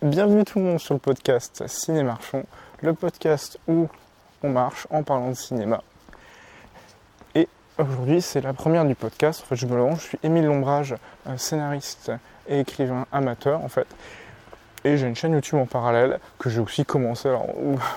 Bienvenue 0.00 0.44
tout 0.44 0.60
le 0.60 0.64
monde 0.64 0.78
sur 0.78 0.94
le 0.94 1.00
podcast 1.00 1.64
Ciné 1.66 2.04
Marchons, 2.04 2.44
le 2.82 2.94
podcast 2.94 3.58
où 3.66 3.88
on 4.44 4.48
marche 4.48 4.86
en 4.90 5.02
parlant 5.02 5.30
de 5.30 5.34
cinéma. 5.34 5.82
Et 7.34 7.48
aujourd'hui, 7.78 8.22
c'est 8.22 8.40
la 8.40 8.52
première 8.52 8.84
du 8.84 8.94
podcast. 8.94 9.42
En 9.42 9.46
fait, 9.46 9.56
je 9.56 9.66
me 9.66 9.76
lance, 9.76 10.02
je 10.02 10.06
suis 10.06 10.18
Émile 10.22 10.44
Lombrage, 10.44 10.94
euh, 11.26 11.36
scénariste 11.36 12.12
et 12.46 12.60
écrivain 12.60 13.08
amateur 13.10 13.60
en 13.60 13.68
fait. 13.68 13.88
Et 14.84 14.96
j'ai 14.96 15.06
une 15.06 15.16
chaîne 15.16 15.32
YouTube 15.32 15.58
en 15.58 15.66
parallèle 15.66 16.20
que 16.38 16.50
j'ai 16.50 16.60
aussi 16.60 16.84
commencé. 16.84 17.28
Alors, 17.28 17.46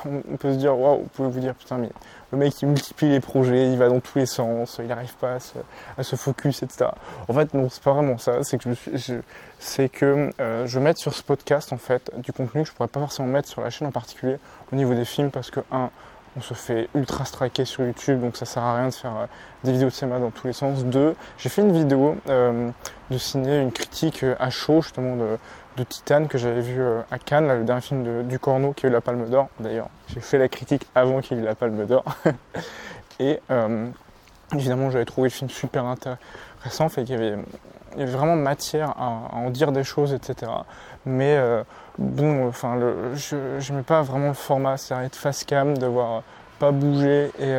on 0.05 0.37
peut 0.37 0.53
se 0.53 0.57
dire, 0.57 0.77
waouh, 0.77 0.99
vous 0.99 1.09
pouvez 1.13 1.29
vous 1.29 1.39
dire, 1.39 1.53
putain, 1.53 1.77
mais 1.77 1.89
le 2.31 2.37
mec 2.37 2.61
il 2.61 2.69
multiplie 2.69 3.09
les 3.09 3.19
projets, 3.19 3.71
il 3.71 3.77
va 3.77 3.89
dans 3.89 3.99
tous 3.99 4.17
les 4.17 4.25
sens, 4.25 4.77
il 4.79 4.87
n'arrive 4.87 5.15
pas 5.15 5.37
à 5.97 6.03
se, 6.03 6.15
focus, 6.15 6.63
etc. 6.63 6.89
En 7.27 7.33
fait, 7.33 7.53
non, 7.53 7.69
c'est 7.69 7.83
pas 7.83 7.93
vraiment 7.93 8.17
ça. 8.17 8.43
C'est 8.43 8.57
que 8.57 8.69
je, 8.93 9.15
c'est 9.59 9.89
que 9.89 10.31
euh, 10.39 10.65
je 10.65 10.79
mets 10.79 10.95
sur 10.95 11.13
ce 11.13 11.23
podcast 11.23 11.73
en 11.73 11.77
fait 11.77 12.09
du 12.17 12.31
contenu 12.31 12.63
que 12.63 12.69
je 12.69 12.73
pourrais 12.73 12.87
pas 12.87 12.99
forcément 12.99 13.27
mettre 13.27 13.49
sur 13.49 13.61
la 13.61 13.69
chaîne 13.69 13.87
en 13.87 13.91
particulier 13.91 14.37
au 14.71 14.75
niveau 14.75 14.93
des 14.93 15.05
films 15.05 15.29
parce 15.29 15.51
que 15.51 15.59
un, 15.71 15.89
on 16.37 16.41
se 16.41 16.53
fait 16.53 16.87
ultra 16.95 17.25
striker 17.25 17.65
sur 17.65 17.83
YouTube, 17.83 18.21
donc 18.21 18.37
ça 18.37 18.45
sert 18.45 18.63
à 18.63 18.77
rien 18.77 18.87
de 18.87 18.93
faire 18.93 19.17
euh, 19.17 19.25
des 19.65 19.73
vidéos 19.73 19.89
de 19.89 19.93
cinéma 19.93 20.19
dans 20.19 20.31
tous 20.31 20.47
les 20.47 20.53
sens. 20.53 20.85
Deux, 20.85 21.15
j'ai 21.37 21.49
fait 21.49 21.61
une 21.61 21.73
vidéo 21.73 22.15
euh, 22.29 22.69
de 23.09 23.17
ciné, 23.17 23.59
une 23.59 23.73
critique 23.73 24.25
à 24.39 24.49
chaud 24.49 24.81
justement 24.81 25.17
de, 25.17 25.37
de 25.77 25.83
Titan 25.83 26.25
que 26.25 26.37
j'avais 26.37 26.61
vu 26.61 26.81
euh, 26.81 27.01
à 27.11 27.17
Cannes, 27.17 27.47
le 27.47 27.63
dernier 27.63 27.81
film 27.81 28.27
du 28.27 28.39
Corneau 28.39 28.73
qui 28.73 28.85
a 28.85 28.89
eu 28.89 28.91
la 28.91 29.01
Palme 29.01 29.29
d'Or. 29.29 29.49
D'ailleurs, 29.59 29.89
j'ai 30.07 30.19
fait 30.19 30.37
la 30.37 30.49
critique 30.49 30.85
avant 30.95 31.21
qu'il 31.21 31.37
ait 31.37 31.41
eu 31.41 31.45
la 31.45 31.55
Palme 31.55 31.85
d'Or. 31.85 32.03
et 33.19 33.39
euh, 33.49 33.87
évidemment, 34.53 34.89
j'avais 34.89 35.05
trouvé 35.05 35.29
le 35.29 35.33
film 35.33 35.49
super 35.49 35.85
intéressant, 35.85 36.89
fait 36.89 37.03
qu'il 37.03 37.15
y 37.15 37.17
avait, 37.17 37.37
il 37.93 37.99
y 37.99 38.03
avait 38.03 38.11
vraiment 38.11 38.35
matière 38.35 38.89
à, 38.97 39.35
en 39.35 39.49
dire 39.49 39.71
des 39.71 39.83
choses, 39.83 40.13
etc. 40.13 40.51
Mais 41.05 41.35
euh, 41.37 41.63
bon, 41.97 42.47
enfin, 42.47 42.77
je 43.15 43.71
n'aimais 43.71 43.83
pas 43.83 44.01
vraiment 44.01 44.29
le 44.29 44.33
format, 44.33 44.77
c'est-à-dire 44.77 45.05
être 45.05 45.15
face 45.15 45.43
cam, 45.43 45.77
devoir 45.77 46.23
pas 46.59 46.71
bouger 46.71 47.31
et, 47.39 47.55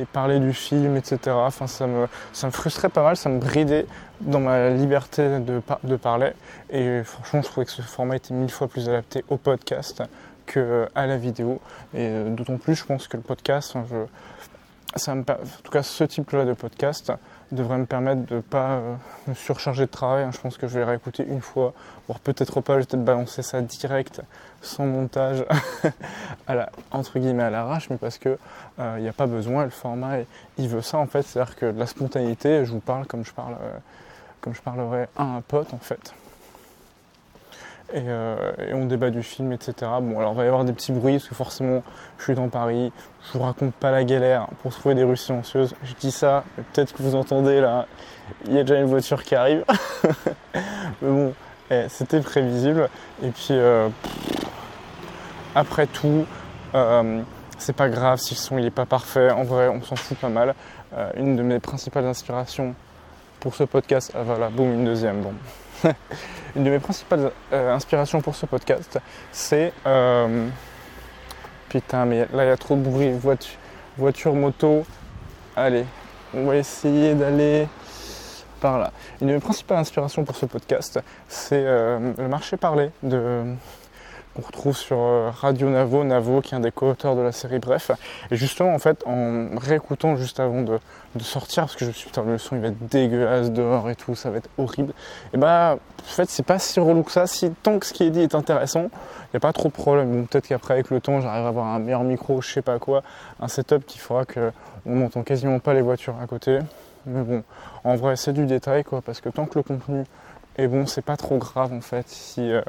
et, 0.00 0.04
parler 0.04 0.40
du 0.40 0.52
film, 0.52 0.96
etc. 0.96 1.18
Enfin, 1.28 1.66
ça 1.66 1.86
me, 1.86 2.06
ça 2.32 2.46
me 2.46 2.52
frustrait 2.52 2.88
pas 2.88 3.02
mal, 3.02 3.16
ça 3.16 3.28
me 3.28 3.38
bridait 3.38 3.86
dans 4.20 4.40
ma 4.40 4.70
liberté 4.70 5.40
de, 5.40 5.62
de, 5.84 5.96
parler. 5.96 6.32
Et 6.70 7.02
franchement, 7.04 7.42
je 7.42 7.48
trouvais 7.48 7.66
que 7.66 7.72
ce 7.72 7.82
format 7.82 8.16
était 8.16 8.34
mille 8.34 8.50
fois 8.50 8.68
plus 8.68 8.88
adapté 8.88 9.24
au 9.28 9.36
podcast 9.36 10.02
qu'à 10.46 11.06
la 11.06 11.16
vidéo. 11.16 11.60
Et 11.94 12.08
euh, 12.08 12.30
d'autant 12.30 12.56
plus, 12.56 12.74
je 12.74 12.84
pense 12.84 13.08
que 13.08 13.16
le 13.16 13.22
podcast, 13.22 13.74
en 14.94 15.22
tout 15.22 15.70
cas 15.70 15.82
ce 15.82 16.04
type-là 16.04 16.44
de 16.44 16.52
podcast 16.52 17.12
devrait 17.52 17.78
me 17.78 17.86
permettre 17.86 18.26
de 18.26 18.36
ne 18.36 18.40
pas 18.40 18.70
euh, 18.70 18.94
me 19.26 19.34
surcharger 19.34 19.86
de 19.86 19.90
travail. 19.90 20.24
Hein. 20.24 20.30
Je 20.32 20.38
pense 20.38 20.56
que 20.56 20.68
je 20.68 20.78
vais 20.78 20.84
réécouter 20.84 21.24
une 21.26 21.40
fois, 21.40 21.72
voire 22.06 22.20
peut-être 22.20 22.60
pas, 22.60 22.74
je 22.74 22.78
vais 22.80 22.84
peut-être 22.86 23.04
balancer 23.04 23.42
ça 23.42 23.60
direct, 23.60 24.22
sans 24.62 24.86
montage, 24.86 25.44
à 26.46 26.70
entre 26.92 27.18
guillemets 27.18 27.44
à 27.44 27.50
l'arrache, 27.50 27.90
mais 27.90 27.96
parce 27.96 28.18
que 28.18 28.38
il 28.78 28.84
euh, 28.84 29.00
n'y 29.00 29.08
a 29.08 29.12
pas 29.12 29.26
besoin, 29.26 29.64
le 29.64 29.70
format 29.70 30.18
il 30.58 30.68
veut 30.68 30.82
ça 30.82 30.98
en 30.98 31.06
fait, 31.06 31.22
c'est-à-dire 31.22 31.56
que 31.56 31.66
de 31.72 31.78
la 31.78 31.86
spontanéité, 31.86 32.64
je 32.64 32.70
vous 32.70 32.80
parle 32.80 33.06
comme 33.06 33.24
je 33.24 33.32
parle 33.32 33.56
comme 34.40 34.54
je 34.54 34.62
parlerais 34.62 35.08
à 35.16 35.24
un 35.24 35.40
pote 35.40 35.74
en 35.74 35.78
fait. 35.78 36.14
Euh, 37.94 38.52
et, 38.68 38.74
on 38.74 38.86
débat 38.86 39.10
du 39.10 39.22
film, 39.22 39.52
etc. 39.52 39.72
Bon, 40.00 40.18
alors 40.18 40.32
il 40.32 40.36
va 40.36 40.44
y 40.44 40.46
avoir 40.46 40.64
des 40.64 40.72
petits 40.72 40.92
bruits 40.92 41.14
parce 41.14 41.28
que 41.28 41.34
forcément, 41.34 41.82
je 42.18 42.24
suis 42.24 42.34
dans 42.34 42.48
Paris, 42.48 42.92
je 43.26 43.38
vous 43.38 43.44
raconte 43.44 43.74
pas 43.74 43.90
la 43.90 44.04
galère 44.04 44.46
pour 44.62 44.72
trouver 44.72 44.94
des 44.94 45.04
rues 45.04 45.16
silencieuses. 45.16 45.74
Je 45.82 45.94
dis 45.94 46.12
ça, 46.12 46.44
peut-être 46.56 46.92
que 46.92 47.02
vous 47.02 47.14
entendez 47.14 47.60
là, 47.60 47.86
il 48.46 48.54
y 48.54 48.58
a 48.58 48.62
déjà 48.62 48.80
une 48.80 48.86
voiture 48.86 49.24
qui 49.24 49.34
arrive. 49.34 49.64
Mais 51.02 51.08
bon, 51.08 51.34
eh, 51.70 51.86
c'était 51.88 52.20
prévisible. 52.20 52.88
Et 53.22 53.30
puis, 53.30 53.48
euh, 53.50 53.88
après 55.54 55.86
tout, 55.86 56.26
euh, 56.74 57.22
c'est 57.58 57.76
pas 57.76 57.88
grave 57.88 58.18
si 58.18 58.34
le 58.34 58.38
son 58.38 58.58
il 58.58 58.66
est 58.66 58.70
pas 58.70 58.86
parfait. 58.86 59.30
En 59.30 59.42
vrai, 59.42 59.68
on 59.68 59.82
s'en 59.82 59.96
fout 59.96 60.16
pas 60.16 60.28
mal. 60.28 60.54
une 61.16 61.36
de 61.36 61.42
mes 61.42 61.58
principales 61.58 62.06
inspirations 62.06 62.74
pour 63.40 63.54
ce 63.54 63.64
podcast. 63.64 64.12
Ah 64.14 64.22
voilà, 64.22 64.48
boum, 64.48 64.72
une 64.72 64.84
deuxième. 64.84 65.22
Bon. 65.22 65.32
une 66.56 66.64
de 66.64 66.70
mes 66.70 66.78
principales 66.78 67.32
euh, 67.52 67.74
inspirations 67.74 68.20
pour 68.20 68.34
ce 68.34 68.46
podcast, 68.46 68.98
c'est. 69.32 69.72
Euh, 69.86 70.48
putain, 71.68 72.04
mais 72.04 72.26
là 72.32 72.44
il 72.44 72.48
y 72.48 72.50
a 72.50 72.56
trop 72.56 72.76
de 72.76 72.82
bruit. 72.82 73.12
Voiture, 73.96 74.34
moto. 74.34 74.84
Allez, 75.56 75.84
on 76.34 76.44
va 76.44 76.56
essayer 76.56 77.14
d'aller 77.14 77.68
par 78.60 78.78
là. 78.78 78.92
Une 79.20 79.28
de 79.28 79.32
mes 79.34 79.40
principales 79.40 79.78
inspirations 79.78 80.24
pour 80.24 80.36
ce 80.36 80.46
podcast, 80.46 81.00
c'est 81.28 81.64
euh, 81.64 82.12
le 82.16 82.28
marché 82.28 82.56
parlé 82.56 82.90
de 83.02 83.54
qu'on 84.34 84.42
retrouve 84.42 84.76
sur 84.76 84.98
euh, 84.98 85.30
Radio 85.30 85.68
Navo, 85.68 86.04
Navo 86.04 86.40
qui 86.40 86.54
est 86.54 86.56
un 86.56 86.60
des 86.60 86.70
co-auteurs 86.70 87.16
de 87.16 87.20
la 87.20 87.32
série 87.32 87.58
Bref. 87.58 87.90
Et 88.30 88.36
justement, 88.36 88.72
en 88.74 88.78
fait, 88.78 89.02
en 89.06 89.56
réécoutant 89.58 90.16
juste 90.16 90.40
avant 90.40 90.62
de, 90.62 90.78
sortir, 91.20 91.64
parce 91.64 91.76
que 91.76 91.84
je 91.84 91.90
me 91.90 91.92
suis 91.92 92.04
dit, 92.04 92.10
putain, 92.10 92.24
le 92.24 92.38
son 92.38 92.56
il 92.56 92.62
va 92.62 92.68
être 92.68 92.88
dégueulasse 92.88 93.50
dehors 93.50 93.90
et 93.90 93.96
tout, 93.96 94.14
ça 94.14 94.30
va 94.30 94.38
être 94.38 94.48
horrible. 94.58 94.92
Et 95.34 95.36
bah, 95.36 95.78
en 95.78 96.04
fait, 96.04 96.30
c'est 96.30 96.44
pas 96.44 96.58
si 96.58 96.78
relou 96.80 97.02
que 97.02 97.12
ça. 97.12 97.26
Si 97.26 97.50
tant 97.62 97.78
que 97.78 97.86
ce 97.86 97.92
qui 97.92 98.04
est 98.04 98.10
dit 98.10 98.20
est 98.20 98.34
intéressant, 98.34 98.82
il 98.82 99.34
n'y 99.34 99.36
a 99.36 99.40
pas 99.40 99.52
trop 99.52 99.68
de 99.68 99.74
problème. 99.74 100.10
Bon, 100.12 100.24
peut-être 100.24 100.46
qu'après, 100.46 100.74
avec 100.74 100.90
le 100.90 101.00
temps, 101.00 101.20
j'arrive 101.20 101.44
à 101.44 101.48
avoir 101.48 101.66
un 101.66 101.78
meilleur 101.78 102.04
micro, 102.04 102.40
je 102.40 102.52
sais 102.52 102.62
pas 102.62 102.78
quoi, 102.78 103.02
un 103.40 103.48
setup 103.48 103.84
qui 103.86 103.98
fera 103.98 104.24
qu'on 104.24 104.52
n'entend 104.84 105.22
quasiment 105.22 105.58
pas 105.58 105.74
les 105.74 105.82
voitures 105.82 106.16
à 106.22 106.26
côté. 106.26 106.58
Mais 107.06 107.22
bon, 107.22 107.42
en 107.84 107.96
vrai, 107.96 108.16
c'est 108.16 108.32
du 108.32 108.46
détail, 108.46 108.84
quoi, 108.84 109.02
parce 109.02 109.20
que 109.20 109.28
tant 109.28 109.46
que 109.46 109.58
le 109.58 109.62
contenu 109.62 110.04
est 110.56 110.68
bon, 110.68 110.86
c'est 110.86 111.04
pas 111.04 111.16
trop 111.16 111.38
grave 111.38 111.72
en 111.72 111.80
fait. 111.80 112.08
Si, 112.08 112.52
euh, 112.52 112.62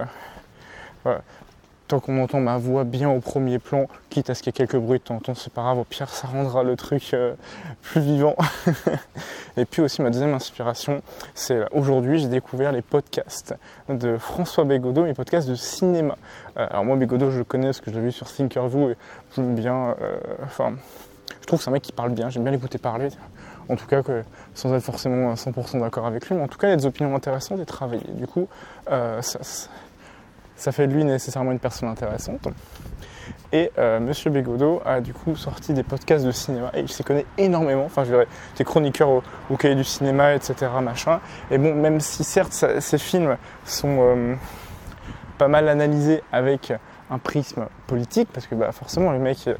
tant 1.91 1.99
qu'on 1.99 2.23
entend 2.23 2.39
ma 2.39 2.57
voix 2.57 2.85
bien 2.85 3.09
au 3.09 3.19
premier 3.19 3.59
plan, 3.59 3.87
quitte 4.09 4.29
à 4.29 4.33
ce 4.33 4.41
qu'il 4.41 4.47
y 4.47 4.51
ait 4.51 4.65
quelques 4.65 4.81
bruits 4.81 4.99
de 4.99 5.03
temps 5.03 5.15
en 5.15 5.19
temps, 5.19 5.35
c'est 5.35 5.51
pas 5.51 5.61
grave, 5.61 5.77
au 5.77 5.83
pire 5.83 6.07
ça 6.09 6.25
rendra 6.25 6.63
le 6.63 6.77
truc 6.77 7.13
euh, 7.13 7.33
plus 7.81 7.99
vivant. 7.99 8.33
et 9.57 9.65
puis 9.65 9.81
aussi 9.81 10.01
ma 10.01 10.09
deuxième 10.09 10.33
inspiration, 10.33 11.01
c'est 11.35 11.55
euh, 11.55 11.65
aujourd'hui 11.73 12.19
j'ai 12.19 12.29
découvert 12.29 12.71
les 12.71 12.81
podcasts 12.81 13.55
de 13.89 14.15
François 14.17 14.63
Bégodeau, 14.63 15.03
mes 15.03 15.13
podcasts 15.13 15.49
de 15.49 15.55
cinéma. 15.55 16.15
Euh, 16.55 16.65
alors 16.69 16.85
moi 16.85 16.95
Bégodeau 16.95 17.29
je 17.29 17.39
le 17.39 17.43
connais 17.43 17.67
parce 17.67 17.81
que 17.81 17.91
je 17.91 17.97
l'ai 17.97 18.05
vu 18.05 18.13
sur 18.13 18.31
Thinkerview 18.31 18.91
et 18.91 18.95
j'aime 19.35 19.53
bien, 19.53 19.93
enfin 20.45 20.71
je 21.41 21.45
trouve 21.45 21.59
que 21.59 21.65
c'est 21.65 21.71
un 21.71 21.73
mec 21.73 21.83
qui 21.83 21.91
parle 21.91 22.11
bien, 22.11 22.29
j'aime 22.29 22.43
bien 22.43 22.53
l'écouter 22.53 22.77
parler. 22.77 23.09
En 23.67 23.75
tout 23.75 23.85
cas, 23.85 24.01
sans 24.53 24.73
être 24.73 24.83
forcément 24.83 25.31
à 25.31 25.35
100% 25.35 25.81
d'accord 25.81 26.05
avec 26.05 26.27
lui, 26.27 26.35
mais 26.35 26.41
en 26.41 26.47
tout 26.47 26.57
cas, 26.57 26.67
il 26.67 26.71
y 26.71 26.73
a 26.73 26.77
des 26.77 26.85
opinions 26.85 27.15
intéressantes 27.15 27.59
et 27.59 27.65
travaillées. 27.65 28.11
Du 28.13 28.27
coup, 28.27 28.47
ça, 28.87 29.39
ça 30.61 30.71
fait 30.71 30.87
de 30.87 30.93
lui 30.93 31.03
nécessairement 31.03 31.51
une 31.51 31.59
personne 31.59 31.89
intéressante. 31.89 32.47
Et 33.51 33.71
euh, 33.79 33.99
Monsieur 33.99 34.29
Bégodeau 34.29 34.81
a 34.85 35.01
du 35.01 35.11
coup 35.11 35.35
sorti 35.35 35.73
des 35.73 35.81
podcasts 35.81 36.23
de 36.23 36.31
cinéma 36.31 36.69
et 36.75 36.81
il 36.81 36.89
s'y 36.89 37.03
connaît 37.03 37.25
énormément. 37.37 37.83
Enfin, 37.85 38.03
je 38.03 38.11
dirais, 38.11 38.27
des 38.57 38.63
chroniqueurs 38.63 39.09
au, 39.49 39.57
cahier 39.57 39.75
du 39.75 39.83
cinéma, 39.83 40.35
etc. 40.35 40.71
Machin. 40.81 41.19
Et 41.49 41.57
bon, 41.57 41.73
même 41.73 41.99
si 41.99 42.23
certes 42.23 42.53
ces 42.79 42.97
films 42.99 43.37
sont 43.65 43.97
euh, 43.99 44.35
pas 45.39 45.47
mal 45.47 45.67
analysés 45.67 46.21
avec 46.31 46.71
un 47.09 47.17
prisme 47.17 47.65
politique, 47.87 48.29
parce 48.31 48.45
que 48.45 48.53
bah, 48.53 48.71
forcément 48.71 49.11
le 49.11 49.19
mec 49.19 49.39
euh, 49.47 49.55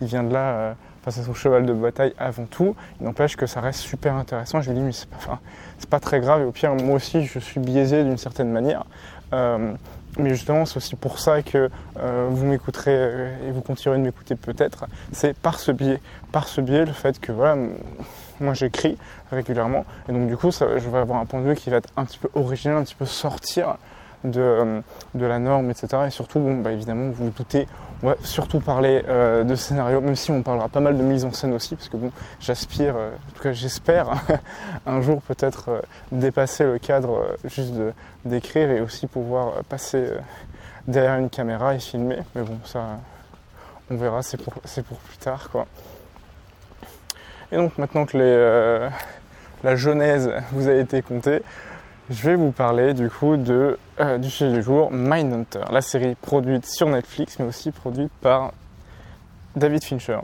il 0.00 0.06
vient 0.06 0.22
de 0.22 0.32
là 0.32 0.76
face 1.02 1.18
à 1.18 1.24
son 1.24 1.34
cheval 1.34 1.66
de 1.66 1.72
bataille 1.72 2.14
avant 2.18 2.44
tout, 2.44 2.76
il 3.00 3.06
n'empêche 3.06 3.36
que 3.36 3.46
ça 3.46 3.60
reste 3.60 3.80
super 3.80 4.14
intéressant. 4.14 4.60
Je 4.62 4.70
lui 4.70 4.78
dis 4.78 4.84
mais 4.84 4.92
c'est 4.92 5.08
pas, 5.08 5.40
c'est 5.78 5.90
pas 5.90 6.00
très 6.00 6.20
grave 6.20 6.42
et 6.42 6.44
au 6.44 6.52
pire 6.52 6.74
moi 6.76 6.94
aussi 6.94 7.24
je 7.24 7.40
suis 7.40 7.58
biaisé 7.58 8.04
d'une 8.04 8.16
certaine 8.16 8.52
manière. 8.52 8.84
Mais 10.18 10.30
justement, 10.30 10.66
c'est 10.66 10.78
aussi 10.78 10.96
pour 10.96 11.20
ça 11.20 11.42
que 11.42 11.70
euh, 11.98 12.28
vous 12.30 12.46
m'écouterez 12.46 12.94
euh, 12.94 13.48
et 13.48 13.52
vous 13.52 13.60
continuerez 13.60 13.98
de 13.98 14.04
m'écouter 14.04 14.34
peut-être. 14.34 14.86
C'est 15.12 15.36
par 15.36 15.60
ce 15.60 15.70
biais, 15.70 16.00
par 16.32 16.48
ce 16.48 16.60
biais, 16.60 16.84
le 16.84 16.92
fait 16.92 17.20
que 17.20 17.30
voilà, 17.30 17.56
moi 18.40 18.52
j'écris 18.52 18.98
régulièrement 19.30 19.84
et 20.08 20.12
donc 20.12 20.26
du 20.26 20.36
coup, 20.36 20.50
je 20.50 20.88
vais 20.88 20.98
avoir 20.98 21.20
un 21.20 21.24
point 21.24 21.40
de 21.40 21.48
vue 21.48 21.54
qui 21.54 21.70
va 21.70 21.76
être 21.76 21.90
un 21.96 22.04
petit 22.04 22.18
peu 22.18 22.28
original, 22.34 22.78
un 22.78 22.82
petit 22.82 22.96
peu 22.96 23.06
sortir 23.06 23.76
de, 24.24 24.40
euh, 24.40 24.80
de 25.14 25.26
la 25.26 25.38
norme, 25.38 25.70
etc. 25.70 26.04
Et 26.06 26.10
surtout, 26.10 26.40
bon, 26.40 26.60
bah, 26.60 26.72
évidemment, 26.72 27.10
vous 27.10 27.26
vous 27.26 27.30
doutez, 27.30 27.66
on 28.02 28.08
va 28.08 28.16
surtout 28.22 28.60
parler 28.60 29.04
euh, 29.08 29.44
de 29.44 29.54
scénario, 29.54 30.00
même 30.00 30.16
si 30.16 30.30
on 30.30 30.42
parlera 30.42 30.68
pas 30.68 30.80
mal 30.80 30.96
de 30.96 31.02
mise 31.02 31.24
en 31.24 31.32
scène 31.32 31.52
aussi, 31.52 31.76
parce 31.76 31.88
que 31.88 31.96
bon, 31.96 32.10
j'aspire, 32.40 32.96
euh, 32.96 33.10
en 33.10 33.36
tout 33.36 33.42
cas 33.42 33.52
j'espère, 33.52 34.10
un 34.86 35.00
jour 35.00 35.22
peut-être 35.22 35.82
dépasser 36.12 36.64
le 36.64 36.78
cadre 36.78 37.36
juste 37.44 37.74
d'écrire 38.24 38.70
et 38.70 38.80
aussi 38.80 39.06
pouvoir 39.06 39.64
passer 39.68 40.08
derrière 40.86 41.18
une 41.18 41.30
caméra 41.30 41.74
et 41.74 41.78
filmer. 41.78 42.18
Mais 42.34 42.42
bon, 42.42 42.58
ça, 42.64 42.98
on 43.90 43.96
verra, 43.96 44.22
c'est 44.22 44.36
pour, 44.36 44.54
pour 44.54 44.98
plus 44.98 45.18
tard, 45.18 45.48
quoi. 45.50 45.66
Et 47.50 47.56
donc 47.56 47.78
maintenant 47.78 48.04
que 48.04 48.18
les, 48.18 48.88
la 49.64 49.76
genèse 49.76 50.30
vous 50.52 50.68
a 50.68 50.74
été 50.74 51.00
contée, 51.00 51.42
je 52.10 52.22
vais 52.22 52.36
vous 52.36 52.52
parler 52.52 52.94
du 52.94 53.10
coup 53.10 53.36
de, 53.36 53.78
euh, 54.00 54.16
du 54.18 54.30
sujet 54.30 54.52
du 54.52 54.62
jour, 54.62 54.90
Mindhunter, 54.90 55.64
la 55.70 55.82
série 55.82 56.14
produite 56.14 56.64
sur 56.64 56.88
Netflix 56.88 57.38
mais 57.38 57.44
aussi 57.44 57.70
produite 57.70 58.12
par 58.20 58.52
David 59.56 59.84
Fincher. 59.84 60.18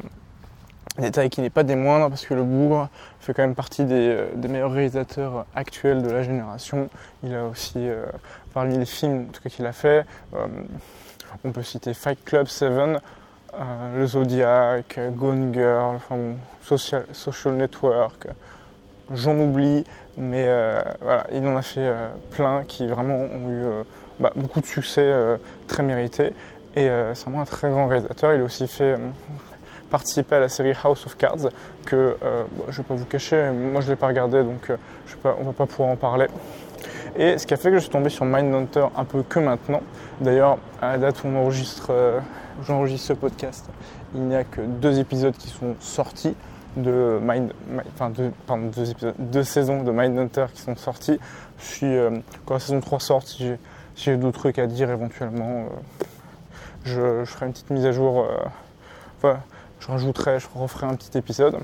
Détail 0.99 1.29
qui 1.29 1.41
n'est 1.41 1.51
pas 1.51 1.63
des 1.63 1.77
moindres 1.77 2.09
parce 2.09 2.25
que 2.25 2.35
le 2.35 2.45
bourg 2.45 2.89
fait 3.21 3.35
quand 3.35 3.43
même 3.43 3.55
partie 3.55 3.85
des, 3.85 4.29
meilleurs 4.49 4.73
réalisateurs 4.73 5.45
actuels 5.55 6.03
de 6.03 6.11
la 6.11 6.23
génération. 6.23 6.89
Il 7.23 7.35
a 7.35 7.45
aussi, 7.47 7.89
parmi 8.53 8.79
les 8.79 8.87
films 8.87 9.27
qu'il 9.51 9.67
a 9.67 9.73
fait, 9.73 10.07
on 11.43 11.51
peut 11.51 11.65
citer 11.65 11.95
Fight 11.95 12.25
Club 12.25 12.47
7, 12.47 12.71
Le 13.97 14.07
Zodiac, 14.07 15.01
Gone 15.17 15.53
Girl, 15.53 15.99
Social, 16.63 17.07
Social 17.13 17.55
Network, 17.55 18.29
j'en 19.12 19.37
oublie, 19.39 19.85
mais 20.17 20.45
euh, 20.47 20.81
voilà, 21.01 21.27
il 21.33 21.47
en 21.47 21.56
a 21.56 21.62
fait 21.62 21.81
euh, 21.81 22.09
plein 22.31 22.65
qui 22.65 22.87
vraiment 22.87 23.17
ont 23.17 23.51
eu 23.51 23.65
euh, 23.65 23.83
bah, 24.21 24.33
beaucoup 24.37 24.61
de 24.61 24.67
succès 24.67 25.12
très 25.67 25.83
mérités. 25.83 26.33
Et 26.77 26.89
c'est 27.15 27.25
vraiment 27.25 27.43
un 27.43 27.47
très 27.47 27.71
grand 27.71 27.87
réalisateur. 27.87 28.35
Il 28.35 28.41
a 28.41 28.45
aussi 28.45 28.67
fait 28.67 28.97
participer 29.91 30.37
à 30.37 30.41
la 30.41 30.49
série 30.49 30.73
House 30.83 31.06
of 31.06 31.17
Cards, 31.17 31.51
que 31.87 32.17
je 32.69 32.73
ne 32.73 32.77
vais 32.77 32.83
pas 32.83 32.95
vous 32.95 33.05
cacher, 33.05 33.51
moi 33.53 33.81
je 33.81 33.87
ne 33.87 33.93
l'ai 33.93 33.97
pas 33.97 34.09
regardé, 34.09 34.43
donc 34.43 34.73
on 35.25 35.41
ne 35.41 35.45
va 35.45 35.53
pas 35.53 35.67
pouvoir 35.67 35.91
en 35.91 35.97
parler. 35.97 36.27
Et 37.15 37.39
ce 37.39 37.47
qui 37.47 37.55
a 37.55 37.57
fait 37.57 37.71
que 37.71 37.77
je 37.77 37.83
suis 37.83 37.91
tombé 37.91 38.11
sur 38.11 38.25
Mindhunter 38.25 38.87
un 38.97 39.05
peu 39.05 39.23
que 39.23 39.39
maintenant. 39.39 39.83
D'ailleurs, 40.21 40.59
à 40.83 40.93
la 40.93 40.99
date 40.99 41.23
où 41.23 41.29
on 41.29 41.37
enregistre, 41.37 41.93
j'enregistre 42.67 43.07
ce 43.07 43.12
podcast, 43.12 43.67
il 44.17 44.23
n'y 44.23 44.35
a 44.35 44.43
que 44.43 44.61
deux 44.61 44.99
épisodes 44.99 45.37
qui 45.37 45.49
sont 45.49 45.77
sortis 45.79 46.35
de 46.76 47.19
Mind, 47.23 47.53
enfin 47.94 48.11
deux, 48.11 48.32
deux, 48.49 48.91
épisodes, 48.91 49.15
deux 49.19 49.44
saisons 49.44 49.82
de 49.82 49.93
Mindhunter 49.93 50.47
qui 50.53 50.62
sont 50.62 50.76
sorties. 50.76 51.19
Je 51.59 51.65
suis, 51.65 51.97
euh, 51.97 52.11
quand 52.44 52.55
la 52.55 52.61
saison 52.61 52.81
3 52.81 53.00
sort, 53.00 53.23
si 53.23 53.53
j'ai, 53.97 54.17
d'autres 54.17 54.38
trucs 54.38 54.59
à 54.59 54.67
dire 54.67 54.91
éventuellement, 54.91 55.67
euh, 55.67 55.69
je, 56.85 57.25
ferai 57.25 57.47
une 57.47 57.53
petite 57.53 57.71
mise 57.71 57.87
à 57.87 57.93
jour. 57.93 58.21
Euh, 58.21 58.37
enfin, 59.19 59.41
je 59.81 59.88
rajouterai, 59.88 60.41
je 60.41 60.49
referai 60.55 60.87
un 60.87 60.94
petit 60.94 61.17
épisode. 61.17 61.59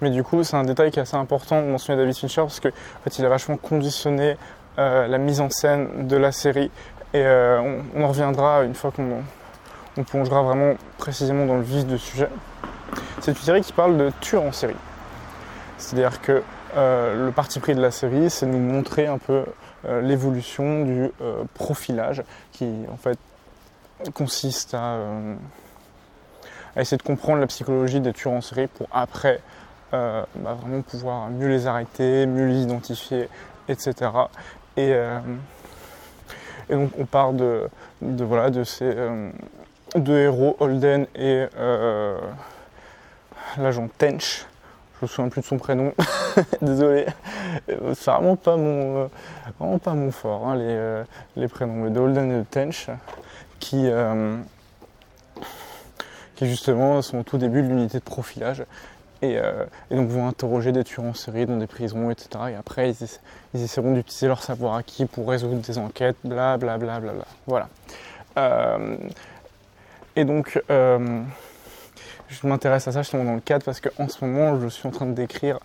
Mais 0.00 0.10
du 0.10 0.24
coup, 0.24 0.42
c'est 0.42 0.56
un 0.56 0.64
détail 0.64 0.90
qui 0.90 0.98
est 0.98 1.02
assez 1.02 1.16
important 1.16 1.62
de 1.62 1.68
mentionner 1.68 2.00
David 2.00 2.16
Fincher 2.16 2.42
parce 2.42 2.58
qu'en 2.58 2.70
fait, 3.04 3.18
il 3.18 3.24
a 3.24 3.28
vachement 3.28 3.56
conditionné 3.56 4.36
la 4.76 5.18
mise 5.18 5.40
en 5.40 5.48
scène 5.48 6.08
de 6.08 6.16
la 6.16 6.32
série. 6.32 6.70
Et 7.14 7.24
on, 7.24 7.82
on, 7.94 8.02
en 8.02 8.08
reviendra 8.08 8.64
une 8.64 8.74
fois 8.74 8.90
qu'on 8.90 9.22
on 9.96 10.04
plongera 10.04 10.42
vraiment 10.42 10.74
précisément 10.98 11.46
dans 11.46 11.56
le 11.56 11.62
vif 11.62 11.86
du 11.86 11.98
sujet. 11.98 12.28
C'est 13.20 13.32
une 13.32 13.36
série 13.36 13.60
qui 13.60 13.72
parle 13.72 13.96
de 13.96 14.10
tueur 14.20 14.42
en 14.42 14.52
série. 14.52 14.76
C'est-à-dire 15.78 16.20
que 16.20 16.42
euh, 16.76 17.26
le 17.26 17.32
parti 17.32 17.60
pris 17.60 17.74
de 17.74 17.80
la 17.80 17.90
série, 17.90 18.30
c'est 18.30 18.46
nous 18.46 18.58
montrer 18.58 19.06
un 19.06 19.18
peu 19.18 19.44
euh, 19.84 20.00
l'évolution 20.00 20.84
du 20.84 21.10
euh, 21.20 21.44
profilage 21.54 22.22
qui 22.52 22.68
en 22.90 22.96
fait 22.96 23.18
consiste 24.14 24.74
à, 24.74 24.98
essayer 26.76 26.96
de 26.96 27.02
comprendre 27.02 27.40
la 27.40 27.46
psychologie 27.46 28.00
des 28.00 28.12
tueurs 28.12 28.32
en 28.32 28.40
série 28.40 28.66
pour 28.66 28.88
après 28.92 29.40
bah, 29.92 30.26
vraiment 30.34 30.80
pouvoir 30.80 31.28
mieux 31.28 31.48
les 31.48 31.66
arrêter, 31.66 32.24
mieux 32.24 32.46
les 32.46 32.62
identifier, 32.62 33.28
etc. 33.68 34.10
Et, 34.78 34.96
donc 36.70 36.90
on 36.98 37.04
part 37.04 37.34
de 37.34 37.68
voilà, 38.00 38.48
de 38.48 38.64
ces 38.64 38.90
deux 39.94 40.18
héros, 40.18 40.56
Holden 40.60 41.06
et 41.14 41.46
euh, 41.58 42.18
l'agent 43.58 43.88
Tench. 43.98 44.46
Je 45.00 45.06
me 45.06 45.08
souviens 45.08 45.28
plus 45.30 45.40
de 45.40 45.46
son 45.46 45.58
prénom, 45.58 45.92
désolé. 46.62 47.06
C'est 47.66 48.10
vraiment 48.10 48.36
pas 48.36 48.56
mon, 48.56 49.10
vraiment 49.58 49.78
pas 49.78 49.94
mon 49.94 50.12
fort, 50.12 50.46
hein, 50.46 50.56
les, 50.56 51.02
les, 51.34 51.48
prénoms. 51.48 51.74
Mais 51.74 51.90
de 51.90 51.98
Holden 51.98 52.30
et 52.30 52.38
de 52.38 52.44
Tench, 52.44 52.88
qui, 53.58 53.88
euh, 53.88 54.36
qui 56.36 56.46
justement 56.46 57.02
sont 57.02 57.18
au 57.18 57.22
tout 57.24 57.36
début 57.36 57.62
de 57.62 57.68
l'unité 57.68 57.98
de 57.98 58.04
profilage. 58.04 58.64
Et, 59.22 59.38
euh, 59.38 59.64
donc 59.90 60.08
vont 60.08 60.28
interroger 60.28 60.70
des 60.70 60.84
tueurs 60.84 61.06
en 61.06 61.14
série 61.14 61.46
dans 61.46 61.56
des 61.56 61.66
prisons, 61.66 62.10
etc. 62.10 62.28
Et 62.50 62.54
après, 62.54 62.90
ils, 62.90 63.06
ils 63.54 63.62
essaieront 63.62 63.94
d'utiliser 63.94 64.28
leur 64.28 64.42
savoir 64.42 64.76
acquis 64.76 65.06
pour 65.06 65.28
résoudre 65.28 65.56
des 65.56 65.78
enquêtes, 65.78 66.16
bla 66.22 66.56
bla 66.58 66.78
bla 66.78 67.00
bla 67.00 67.12
bla. 67.12 67.24
Voilà. 67.46 67.68
Et 70.16 70.24
donc, 70.24 70.60
euh, 70.70 71.22
je 72.28 72.46
m'intéresse 72.46 72.86
à 72.88 72.92
ça 72.92 73.02
justement 73.02 73.24
dans 73.24 73.34
le 73.34 73.40
cadre 73.40 73.64
parce 73.64 73.80
qu'en 73.80 74.08
ce 74.08 74.24
moment, 74.24 74.60
je 74.60 74.68
suis 74.68 74.86
en 74.86 74.90
train 74.90 75.06
décrire. 75.06 75.58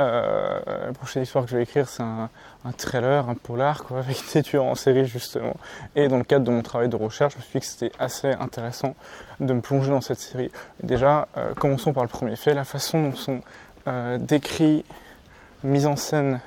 Euh, 0.00 0.58
la 0.86 0.92
prochaine 0.92 1.22
histoire 1.22 1.44
que 1.44 1.50
je 1.50 1.56
vais 1.56 1.62
écrire, 1.62 1.88
c'est 1.88 2.02
un, 2.02 2.28
trailer, 2.76 3.28
un 3.28 3.34
polar, 3.34 3.84
quoi, 3.84 3.98
avec 4.00 4.16
des 4.32 4.42
tueurs 4.42 4.64
en 4.64 4.74
série 4.74 5.06
justement. 5.06 5.54
Et 5.94 6.08
dans 6.08 6.18
le 6.18 6.24
cadre 6.24 6.44
de 6.44 6.50
mon 6.50 6.62
travail 6.62 6.88
de 6.88 6.96
recherche, 6.96 7.34
je 7.34 7.38
me 7.38 7.42
suis 7.42 7.52
dit 7.52 7.60
que 7.60 7.66
c'était 7.66 7.92
assez 7.98 8.32
intéressant 8.32 8.96
de 9.40 9.52
me 9.52 9.60
plonger 9.60 9.90
dans 9.90 10.00
cette 10.00 10.18
série. 10.18 10.50
Déjà, 10.82 11.28
euh, 11.36 11.54
commençons 11.54 11.92
par 11.92 12.02
le 12.02 12.08
premier 12.08 12.36
fait, 12.36 12.54
la 12.54 12.64
façon 12.64 13.02
dont 13.02 13.14
sont 13.14 13.40
décrits, 14.18 14.82
mis 15.62 15.84
en 15.84 15.94
scène 15.94 16.40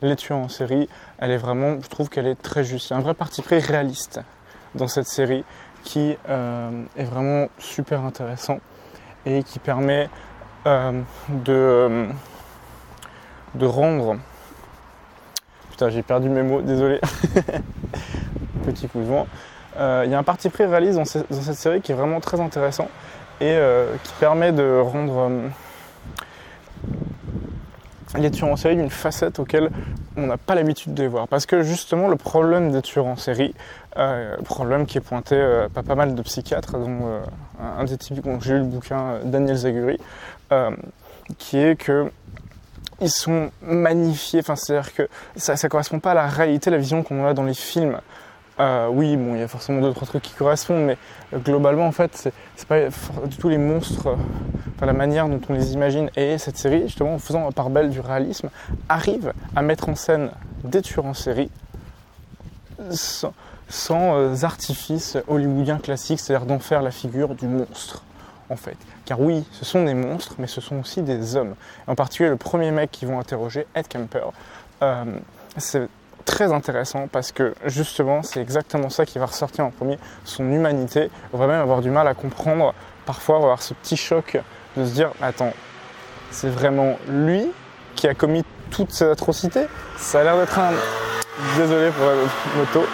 les 0.00 0.16
tueurs 0.16 0.38
en 0.38 0.48
série, 0.48 0.88
elle 1.18 1.30
est 1.30 1.36
vraiment, 1.36 1.78
je 1.82 1.88
trouve 1.88 2.08
qu'elle 2.08 2.26
est 2.26 2.40
très 2.40 2.64
juste. 2.64 2.88
Il 2.88 2.92
y 2.94 2.96
a 2.96 2.98
un 2.98 3.02
vrai 3.02 3.12
parti 3.12 3.42
pris 3.42 3.58
réaliste 3.58 4.20
dans 4.74 4.88
cette 4.88 5.06
série 5.06 5.44
qui 5.84 6.16
euh, 6.28 6.70
est 6.96 7.04
vraiment 7.04 7.48
super 7.58 8.04
intéressant 8.04 8.60
et 9.26 9.42
qui 9.42 9.58
permet 9.58 10.08
euh, 10.66 11.00
de, 11.28 12.06
de 13.54 13.66
rendre. 13.66 14.16
Putain, 15.70 15.90
j'ai 15.90 16.02
perdu 16.02 16.28
mes 16.28 16.42
mots, 16.42 16.60
désolé. 16.60 17.00
Petit 18.64 18.88
coup 18.88 19.00
de 19.00 19.04
vent. 19.04 19.26
Euh, 19.78 20.02
il 20.04 20.10
y 20.10 20.14
a 20.14 20.18
un 20.18 20.24
parti 20.24 20.48
pris 20.48 20.64
réaliste 20.64 20.98
dans, 20.98 21.04
cette 21.04 21.54
série 21.54 21.80
qui 21.80 21.92
est 21.92 21.94
vraiment 21.94 22.20
très 22.20 22.40
intéressant 22.40 22.88
et 23.40 23.56
qui 24.02 24.12
permet 24.18 24.50
de 24.50 24.80
rendre 24.80 25.30
les 28.18 28.30
tueurs 28.32 28.50
en 28.50 28.56
série 28.56 28.74
d'une 28.74 28.90
facette 28.90 29.38
auquel 29.38 29.70
on 30.18 30.26
n'a 30.26 30.36
pas 30.36 30.54
l'habitude 30.54 30.94
de 30.94 31.02
les 31.02 31.08
voir. 31.08 31.28
Parce 31.28 31.46
que 31.46 31.62
justement, 31.62 32.08
le 32.08 32.16
problème 32.16 32.72
des 32.72 32.82
tueurs 32.82 33.06
en 33.06 33.16
série, 33.16 33.54
euh, 33.96 34.36
problème 34.44 34.86
qui 34.86 34.98
est 34.98 35.02
pointé 35.02 35.36
euh, 35.36 35.68
par 35.68 35.84
pas 35.84 35.94
mal 35.94 36.14
de 36.14 36.22
psychiatres, 36.22 36.78
dont 36.78 37.06
euh, 37.06 37.20
un 37.78 37.84
des 37.84 37.96
types 37.96 38.20
dont 38.22 38.40
j'ai 38.40 38.54
lu 38.54 38.60
le 38.60 38.64
bouquin 38.66 39.20
Daniel 39.24 39.56
Zaguri, 39.56 39.98
qui 41.38 41.58
est 41.58 41.76
que 41.76 42.10
ils 43.00 43.10
sont 43.10 43.50
magnifiés, 43.62 44.40
enfin 44.40 44.56
c'est-à-dire 44.56 44.92
que 44.92 45.08
ça 45.36 45.54
ne 45.54 45.68
correspond 45.68 46.00
pas 46.00 46.10
à 46.12 46.14
la 46.14 46.26
réalité, 46.26 46.68
la 46.70 46.78
vision 46.78 47.02
qu'on 47.04 47.24
a 47.26 47.32
dans 47.32 47.44
les 47.44 47.54
films. 47.54 48.00
Euh, 48.60 48.88
oui, 48.88 49.12
il 49.12 49.38
y 49.38 49.42
a 49.42 49.48
forcément 49.48 49.80
d'autres 49.80 50.04
trucs 50.04 50.22
qui 50.22 50.34
correspondent, 50.34 50.84
mais 50.84 50.98
euh, 51.32 51.38
globalement, 51.38 51.86
en 51.86 51.92
fait, 51.92 52.32
c'est 52.56 52.66
pas 52.68 52.88
du 53.26 53.36
tout 53.36 53.48
les 53.48 53.58
monstres, 53.58 54.16
enfin 54.74 54.86
la 54.86 54.92
manière 54.92 55.28
dont 55.28 55.40
on 55.48 55.52
les 55.52 55.74
imagine. 55.74 56.10
Et 56.16 56.38
cette 56.38 56.56
série, 56.56 56.82
justement, 56.82 57.14
en 57.14 57.18
faisant 57.18 57.50
part 57.52 57.70
belle 57.70 57.90
du 57.90 58.00
réalisme, 58.00 58.50
arrive 58.88 59.32
à 59.54 59.62
mettre 59.62 59.88
en 59.88 59.94
scène 59.94 60.30
des 60.64 60.82
tueurs 60.82 61.06
en 61.06 61.14
série 61.14 61.50
sans, 62.90 63.32
euh, 64.16 64.34
artifice 64.42 65.16
hollywoodien 65.28 65.78
classique, 65.78 66.18
c'est-à-dire 66.18 66.46
d'en 66.46 66.58
faire 66.58 66.82
la 66.82 66.90
figure 66.90 67.36
du 67.36 67.46
monstre, 67.46 68.02
en 68.50 68.56
fait. 68.56 68.76
Car 69.04 69.20
oui, 69.20 69.44
ce 69.52 69.64
sont 69.64 69.84
des 69.84 69.94
monstres, 69.94 70.34
mais 70.38 70.48
ce 70.48 70.60
sont 70.60 70.80
aussi 70.80 71.02
des 71.02 71.36
hommes. 71.36 71.54
En 71.86 71.94
particulier, 71.94 72.28
le 72.28 72.36
premier 72.36 72.72
mec 72.72 72.90
qu'ils 72.90 73.06
vont 73.06 73.20
interroger, 73.20 73.66
Ed 73.74 73.86
Kemper, 73.86 74.32
c'est 75.56 75.88
très 76.28 76.52
intéressant 76.52 77.08
parce 77.10 77.32
que 77.32 77.54
justement 77.64 78.22
c'est 78.22 78.40
exactement 78.40 78.90
ça 78.90 79.06
qui 79.06 79.18
va 79.18 79.24
ressortir 79.24 79.64
en 79.64 79.70
premier, 79.70 79.98
son 80.24 80.44
humanité. 80.44 81.10
On 81.32 81.38
va 81.38 81.46
même 81.46 81.60
avoir 81.60 81.80
du 81.80 81.90
mal 81.90 82.06
à 82.06 82.12
comprendre, 82.12 82.74
parfois 83.06 83.36
avoir 83.36 83.62
ce 83.62 83.72
petit 83.72 83.96
choc 83.96 84.38
de 84.76 84.84
se 84.84 84.90
dire 84.90 85.10
attends, 85.22 85.54
c'est 86.30 86.50
vraiment 86.50 86.98
lui 87.08 87.50
qui 87.96 88.06
a 88.06 88.14
commis 88.14 88.44
toutes 88.70 88.90
ces 88.92 89.06
atrocités? 89.06 89.66
Ça 89.96 90.20
a 90.20 90.24
l'air 90.24 90.36
d'être 90.36 90.58
un... 90.58 90.72
Désolé 91.56 91.90
pour 91.90 92.04
la 92.06 92.14
moto. 92.56 92.86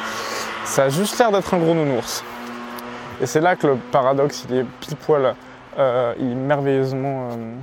Ça 0.64 0.84
a 0.84 0.88
juste 0.88 1.18
l'air 1.18 1.32
d'être 1.32 1.52
un 1.52 1.58
gros 1.58 1.74
nounours. 1.74 2.22
Et 3.20 3.26
c'est 3.26 3.40
là 3.40 3.56
que 3.56 3.66
le 3.66 3.76
paradoxe, 3.90 4.44
il 4.48 4.56
est 4.58 4.64
pile 4.80 4.96
poil, 4.96 5.34
euh, 5.78 6.14
il 6.20 6.30
est 6.30 6.34
merveilleusement... 6.34 7.30
Euh, 7.32 7.54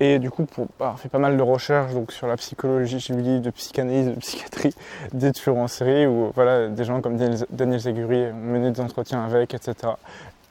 Et 0.00 0.18
du 0.18 0.30
coup, 0.30 0.44
pour 0.44 0.68
avoir 0.78 0.98
fait 0.98 1.08
pas 1.08 1.18
mal 1.18 1.36
de 1.36 1.42
recherches 1.42 1.92
donc, 1.92 2.12
sur 2.12 2.26
la 2.26 2.36
psychologie, 2.36 2.98
j'ai 3.00 3.14
lu 3.14 3.40
de 3.40 3.50
psychanalyse, 3.50 4.06
de 4.06 4.20
psychiatrie 4.20 4.74
des 5.12 5.32
tueurs 5.32 5.56
en 5.56 5.68
série, 5.68 6.06
où 6.06 6.30
voilà, 6.34 6.68
des 6.68 6.84
gens 6.84 7.00
comme 7.00 7.16
Daniel 7.16 7.80
Zaguri 7.80 8.26
ont 8.30 8.34
mené 8.34 8.70
des 8.70 8.80
entretiens 8.80 9.24
avec, 9.24 9.54
etc. 9.54 9.74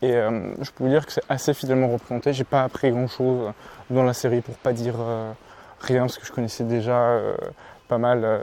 Et 0.02 0.16
euh, 0.16 0.54
je 0.62 0.72
peux 0.72 0.84
vous 0.84 0.90
dire 0.90 1.06
que 1.06 1.12
c'est 1.12 1.24
assez 1.30 1.54
fidèlement 1.54 1.88
représenté. 1.90 2.34
J'ai 2.34 2.44
pas 2.44 2.64
appris 2.64 2.90
grand 2.92 3.08
chose 3.08 3.52
dans 3.90 4.04
la 4.04 4.14
série 4.14 4.42
pour 4.42 4.56
pas 4.56 4.74
dire 4.74 4.96
euh, 5.00 5.32
rien, 5.80 6.02
parce 6.02 6.18
que 6.18 6.26
je 6.26 6.32
connaissais 6.32 6.64
déjà 6.64 6.98
euh, 6.98 7.36
pas 7.88 7.98
mal 7.98 8.42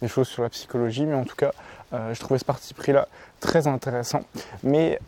des 0.00 0.08
choses 0.08 0.28
sur 0.28 0.42
la 0.42 0.50
psychologie, 0.50 1.06
mais 1.06 1.14
en 1.14 1.24
tout 1.24 1.36
cas, 1.36 1.52
je 1.92 2.20
trouvais 2.20 2.38
ce 2.38 2.44
parti 2.44 2.74
pris 2.74 2.92
là 2.92 3.08
très 3.40 3.66
intéressant. 3.66 4.20
Mais 4.62 4.98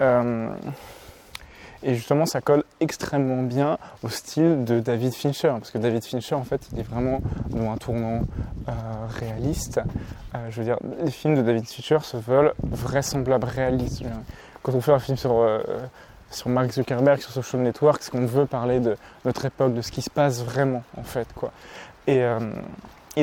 et 1.87 1.95
justement, 1.95 2.25
ça 2.25 2.41
colle 2.41 2.65
extrêmement 2.81 3.43
bien 3.43 3.77
au 4.03 4.09
style 4.09 4.65
de 4.65 4.81
David 4.81 5.13
Fincher, 5.13 5.49
parce 5.59 5.71
que 5.71 5.77
David 5.77 6.03
Fincher, 6.03 6.35
en 6.35 6.43
fait, 6.43 6.63
il 6.73 6.81
est 6.81 6.83
vraiment 6.83 7.21
dans 7.51 7.71
un 7.71 7.77
tournant 7.77 8.23
euh, 8.69 8.73
réaliste. 9.19 9.83
Euh, 10.35 10.39
je 10.51 10.61
veux 10.61 10.65
dire, 10.65 10.79
les 11.03 11.11
films 11.11 11.35
de 11.35 11.43
David 11.43 11.67
Fincher 11.67 11.99
se 12.01 12.17
veulent 12.17 12.55
vraisemblables, 12.63 13.45
réalistes. 13.45 14.03
Quand 14.63 14.73
on 14.73 14.81
fait 14.81 14.93
un 14.93 14.99
film 14.99 15.19
sur, 15.19 15.33
euh, 15.43 15.61
sur 16.31 16.49
Mark 16.49 16.73
Zuckerberg, 16.73 17.21
sur 17.21 17.33
Social 17.33 17.61
Network, 17.61 18.03
c'est 18.03 18.11
qu'on 18.11 18.25
veut 18.25 18.47
parler 18.47 18.81
de 18.81 18.97
notre 19.27 19.45
époque, 19.45 19.75
de 19.75 19.83
ce 19.83 19.93
qui 19.93 20.01
se 20.01 20.11
passe 20.11 20.43
vraiment, 20.43 20.85
en 20.97 21.05
fait, 21.05 21.29
quoi. 21.35 21.53
Et, 22.07 22.25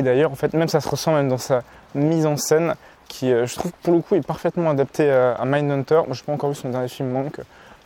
d'ailleurs, 0.03 0.31
en 0.31 0.35
fait, 0.35 0.53
même 0.53 0.67
ça 0.67 0.81
se 0.81 0.87
ressent 0.87 1.13
même 1.13 1.29
dans 1.29 1.39
sa 1.39 1.63
mise 1.95 2.27
en 2.27 2.37
scène, 2.37 2.75
qui, 3.07 3.29
je 3.29 3.55
trouve, 3.55 3.71
pour 3.81 3.93
le 3.93 4.01
coup, 4.01 4.13
est 4.13 4.25
parfaitement 4.25 4.69
adapté 4.69 5.09
à, 5.11 5.43
Mindhunter. 5.45 6.01
Moi, 6.05 6.13
je 6.13 6.21
n'ai 6.21 6.25
pas 6.27 6.33
encore 6.33 6.51
vu 6.51 6.55
son 6.55 6.69
dernier 6.69 6.87
film, 6.87 7.09
Monk 7.09 7.41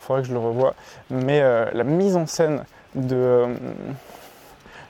faudrait 0.06 0.22
que 0.22 0.28
je 0.28 0.32
le 0.32 0.38
revoie. 0.38 0.74
Mais 1.10 1.40
euh, 1.40 1.66
la 1.72 1.84
mise 1.84 2.16
en 2.16 2.26
scène 2.26 2.64
de, 2.94 3.16
euh, 3.16 3.54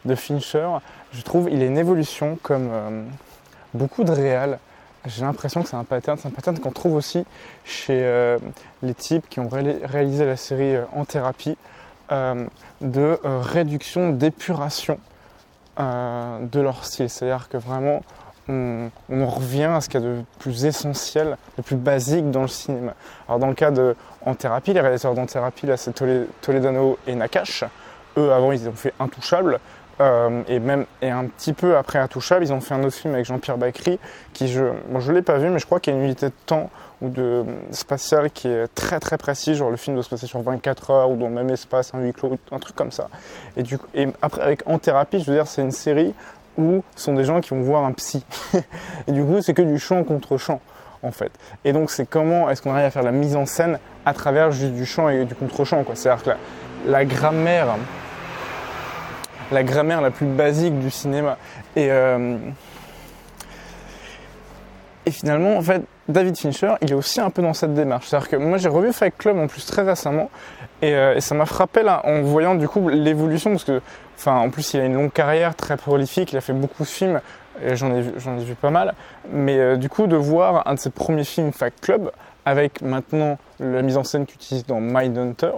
de 0.04 0.14
Fincher, 0.14 0.68
je 1.12 1.23
trouve, 1.23 1.49
il 1.50 1.62
est 1.62 1.66
une 1.66 1.78
évolution 1.78 2.38
comme 2.42 2.68
euh, 2.70 3.02
beaucoup 3.75 4.04
de 4.04 4.12
réals. 4.12 4.58
J'ai 5.06 5.23
l'impression 5.23 5.62
que 5.62 5.68
c'est 5.68 5.76
un 5.76 5.85
pattern, 5.85 6.18
c'est 6.18 6.28
un 6.28 6.32
pattern 6.32 6.58
qu'on 6.58 6.73
trouve 6.73 6.94
aussi 6.94 7.25
chez 7.64 8.37
les 8.82 8.92
types 8.92 9.28
qui 9.28 9.38
ont 9.38 9.49
réalisé 9.49 10.26
la 10.26 10.37
série 10.37 10.75
En 10.96 11.04
thérapie, 11.04 11.56
de 12.11 13.20
réduction, 13.23 14.11
d'épuration 14.11 14.99
de 15.78 16.61
leur 16.61 16.85
style. 16.85 17.08
C'est-à-dire 17.08 17.49
que 17.49 17.56
vraiment, 17.56 18.02
on, 18.48 18.90
revient 19.26 19.64
à 19.64 19.80
ce 19.80 19.88
qu'il 19.88 20.00
y 20.00 20.04
a 20.04 20.06
de 20.06 20.22
plus 20.38 20.64
essentiel, 20.64 21.36
de 21.56 21.62
plus 21.62 21.76
basique 21.76 22.30
dans 22.30 22.42
le 22.42 22.48
cinéma. 22.48 22.94
Alors 23.28 23.38
dans 23.38 23.48
le 23.48 23.54
cas 23.54 23.70
de 23.70 23.96
En 24.24 24.34
thérapie, 24.34 24.72
les 24.72 24.80
réalisateurs 24.80 25.14
d'En 25.14 25.26
thérapie, 25.26 25.66
là 25.66 25.76
c'est 25.76 25.92
Toledano 26.40 26.98
et 27.06 27.14
Nakash. 27.14 27.64
Eux 28.16 28.32
avant 28.32 28.52
ils 28.52 28.68
ont 28.68 28.72
fait 28.72 28.94
Intouchable. 29.00 29.58
Euh, 29.98 30.42
et 30.46 30.58
même 30.58 30.84
et 31.00 31.10
un 31.10 31.24
petit 31.24 31.54
peu 31.54 31.76
après 31.76 31.98
Intouchable, 31.98 32.44
ils 32.44 32.52
ont 32.52 32.60
fait 32.60 32.74
un 32.74 32.84
autre 32.84 32.94
film 32.94 33.14
avec 33.14 33.24
Jean-Pierre 33.24 33.56
Bacry 33.56 33.98
qui 34.34 34.48
je 34.48 34.64
moi 34.90 35.00
je 35.00 35.10
l'ai 35.10 35.22
pas 35.22 35.38
vu 35.38 35.48
mais 35.48 35.58
je 35.58 35.64
crois 35.64 35.80
qu'il 35.80 35.94
y 35.94 35.96
a 35.96 35.98
une 35.98 36.04
unité 36.04 36.26
de 36.26 36.34
temps 36.44 36.70
ou 37.00 37.08
de 37.08 37.44
spatiale 37.70 38.30
qui 38.30 38.48
est 38.48 38.68
très 38.74 39.00
très 39.00 39.18
précis, 39.18 39.54
genre 39.54 39.70
le 39.70 39.76
film 39.76 39.96
doit 39.96 40.02
se 40.02 40.08
passer 40.08 40.26
sur 40.26 40.40
24 40.40 40.90
heures 40.90 41.10
ou 41.10 41.16
dans 41.16 41.28
le 41.28 41.34
même 41.34 41.50
espace, 41.50 41.92
un 41.94 42.00
huis 42.00 42.12
clos, 42.12 42.38
un 42.52 42.58
truc 42.58 42.76
comme 42.76 42.90
ça. 42.90 43.08
Et 43.56 43.62
du 43.62 43.78
et 43.94 44.08
après 44.22 44.42
avec 44.42 44.62
En 44.66 44.78
thérapie, 44.78 45.20
je 45.20 45.30
veux 45.30 45.36
dire 45.36 45.46
c'est 45.46 45.62
une 45.62 45.72
série 45.72 46.14
ou 46.58 46.82
sont 46.94 47.14
des 47.14 47.25
gens 47.25 47.40
qui 47.40 47.50
vont 47.50 47.60
voir 47.60 47.84
un 47.84 47.92
psy. 47.92 48.25
et 49.06 49.12
du 49.12 49.25
coup, 49.25 49.40
c'est 49.42 49.54
que 49.54 49.62
du 49.62 49.78
chant 49.78 50.04
contre 50.04 50.36
chant, 50.38 50.60
en 51.02 51.10
fait. 51.10 51.32
Et 51.64 51.72
donc, 51.72 51.90
c'est 51.90 52.06
comment 52.06 52.50
est-ce 52.50 52.62
qu'on 52.62 52.72
arrive 52.72 52.86
à 52.86 52.90
faire 52.90 53.02
la 53.02 53.12
mise 53.12 53.36
en 53.36 53.46
scène 53.46 53.78
à 54.04 54.14
travers 54.14 54.50
juste 54.50 54.75
du 54.75 54.86
chant 54.86 55.08
et 55.08 55.25
du 55.25 55.34
contre-chant, 55.34 55.84
quoi. 55.84 55.94
C'est-à-dire 55.96 56.25
que 56.25 56.90
la, 56.90 57.04
grammaire, 57.04 57.76
la 59.52 59.62
grammaire 59.62 60.00
la 60.00 60.10
plus 60.10 60.26
basique 60.26 60.78
du 60.78 60.90
cinéma. 60.90 61.38
Et, 61.75 61.90
euh, 61.90 62.36
et 65.04 65.10
finalement, 65.10 65.56
en 65.56 65.62
fait, 65.62 65.82
David 66.08 66.36
Fincher, 66.36 66.75
il 66.82 66.92
est 66.92 66.94
aussi 66.94 67.20
un 67.20 67.30
peu 67.30 67.42
dans 67.42 67.54
cette 67.54 67.75
démarche. 67.75 68.06
C'est-à-dire 68.08 68.28
que 68.28 68.36
moi, 68.36 68.58
j'ai 68.58 68.68
revu 68.68 68.92
Fight 68.92 69.14
Club 69.16 69.38
en 69.38 69.46
plus 69.46 69.66
très 69.66 69.82
récemment, 69.82 70.30
et, 70.82 70.94
euh, 70.94 71.16
et 71.16 71.20
ça 71.20 71.34
m'a 71.34 71.46
frappé 71.46 71.82
là 71.82 72.02
en 72.04 72.22
voyant 72.22 72.54
du 72.54 72.68
coup 72.68 72.88
l'évolution, 72.88 73.50
parce 73.50 73.64
que 73.64 73.80
Enfin, 74.18 74.38
en 74.38 74.50
plus, 74.50 74.75
il 74.75 74.80
a 74.80 74.84
une 74.84 74.94
longue 74.94 75.12
carrière, 75.12 75.54
très 75.54 75.76
prolifique, 75.76 76.32
il 76.32 76.38
a 76.38 76.40
fait 76.40 76.54
beaucoup 76.54 76.84
de 76.84 76.88
films, 76.88 77.20
j'en 77.72 77.94
ai, 77.94 78.00
vu, 78.00 78.12
ai 78.16 78.44
vu 78.44 78.54
pas 78.54 78.70
mal. 78.70 78.94
Mais 79.30 79.58
euh, 79.58 79.76
du 79.76 79.88
coup, 79.88 80.06
de 80.06 80.16
voir 80.16 80.66
un 80.66 80.75
de 80.75 80.78
ses 80.78 80.90
premiers 80.90 81.25
films, 81.25 81.52
Fact 81.52 81.80
Club, 81.80 82.10
avec 82.44 82.80
maintenant 82.80 83.38
la 83.60 83.82
mise 83.82 83.96
en 83.96 84.04
scène 84.04 84.25
qu'il 84.25 84.36
utilise 84.36 84.66
dans 84.66 84.80
Mindhunter, 84.80 85.52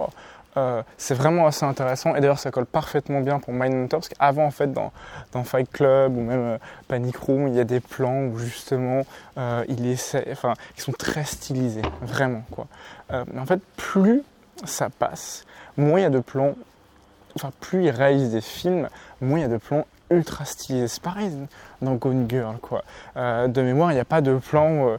euh, 0.59 0.83
c'est 0.97 1.13
vraiment 1.13 1.47
assez 1.47 1.65
intéressant. 1.65 2.15
Et 2.15 2.21
d'ailleurs, 2.21 2.39
ça 2.39 2.51
colle 2.51 2.65
parfaitement 2.65 3.21
bien 3.21 3.39
pour 3.39 3.53
Mindhunter, 3.53 3.97
parce 3.97 4.09
qu'avant, 4.09 4.45
en 4.45 4.51
fait, 4.51 4.71
dans, 4.71 4.91
Fight 5.43 5.71
Club 5.71 6.17
ou 6.17 6.21
même 6.21 6.39
euh, 6.39 6.57
Panic 6.87 7.17
Room, 7.17 7.47
il 7.47 7.55
y 7.55 7.59
a 7.59 7.63
des 7.63 7.79
plans 7.79 8.25
où 8.25 8.37
justement, 8.37 9.01
enfin, 9.37 10.53
ils 10.77 10.81
sont 10.81 10.91
très 10.91 11.23
stylisés, 11.23 11.81
vraiment, 12.01 12.43
quoi. 12.51 12.67
mais 13.09 13.39
en 13.39 13.45
fait, 13.45 13.61
plus 13.77 14.23
ça 14.65 14.89
passe, 14.89 15.45
moins 15.77 15.99
il 15.99 16.03
y 16.03 16.05
a 16.05 16.09
de 16.09 16.19
plans 16.19 16.55
enfin, 17.35 17.51
plus 17.59 17.85
il 17.85 17.89
réalise 17.89 18.31
des 18.31 18.41
films, 18.41 18.89
moins 19.21 19.39
il 19.39 19.41
y 19.41 19.45
a 19.45 19.49
de 19.49 19.57
plans 19.57 19.85
ultra 20.09 20.45
stylés. 20.45 20.87
C'est 20.87 21.01
pareil 21.01 21.31
dans 21.81 21.95
Gone 21.95 22.25
Girl, 22.29 22.57
quoi. 22.61 22.83
Euh, 23.17 23.47
de 23.47 23.61
mémoire, 23.61 23.91
il 23.91 23.95
n'y 23.95 24.01
a 24.01 24.05
pas 24.05 24.21
de 24.21 24.37
plans 24.37 24.89
euh, 24.89 24.97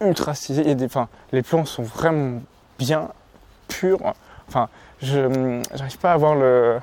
ultra 0.00 0.34
stylés. 0.34 0.74
des, 0.74 0.86
enfin, 0.86 1.08
les 1.32 1.42
plans 1.42 1.64
sont 1.64 1.82
vraiment 1.82 2.40
bien, 2.78 3.08
purs. 3.68 4.14
Enfin, 4.48 4.68
je 5.02 5.96
pas 6.00 6.10
à 6.10 6.14
avoir 6.14 6.34
le, 6.34 6.78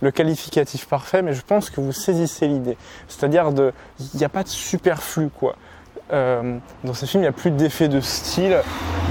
le 0.00 0.10
qualificatif 0.10 0.86
parfait, 0.86 1.22
mais 1.22 1.32
je 1.32 1.42
pense 1.42 1.70
que 1.70 1.80
vous 1.80 1.92
saisissez 1.92 2.46
l'idée. 2.46 2.76
C'est-à-dire, 3.08 3.50
il 3.98 4.18
n'y 4.18 4.24
a 4.24 4.28
pas 4.28 4.42
de 4.42 4.48
superflu, 4.48 5.28
quoi. 5.28 5.56
Euh, 6.12 6.58
dans 6.84 6.92
ces 6.92 7.06
films, 7.06 7.22
il 7.22 7.24
n'y 7.24 7.28
a 7.28 7.32
plus 7.32 7.50
d'effet 7.50 7.88
de 7.88 8.00
style, 8.00 8.60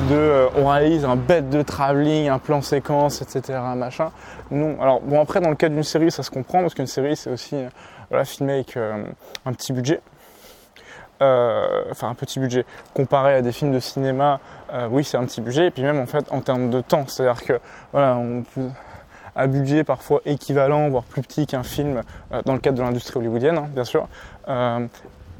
de 0.09 0.15
euh, 0.15 0.47
on 0.55 0.67
réalise 0.67 1.05
un 1.05 1.15
bête 1.15 1.49
de 1.49 1.63
travelling, 1.63 2.29
un 2.29 2.37
plan 2.37 2.61
séquence, 2.61 3.21
etc. 3.21 3.59
Machin. 3.75 4.11
Non. 4.51 4.79
Alors 4.79 5.01
bon 5.01 5.19
après 5.19 5.41
dans 5.41 5.49
le 5.49 5.55
cas 5.55 5.69
d'une 5.69 5.83
série, 5.83 6.11
ça 6.11 6.21
se 6.21 6.29
comprend 6.29 6.61
parce 6.61 6.75
qu'une 6.75 6.85
série 6.85 7.15
c'est 7.15 7.31
aussi 7.31 7.55
euh, 7.55 7.67
voilà, 8.09 8.25
filmé 8.25 8.53
avec 8.53 8.77
un 8.77 9.53
petit 9.53 9.73
budget. 9.73 10.01
Enfin 11.91 12.09
un 12.09 12.15
petit 12.15 12.39
budget 12.39 12.65
comparé 12.93 13.35
à 13.35 13.41
des 13.41 13.51
films 13.51 13.71
de 13.71 13.79
cinéma, 13.79 14.39
oui 14.89 15.03
c'est 15.03 15.17
un 15.17 15.25
petit 15.25 15.41
budget 15.41 15.67
et 15.67 15.71
puis 15.71 15.83
même 15.83 15.99
en 15.99 16.05
fait 16.05 16.25
en 16.31 16.41
termes 16.41 16.69
de 16.69 16.81
temps, 16.81 17.05
c'est-à-dire 17.07 17.43
que 17.43 17.59
voilà 17.91 18.17
on 18.17 18.43
peut 18.43 18.69
à 19.35 19.47
budget 19.47 19.83
parfois 19.83 20.21
équivalent, 20.25 20.89
voire 20.89 21.03
plus 21.03 21.21
petit 21.21 21.47
qu'un 21.47 21.63
film 21.63 22.01
dans 22.45 22.53
le 22.53 22.59
cadre 22.59 22.77
de 22.77 22.83
l'industrie 22.83 23.17
hollywoodienne, 23.17 23.57
hein, 23.57 23.67
bien 23.73 23.83
sûr. 23.83 24.07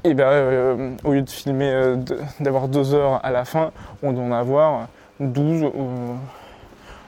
Et 0.05 0.13
bien, 0.15 0.27
euh, 0.27 0.91
au 1.05 1.13
lieu 1.13 1.21
de 1.21 1.29
filmer, 1.29 1.71
euh, 1.71 1.95
d'avoir 2.41 2.67
deux 2.67 2.93
heures 2.93 3.21
à 3.23 3.31
la 3.31 3.45
fin, 3.45 3.71
on 4.01 4.11
doit 4.11 4.23
en 4.23 4.33
avoir 4.33 4.87
12 5.21 5.63
ou, 5.63 6.17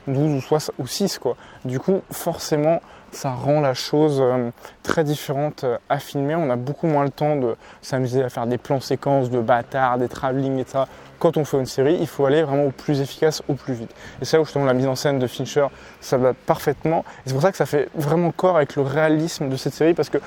12 0.08 0.46
ou, 0.50 0.55
ou 0.79 0.88
6. 0.88 1.20
Quoi. 1.20 1.36
Du 1.65 1.79
coup, 1.79 2.01
forcément, 2.10 2.82
ça 3.16 3.32
rend 3.32 3.62
la 3.62 3.74
chose 3.74 4.20
euh, 4.22 4.52
très 4.84 5.04
différente 5.04 5.66
à 5.90 6.00
filmer. 6.00 6.36
On 6.36 6.50
a 6.50 6.56
beaucoup 6.56 6.88
moins 6.88 7.06
le 7.06 7.10
temps 7.10 7.36
de 7.38 7.56
s'amuser 7.82 8.22
à 8.24 8.30
faire 8.30 8.46
des 8.46 8.58
plans 8.58 8.82
séquences 8.82 9.30
de 9.30 9.40
bâtards, 9.40 9.98
des 9.98 10.10
travelling, 10.10 10.60
etc. 10.60 10.84
Quand 11.20 11.38
on 11.38 11.46
fait 11.46 11.58
une 11.58 11.66
série, 11.66 11.98
il 12.00 12.08
faut 12.08 12.26
aller 12.26 12.44
vraiment 12.44 12.66
au 12.66 12.72
plus 12.72 13.00
efficace, 13.00 13.42
au 13.48 13.54
plus 13.54 13.74
vite. 13.74 13.92
Et 14.22 14.26
c'est 14.26 14.36
là 14.36 14.42
où 14.42 14.46
justement 14.46 14.66
la 14.66 14.74
mise 14.74 14.88
en 14.88 14.96
scène 14.96 15.18
de 15.18 15.28
Fincher, 15.28 15.68
ça 16.02 16.18
va 16.18 16.34
parfaitement. 16.34 17.06
C'est 17.26 17.34
pour 17.34 17.42
ça 17.42 17.52
que 17.52 17.58
ça 17.58 17.66
fait 17.66 17.90
vraiment 17.96 18.32
corps 18.32 18.58
avec 18.58 18.76
le 18.76 18.82
réalisme 18.82 19.48
de 19.48 19.56
cette 19.56 19.74
série, 19.74 19.94
parce 19.94 20.10
que 20.10 20.18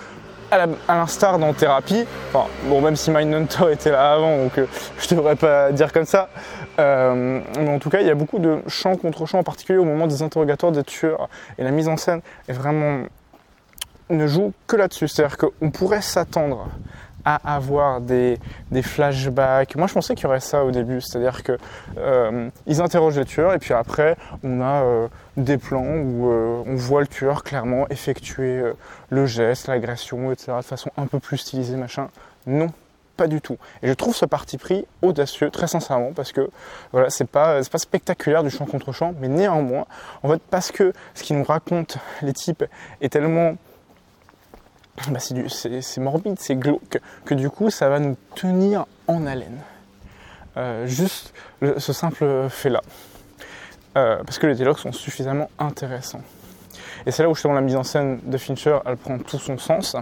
à 0.50 0.66
l'instar 0.94 1.38
dans 1.38 1.52
Thérapie, 1.52 2.06
enfin, 2.32 2.46
bon, 2.64 2.80
même 2.80 2.96
si 2.96 3.10
Mindhunter 3.10 3.64
était 3.72 3.90
là 3.90 4.12
avant, 4.12 4.36
donc 4.36 4.58
euh, 4.58 4.66
je 4.98 5.14
devrais 5.14 5.36
pas 5.36 5.72
dire 5.72 5.92
comme 5.92 6.04
ça, 6.04 6.28
euh, 6.78 7.40
mais 7.56 7.68
en 7.68 7.78
tout 7.78 7.90
cas, 7.90 8.00
il 8.00 8.06
y 8.06 8.10
a 8.10 8.14
beaucoup 8.14 8.38
de 8.38 8.58
chants 8.68 8.96
contre 8.96 9.26
chants, 9.26 9.40
en 9.40 9.44
particulier 9.44 9.78
au 9.78 9.84
moment 9.84 10.06
des 10.06 10.22
interrogatoires 10.22 10.72
des 10.72 10.84
tueurs. 10.84 11.28
Et 11.58 11.64
la 11.64 11.70
mise 11.70 11.88
en 11.88 11.96
scène 11.96 12.20
est 12.48 12.52
vraiment 12.52 13.04
ne 14.10 14.26
joue 14.26 14.52
que 14.66 14.76
là-dessus. 14.76 15.08
C'est-à-dire 15.08 15.36
qu'on 15.36 15.70
pourrait 15.70 16.02
s'attendre 16.02 16.68
à 17.24 17.56
avoir 17.56 18.00
des, 18.00 18.38
flashbacks. 18.82 19.76
Moi, 19.76 19.86
je 19.86 19.94
pensais 19.94 20.14
qu'il 20.14 20.24
y 20.24 20.26
aurait 20.26 20.40
ça 20.40 20.64
au 20.64 20.70
début, 20.70 21.00
c'est-à-dire 21.00 21.42
que 21.42 21.58
euh, 21.98 22.48
ils 22.66 22.80
interrogent 22.80 23.18
les 23.18 23.24
tueurs 23.26 23.52
et 23.52 23.58
puis 23.58 23.74
après, 23.74 24.16
on 24.42 24.60
a 24.62 24.82
euh, 24.82 25.08
des 25.38 25.57
plans 25.57 25.87
où 25.87 26.30
euh, 26.30 26.62
on 26.66 26.75
voit 26.75 27.00
le 27.00 27.07
tueur 27.07 27.42
clairement 27.42 27.88
effectuer 27.88 28.62
le 29.09 29.26
geste, 29.26 29.68
l'agression, 29.68 30.30
etc. 30.33 30.52
de 30.59 30.62
façon 30.62 30.90
un 30.97 31.07
peu 31.07 31.18
plus 31.18 31.38
stylisée, 31.38 31.76
machin. 31.76 32.09
Non, 32.47 32.68
pas 33.16 33.26
du 33.26 33.40
tout. 33.40 33.59
Et 33.83 33.88
je 33.88 33.92
trouve 33.92 34.14
ce 34.14 34.25
parti 34.25 34.59
pris 34.59 34.87
audacieux, 35.02 35.50
très 35.50 35.66
sincèrement, 35.66 36.12
parce 36.14 36.33
que 36.33 36.50
voilà, 36.92 37.11
c'est 37.11 37.26
pas, 37.26 37.61
pas 37.62 37.78
spectaculaire 37.78 38.42
du 38.42 38.50
champ 38.50 38.66
contre 38.66 38.92
champ, 38.92 39.14
mais 39.21 39.28
néanmoins, 39.28 39.87
en 40.23 40.30
fait, 40.30 40.42
parce 40.50 40.71
que 40.71 40.92
ce 41.14 41.23
qu'ils 41.23 41.37
nous 41.37 41.45
racontent 41.45 41.99
les 42.23 42.33
types 42.33 42.64
est 43.00 43.09
tellement 43.09 43.57
bah, 45.11 45.21
c'est 45.21 45.99
morbide, 45.99 46.38
c'est 46.38 46.57
glauque, 46.57 47.00
que 47.25 47.35
du 47.35 47.50
coup 47.50 47.71
ça 47.71 47.88
va 47.88 48.00
nous 48.00 48.16
tenir 48.35 48.87
en 49.07 49.26
haleine. 49.26 49.61
Euh, 50.57 50.87
juste 50.87 51.33
ce 51.61 51.92
simple 51.92 52.49
fait-là. 52.49 52.83
Euh, 53.97 54.23
parce 54.25 54.38
que 54.38 54.47
les 54.47 54.54
dialogues 54.54 54.78
sont 54.78 54.92
suffisamment 54.92 55.50
intéressants. 55.59 56.23
Et 57.07 57.11
c'est 57.11 57.23
là 57.23 57.30
où 57.30 57.35
justement 57.35 57.54
la 57.54 57.61
mise 57.61 57.76
en 57.76 57.83
scène 57.83 58.21
de 58.25 58.38
Fincher, 58.38 58.78
elle 58.85 58.97
prend 58.97 59.18
tout 59.18 59.38
son 59.38 59.59
sens. 59.59 59.97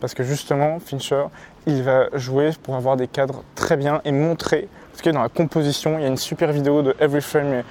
Parce 0.00 0.14
que 0.14 0.22
justement, 0.22 0.78
Fincher, 0.78 1.24
il 1.66 1.82
va 1.82 2.08
jouer 2.14 2.50
pour 2.62 2.76
avoir 2.76 2.96
des 2.96 3.08
cadres 3.08 3.42
très 3.54 3.76
bien 3.76 4.00
et 4.04 4.12
montrer, 4.12 4.68
parce 4.90 5.02
que 5.02 5.10
dans 5.10 5.22
la 5.22 5.28
composition, 5.28 5.98
il 5.98 6.02
y 6.02 6.04
a 6.04 6.08
une 6.08 6.16
super 6.16 6.52
vidéo 6.52 6.82
de 6.82 6.94
Every 7.00 7.20
Frame 7.20 7.62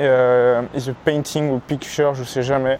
euh, 0.00 0.62
is 0.74 0.88
a 0.88 0.94
Painting 1.04 1.50
ou 1.50 1.58
Picture, 1.60 2.14
je 2.14 2.24
sais 2.24 2.42
jamais 2.42 2.78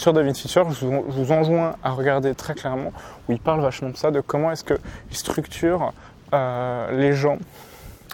sur 0.00 0.14
David 0.14 0.34
Fincher, 0.34 0.62
je 0.70 0.86
vous, 0.86 1.32
enjoins 1.32 1.74
à 1.82 1.90
regarder 1.90 2.34
très 2.34 2.54
clairement, 2.54 2.92
où 3.28 3.32
il 3.32 3.38
parle 3.38 3.60
vachement 3.60 3.90
de 3.90 3.96
ça, 3.96 4.10
de 4.10 4.20
comment 4.20 4.50
est-ce 4.50 4.64
qu'il 4.64 4.78
structure 5.10 5.92
euh, 6.32 6.90
les 6.92 7.12
gens 7.12 7.38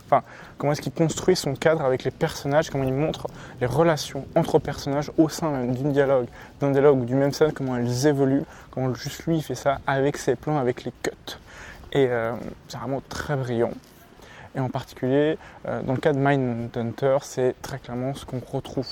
enfin, 0.06 0.22
comment 0.56 0.72
est-ce 0.72 0.80
qu'il 0.80 0.92
construit 0.92 1.36
son 1.36 1.54
cadre 1.54 1.84
avec 1.84 2.04
les 2.04 2.10
personnages, 2.10 2.70
comment 2.70 2.84
il 2.84 2.94
montre 2.94 3.26
les 3.60 3.66
relations 3.66 4.26
entre 4.34 4.58
personnages 4.58 5.10
au 5.18 5.28
sein 5.28 5.64
d'une 5.64 5.92
dialogue, 5.92 6.26
d'un 6.60 6.70
dialogue 6.70 7.00
ou 7.00 7.04
du 7.04 7.14
même 7.14 7.32
scène, 7.32 7.52
comment 7.52 7.76
elles 7.76 8.06
évoluent, 8.06 8.44
comment 8.70 8.94
juste 8.94 9.26
lui 9.26 9.38
il 9.38 9.42
fait 9.42 9.54
ça 9.54 9.80
avec 9.86 10.16
ses 10.16 10.36
plans, 10.36 10.58
avec 10.58 10.84
les 10.84 10.92
cuts. 11.02 11.10
Et 11.92 12.08
euh, 12.08 12.32
c'est 12.68 12.78
vraiment 12.78 13.02
très 13.08 13.36
brillant. 13.36 13.72
Et 14.54 14.60
en 14.60 14.70
particulier, 14.70 15.38
euh, 15.66 15.82
dans 15.82 15.92
le 15.92 16.00
cas 16.00 16.12
de 16.12 16.18
Mindhunter, 16.18 17.18
c'est 17.22 17.54
très 17.60 17.78
clairement 17.78 18.14
ce 18.14 18.24
qu'on 18.24 18.40
retrouve. 18.40 18.86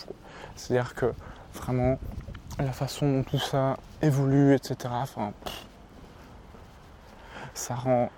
C'est-à-dire 0.56 0.94
que 0.94 1.12
vraiment, 1.54 1.99
la 2.59 2.73
façon 2.73 3.11
dont 3.11 3.23
tout 3.23 3.38
ça 3.38 3.78
évolue, 4.02 4.54
etc. 4.54 4.76
Enfin, 4.90 5.33
ça 7.54 7.75
rend 7.75 8.11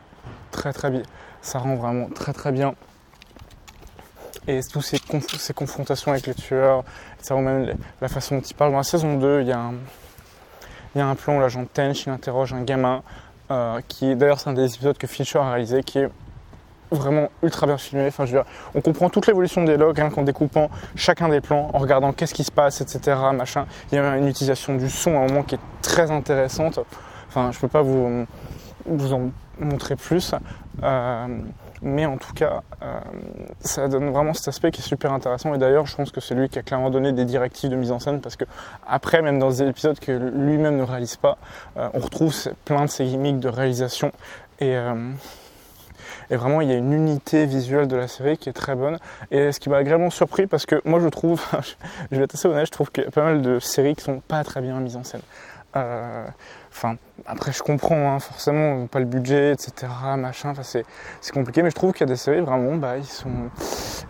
très 0.50 0.72
très 0.72 0.90
bien. 0.90 1.02
Ça 1.46 1.60
rend 1.60 1.76
vraiment 1.76 2.08
très 2.08 2.32
très 2.32 2.50
bien. 2.50 2.74
Et 4.48 4.60
tous 4.64 4.82
ces, 4.82 4.98
ces 5.38 5.54
confrontations 5.54 6.10
avec 6.10 6.26
les 6.26 6.34
tueurs, 6.34 6.82
ça 7.22 7.36
même 7.36 7.76
la 8.00 8.08
façon 8.08 8.38
dont 8.38 8.40
il 8.40 8.54
parle. 8.54 8.72
Dans 8.72 8.78
la 8.78 8.82
saison 8.82 9.16
2, 9.16 9.42
il 9.42 9.46
y 9.46 9.52
a 9.52 9.58
un, 9.60 9.74
il 10.96 10.98
y 10.98 11.00
a 11.00 11.06
un 11.06 11.14
plan 11.14 11.36
où 11.36 11.40
l'agent 11.40 11.64
Tench 11.72 12.06
il 12.06 12.10
interroge 12.10 12.52
un 12.52 12.62
gamin 12.62 13.04
euh, 13.52 13.80
qui 13.86 14.16
d'ailleurs 14.16 14.40
c'est 14.40 14.50
un 14.50 14.54
des 14.54 14.74
épisodes 14.74 14.98
que 14.98 15.06
Fincher 15.06 15.38
a 15.38 15.50
réalisé 15.50 15.84
qui 15.84 16.00
est 16.00 16.10
vraiment 16.90 17.28
ultra 17.44 17.68
bien 17.68 17.78
filmé. 17.78 18.08
Enfin, 18.08 18.26
je 18.26 18.32
veux 18.32 18.42
dire, 18.42 18.52
on 18.74 18.80
comprend 18.80 19.08
toute 19.08 19.28
l'évolution 19.28 19.62
des 19.62 19.76
logs 19.76 19.96
rien 19.96 20.10
qu'en 20.10 20.22
découpant 20.22 20.68
chacun 20.96 21.28
des 21.28 21.40
plans, 21.40 21.70
en 21.72 21.78
regardant 21.78 22.12
qu'est-ce 22.12 22.34
qui 22.34 22.42
se 22.42 22.50
passe, 22.50 22.80
etc. 22.80 23.16
Machin. 23.32 23.66
Il 23.92 23.94
y 23.94 23.98
a 23.98 24.16
une 24.16 24.26
utilisation 24.26 24.74
du 24.74 24.90
son 24.90 25.16
à 25.16 25.20
un 25.20 25.28
moment 25.28 25.44
qui 25.44 25.54
est 25.54 25.60
très 25.80 26.10
intéressante. 26.10 26.80
Enfin, 27.28 27.52
je 27.52 27.58
peux 27.60 27.68
pas 27.68 27.82
vous, 27.82 28.26
vous 28.88 29.12
en 29.12 29.30
montrer 29.58 29.96
plus. 29.96 30.34
Euh, 30.82 31.26
mais 31.82 32.06
en 32.06 32.16
tout 32.16 32.32
cas, 32.32 32.62
euh, 32.82 32.98
ça 33.60 33.88
donne 33.88 34.10
vraiment 34.10 34.34
cet 34.34 34.48
aspect 34.48 34.70
qui 34.70 34.80
est 34.80 34.84
super 34.84 35.12
intéressant. 35.12 35.54
Et 35.54 35.58
d'ailleurs, 35.58 35.86
je 35.86 35.94
pense 35.94 36.10
que 36.10 36.20
c'est 36.20 36.34
lui 36.34 36.48
qui 36.48 36.58
a 36.58 36.62
clairement 36.62 36.90
donné 36.90 37.12
des 37.12 37.24
directives 37.24 37.70
de 37.70 37.76
mise 37.76 37.92
en 37.92 37.98
scène 37.98 38.20
parce 38.20 38.36
que 38.36 38.44
après, 38.86 39.22
même 39.22 39.38
dans 39.38 39.50
des 39.50 39.62
épisodes 39.62 39.98
que 39.98 40.12
lui-même 40.12 40.76
ne 40.76 40.82
réalise 40.82 41.16
pas, 41.16 41.38
euh, 41.76 41.88
on 41.94 41.98
retrouve 41.98 42.34
plein 42.64 42.84
de 42.84 42.90
ces 42.90 43.04
gimmicks 43.04 43.40
de 43.40 43.48
réalisation. 43.48 44.12
Et, 44.58 44.74
et 46.30 46.36
vraiment, 46.36 46.62
il 46.62 46.70
y 46.70 46.72
a 46.72 46.76
une 46.76 46.94
unité 46.94 47.44
visuelle 47.44 47.88
de 47.88 47.96
la 47.96 48.08
série 48.08 48.38
qui 48.38 48.48
est 48.48 48.54
très 48.54 48.74
bonne. 48.74 48.98
Et 49.30 49.52
ce 49.52 49.60
qui 49.60 49.68
m'a 49.68 49.76
agréablement 49.76 50.08
surpris, 50.08 50.46
parce 50.46 50.64
que 50.64 50.80
moi, 50.86 50.98
je 50.98 51.08
trouve, 51.08 51.44
je 52.10 52.16
vais 52.16 52.24
être 52.24 52.34
assez 52.34 52.48
honnête, 52.48 52.64
je 52.64 52.72
trouve 52.72 52.90
qu'il 52.90 53.04
y 53.04 53.06
a 53.06 53.10
pas 53.10 53.22
mal 53.22 53.42
de 53.42 53.58
séries 53.58 53.94
qui 53.94 54.02
sont 54.02 54.20
pas 54.20 54.42
très 54.44 54.62
bien 54.62 54.80
mises 54.80 54.96
en 54.96 55.04
scène. 55.04 55.20
Enfin, 56.76 56.96
après, 57.24 57.52
je 57.52 57.62
comprends, 57.62 58.12
hein, 58.12 58.18
forcément, 58.18 58.86
pas 58.86 58.98
le 58.98 59.06
budget, 59.06 59.52
etc., 59.52 59.90
c'est, 60.62 60.84
compliqué, 61.32 61.62
mais 61.62 61.70
je 61.70 61.74
trouve 61.74 61.92
qu'il 61.92 62.06
y 62.06 62.10
a 62.10 62.12
des 62.12 62.18
séries, 62.18 62.42
vraiment, 62.42 62.76
bah, 62.76 62.98
ils 62.98 63.06
sont. 63.06 63.30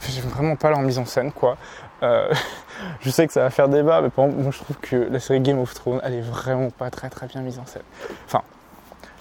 J'aime 0.08 0.24
vraiment 0.24 0.56
pas 0.56 0.70
leur 0.70 0.80
mise 0.80 0.98
en 0.98 1.04
scène, 1.04 1.30
quoi. 1.30 1.56
Euh, 2.02 2.28
je 3.00 3.08
sais 3.08 3.24
que 3.24 3.32
ça 3.32 3.42
va 3.42 3.50
faire 3.50 3.68
débat, 3.68 4.00
mais 4.02 4.10
moi, 4.16 4.50
je 4.50 4.58
trouve 4.58 4.76
que 4.78 4.96
la 4.96 5.20
série 5.20 5.38
Game 5.38 5.60
of 5.60 5.74
Thrones, 5.74 6.00
elle 6.02 6.14
est 6.14 6.20
vraiment 6.20 6.70
pas 6.70 6.90
très 6.90 7.08
très 7.08 7.28
bien 7.28 7.40
mise 7.40 7.60
en 7.60 7.66
scène. 7.66 7.84
Enfin, 8.26 8.42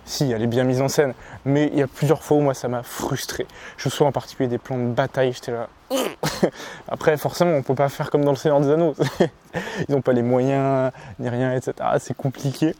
si, 0.06 0.32
elle 0.32 0.42
est 0.42 0.48
bien 0.48 0.64
mise 0.64 0.82
en 0.82 0.88
scène, 0.88 1.14
mais 1.46 1.70
il 1.72 1.78
y 1.78 1.84
a 1.84 1.88
plusieurs 1.88 2.24
fois 2.24 2.38
où 2.38 2.42
moi 2.42 2.56
ça 2.56 2.68
m'a 2.68 2.82
frustré. 2.82 3.46
Je 3.78 3.88
me 3.88 3.92
souviens 3.92 4.08
en 4.08 4.12
particulier 4.12 4.50
des 4.50 4.58
plans 4.58 4.80
de 4.80 4.92
bataille, 4.92 5.34
j'étais 5.34 5.52
là. 5.52 5.68
Après, 6.88 7.16
forcément, 7.18 7.52
on 7.52 7.62
peut 7.62 7.76
pas 7.76 7.90
faire 7.90 8.10
comme 8.10 8.26
dans 8.26 8.32
le 8.32 8.38
Seigneur 8.38 8.60
des 8.60 8.72
Anneaux. 8.72 8.96
Ils 9.88 9.92
n'ont 9.94 10.02
pas 10.02 10.14
les 10.14 10.24
moyens, 10.24 10.92
ni 11.20 11.30
rien, 11.30 11.54
etc. 11.54 11.74
C'est 12.00 12.18
compliqué. 12.18 12.74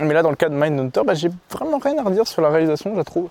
Mais 0.00 0.14
là, 0.14 0.22
dans 0.22 0.30
le 0.30 0.36
cas 0.36 0.48
de 0.48 0.54
Mindhunter, 0.54 1.02
bah, 1.04 1.14
j'ai 1.14 1.30
vraiment 1.50 1.78
rien 1.78 1.98
à 1.98 2.02
redire 2.02 2.26
sur 2.26 2.42
la 2.42 2.50
réalisation, 2.50 2.92
je 2.92 2.98
la 2.98 3.04
trouve 3.04 3.28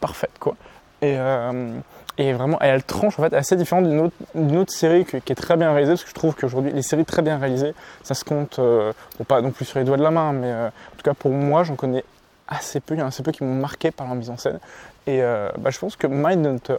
parfaite, 0.00 0.32
quoi. 0.38 0.54
Et, 1.02 1.14
euh, 1.16 1.72
et 2.18 2.32
vraiment, 2.32 2.58
elle 2.60 2.82
tranche 2.82 3.18
en 3.18 3.22
fait 3.22 3.34
assez 3.34 3.56
différente 3.56 3.86
d'une 3.86 4.56
autre, 4.56 4.72
série 4.72 5.06
qui, 5.06 5.16
est 5.16 5.34
très 5.34 5.56
bien 5.56 5.72
réalisée, 5.72 5.92
parce 5.92 6.04
que 6.04 6.10
je 6.10 6.14
trouve 6.14 6.34
qu'aujourd'hui, 6.34 6.72
les 6.72 6.82
séries 6.82 7.06
très 7.06 7.22
bien 7.22 7.38
réalisées, 7.38 7.74
ça 8.02 8.14
se 8.14 8.24
compte, 8.24 8.58
euh, 8.58 8.92
bon, 9.18 9.24
pas 9.24 9.40
non 9.40 9.50
plus 9.50 9.64
sur 9.64 9.78
les 9.78 9.84
doigts 9.84 9.96
de 9.96 10.02
la 10.02 10.10
main, 10.10 10.32
mais 10.32 10.50
euh, 10.50 10.68
en 10.68 10.96
tout 10.96 11.02
cas 11.02 11.14
pour 11.14 11.30
moi, 11.30 11.64
j'en 11.64 11.76
connais 11.76 12.04
assez 12.48 12.80
peu, 12.80 12.94
il 12.94 12.98
y 12.98 13.02
en 13.02 13.06
a 13.06 13.08
assez 13.08 13.22
peu 13.22 13.32
qui 13.32 13.44
m'ont 13.44 13.54
marqué 13.54 13.90
par 13.90 14.06
leur 14.06 14.16
mise 14.16 14.28
en 14.28 14.36
scène. 14.36 14.58
Et 15.06 15.22
bah, 15.58 15.70
je 15.70 15.78
pense 15.78 15.96
que 15.96 16.06
Mindhunter, 16.06 16.76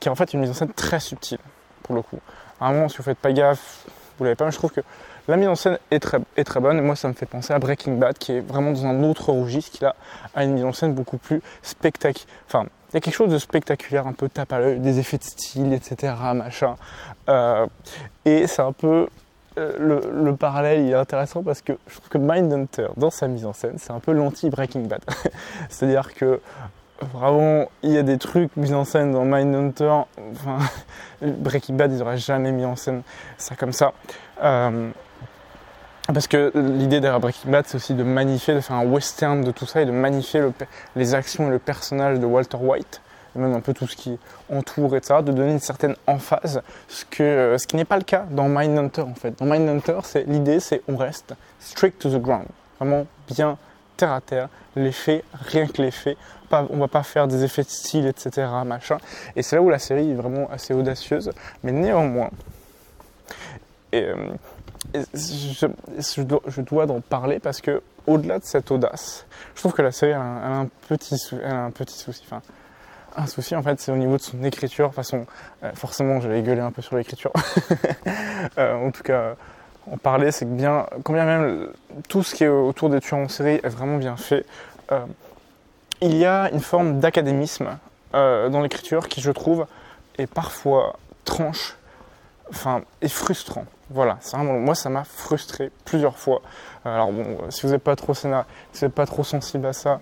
qui 0.00 0.08
est 0.08 0.10
en 0.10 0.14
fait 0.14 0.34
une 0.34 0.40
mise 0.40 0.50
en 0.50 0.54
scène 0.54 0.72
très 0.72 0.98
subtile, 0.98 1.38
pour 1.82 1.94
le 1.94 2.02
coup. 2.02 2.18
À 2.60 2.68
un 2.68 2.72
moment, 2.72 2.88
si 2.88 2.96
vous 2.96 3.02
faites 3.04 3.18
pas 3.18 3.32
gaffe, 3.32 3.84
vous 4.18 4.24
l'avez 4.24 4.34
pas, 4.34 4.44
mais 4.44 4.50
je 4.50 4.56
trouve 4.56 4.72
que 4.72 4.80
la 5.28 5.36
mise 5.36 5.48
en 5.48 5.54
scène 5.54 5.78
est 5.90 6.00
très, 6.00 6.60
bonne. 6.60 6.78
Et 6.78 6.82
moi, 6.82 6.96
ça 6.96 7.08
me 7.08 7.12
fait 7.12 7.26
penser 7.26 7.52
à 7.52 7.58
Breaking 7.58 7.96
Bad, 7.96 8.16
qui 8.18 8.32
est 8.32 8.40
vraiment 8.40 8.72
dans 8.72 8.86
un 8.86 9.04
autre 9.04 9.30
registre, 9.32 9.78
qui 9.78 9.84
a, 9.84 9.94
a 10.34 10.44
une 10.44 10.54
mise 10.54 10.64
en 10.64 10.72
scène 10.72 10.94
beaucoup 10.94 11.18
plus 11.18 11.42
spectaculaire. 11.62 12.26
Enfin, 12.46 12.66
il 12.90 12.94
y 12.94 12.96
a 12.96 13.00
quelque 13.00 13.14
chose 13.14 13.30
de 13.30 13.38
spectaculaire, 13.38 14.06
un 14.06 14.14
peu 14.14 14.28
tape 14.28 14.52
à 14.52 14.60
l'œil, 14.60 14.80
des 14.80 14.98
effets 14.98 15.18
de 15.18 15.24
style, 15.24 15.72
etc. 15.74 16.14
Machin. 16.34 16.76
Euh, 17.28 17.66
et 18.24 18.46
c'est 18.46 18.62
un 18.62 18.72
peu. 18.72 19.08
Euh, 19.58 20.00
le, 20.12 20.36
parallèle 20.36 20.82
il 20.82 20.90
est 20.90 20.94
intéressant 20.94 21.42
parce 21.42 21.62
que 21.62 21.72
je 21.88 21.96
trouve 21.96 22.08
que 22.08 22.18
Mindhunter, 22.18 22.88
dans 22.96 23.10
sa 23.10 23.26
mise 23.26 23.44
en 23.44 23.52
scène, 23.52 23.74
c'est 23.76 23.90
un 23.90 23.98
peu 23.98 24.12
l'anti-Breaking 24.12 24.82
Bad. 24.82 25.00
C'est-à-dire 25.68 26.14
que 26.14 26.40
vraiment, 27.12 27.68
il 27.82 27.90
y 27.90 27.98
a 27.98 28.02
des 28.02 28.18
trucs 28.18 28.56
mis 28.56 28.72
en 28.72 28.84
scène 28.84 29.12
dans 29.12 29.24
Mindhunter. 29.24 30.04
Enfin, 30.32 30.58
Breaking 31.22 31.74
Bad, 31.74 31.92
ils 31.92 31.98
n'auraient 31.98 32.18
jamais 32.18 32.52
mis 32.52 32.64
en 32.64 32.76
scène 32.76 33.02
ça 33.36 33.56
comme 33.56 33.72
ça. 33.72 33.92
Euh, 34.42 34.90
parce 36.12 36.26
que 36.26 36.52
l'idée 36.54 37.00
derrière 37.00 37.20
Breaking 37.20 37.50
Bad, 37.50 37.66
c'est 37.66 37.76
aussi 37.76 37.94
de 37.94 38.02
magnifier, 38.02 38.54
de 38.54 38.60
faire 38.60 38.76
un 38.76 38.86
western 38.86 39.42
de 39.42 39.50
tout 39.50 39.66
ça 39.66 39.82
et 39.82 39.84
de 39.84 39.90
magnifier 39.90 40.42
les 40.96 41.14
actions 41.14 41.48
et 41.48 41.50
le 41.50 41.58
personnage 41.58 42.18
de 42.18 42.24
Walter 42.24 42.56
White, 42.58 43.02
et 43.36 43.38
même 43.38 43.54
un 43.54 43.60
peu 43.60 43.74
tout 43.74 43.86
ce 43.86 43.94
qui 43.94 44.18
entoure, 44.50 44.96
etc., 44.96 45.16
de 45.22 45.32
donner 45.32 45.52
une 45.52 45.60
certaine 45.60 45.96
emphase, 46.06 46.62
ce, 46.88 47.04
qui 47.04 47.76
n'est 47.76 47.84
pas 47.84 47.98
le 47.98 48.04
cas 48.04 48.24
dans 48.30 48.48
Mindhunter 48.48 49.02
en 49.02 49.14
fait. 49.14 49.38
Dans 49.38 49.44
Mindhunter, 49.44 49.98
c'est, 50.04 50.26
l'idée 50.26 50.60
c'est 50.60 50.82
on 50.88 50.96
reste 50.96 51.34
strict 51.60 52.00
to 52.00 52.10
the 52.10 52.20
ground, 52.20 52.46
vraiment 52.78 53.06
bien 53.28 53.58
terre 53.98 54.12
à 54.12 54.20
terre, 54.22 54.48
les 54.76 54.92
faits, 54.92 55.24
rien 55.34 55.66
que 55.66 55.82
les 55.82 55.90
faits, 55.90 56.16
pas, 56.48 56.66
on 56.70 56.78
va 56.78 56.88
pas 56.88 57.02
faire 57.02 57.28
des 57.28 57.44
effets 57.44 57.64
de 57.64 57.68
style, 57.68 58.06
etc.. 58.06 58.48
Et 59.36 59.42
c'est 59.42 59.56
là 59.56 59.62
où 59.62 59.68
la 59.68 59.78
série 59.78 60.10
est 60.10 60.14
vraiment 60.14 60.48
assez 60.50 60.72
audacieuse, 60.72 61.32
mais 61.62 61.72
néanmoins, 61.72 62.30
et, 63.92 64.04
euh, 64.04 64.14
je, 64.94 66.60
dois, 66.62 66.90
en 66.90 67.00
parler 67.00 67.38
parce 67.38 67.60
que 67.60 67.82
au-delà 68.06 68.38
de 68.38 68.44
cette 68.44 68.70
audace, 68.70 69.26
je 69.54 69.60
trouve 69.60 69.72
que 69.72 69.82
la 69.82 69.92
série 69.92 70.12
a 70.12 70.20
un, 70.20 70.66
petit, 70.88 71.18
souci. 71.18 72.24
Un 73.16 73.26
souci 73.26 73.54
en 73.54 73.62
fait, 73.62 73.80
c'est 73.80 73.92
au 73.92 73.96
niveau 73.96 74.16
de 74.16 74.22
son 74.22 74.42
écriture. 74.44 74.94
Façon, 74.94 75.26
euh, 75.62 75.72
forcément, 75.74 76.20
j'avais 76.20 76.42
gueulé 76.42 76.60
un 76.60 76.70
peu 76.70 76.82
sur 76.82 76.96
l'écriture. 76.96 77.32
Euh, 78.56 78.74
en 78.74 78.92
tout 78.92 79.02
cas, 79.02 79.34
en 79.90 79.98
parler, 79.98 80.30
c'est 80.30 80.44
que 80.44 80.50
bien, 80.50 80.86
combien 81.02 81.24
même 81.24 81.70
tout 82.08 82.22
ce 82.22 82.34
qui 82.34 82.44
est 82.44 82.48
autour 82.48 82.88
des 82.88 83.00
tueurs 83.00 83.20
en 83.20 83.28
série 83.28 83.60
est 83.62 83.68
vraiment 83.68 83.98
bien 83.98 84.16
fait. 84.16 84.46
Euh, 84.92 85.04
il 86.00 86.16
y 86.16 86.24
a 86.24 86.50
une 86.52 86.60
forme 86.60 87.00
d'académisme 87.00 87.78
dans 88.12 88.60
l'écriture 88.62 89.08
qui, 89.08 89.20
je 89.20 89.30
trouve, 89.32 89.66
est 90.16 90.28
parfois 90.28 90.96
tranche, 91.24 91.76
enfin, 92.48 92.82
et 93.02 93.08
frustrant. 93.08 93.66
Voilà, 93.90 94.18
moi 94.42 94.74
ça 94.74 94.90
m'a 94.90 95.04
frustré 95.04 95.70
plusieurs 95.84 96.18
fois. 96.18 96.42
Alors 96.84 97.10
bon, 97.10 97.38
si 97.48 97.62
vous 97.62 97.72
n'êtes 97.72 97.82
pas 97.82 97.96
trop 97.96 98.12
si 98.12 98.26
vous 98.26 98.34
n'êtes 98.82 98.94
pas 98.94 99.06
trop 99.06 99.24
sensible 99.24 99.64
à 99.66 99.72
ça, 99.72 100.00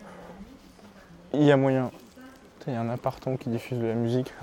il 1.33 1.45
y 1.45 1.53
a 1.53 1.57
moyen. 1.57 1.91
Il 2.67 2.73
y 2.73 2.77
a 2.77 2.81
un 2.81 2.89
appartement 2.89 3.37
qui 3.37 3.49
diffuse 3.49 3.79
de 3.79 3.87
la 3.87 3.95
musique. 3.95 4.35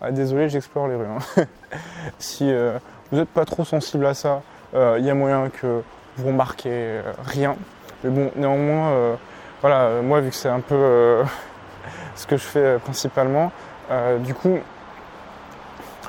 Ah, 0.00 0.10
désolé, 0.10 0.48
j'explore 0.48 0.88
les 0.88 0.96
rues. 0.96 1.06
Hein. 1.06 1.44
si 2.18 2.50
euh, 2.50 2.78
vous 3.10 3.18
n'êtes 3.18 3.28
pas 3.28 3.44
trop 3.44 3.64
sensible 3.64 4.04
à 4.06 4.14
ça, 4.14 4.42
euh, 4.74 4.96
il 4.98 5.04
y 5.04 5.10
a 5.10 5.14
moyen 5.14 5.48
que 5.48 5.82
vous 6.16 6.26
remarquez 6.26 6.70
euh, 6.72 7.02
rien. 7.24 7.56
Mais 8.02 8.10
bon, 8.10 8.32
néanmoins, 8.34 9.16
voilà, 9.60 10.02
moi 10.02 10.20
vu 10.20 10.30
que 10.30 10.36
c'est 10.36 10.48
un 10.48 10.60
peu 10.60 11.22
ce 12.14 12.26
que 12.26 12.36
je 12.36 12.44
fais 12.44 12.78
principalement, 12.78 13.50
du 14.20 14.34
coup, 14.34 14.58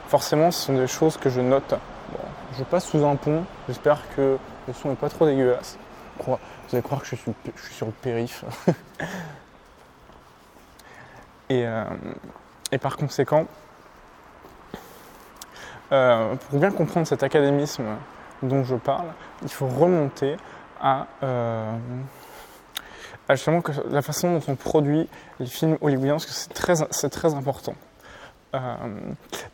forcément, 0.07 0.51
ce 0.51 0.67
sont 0.67 0.75
des 0.75 0.85
choses 0.85 1.17
que 1.17 1.31
je 1.31 1.41
note 1.41 1.73
je 2.57 2.63
passe 2.63 2.85
sous 2.85 3.05
un 3.05 3.15
pont, 3.15 3.43
j'espère 3.67 4.01
que 4.15 4.37
le 4.67 4.73
son 4.73 4.89
n'est 4.89 4.95
pas 4.95 5.09
trop 5.09 5.25
dégueulasse. 5.25 5.77
Vous 6.25 6.37
allez 6.73 6.81
croire 6.81 7.01
que 7.01 7.07
je 7.07 7.15
suis, 7.15 7.33
sur 7.71 7.87
le 7.87 7.91
périph. 7.91 8.43
Euh, 11.51 11.83
et, 12.71 12.77
par 12.77 12.95
conséquent, 12.95 13.47
euh, 15.91 16.35
pour 16.35 16.59
bien 16.59 16.69
comprendre 16.69 17.07
cet 17.07 17.23
académisme 17.23 17.85
dont 18.43 18.63
je 18.63 18.75
parle, 18.75 19.07
il 19.41 19.49
faut 19.49 19.65
remonter 19.65 20.37
à, 20.79 21.07
euh, 21.23 21.75
justement 23.31 23.63
la 23.89 24.03
façon 24.03 24.37
dont 24.37 24.43
on 24.47 24.55
produit 24.55 25.09
les 25.39 25.47
films 25.47 25.79
hollywoodiens, 25.81 26.17
parce 26.17 26.27
que 26.27 26.87
c'est 26.91 27.09
très 27.09 27.33
important. 27.33 27.73
Euh, 28.55 28.59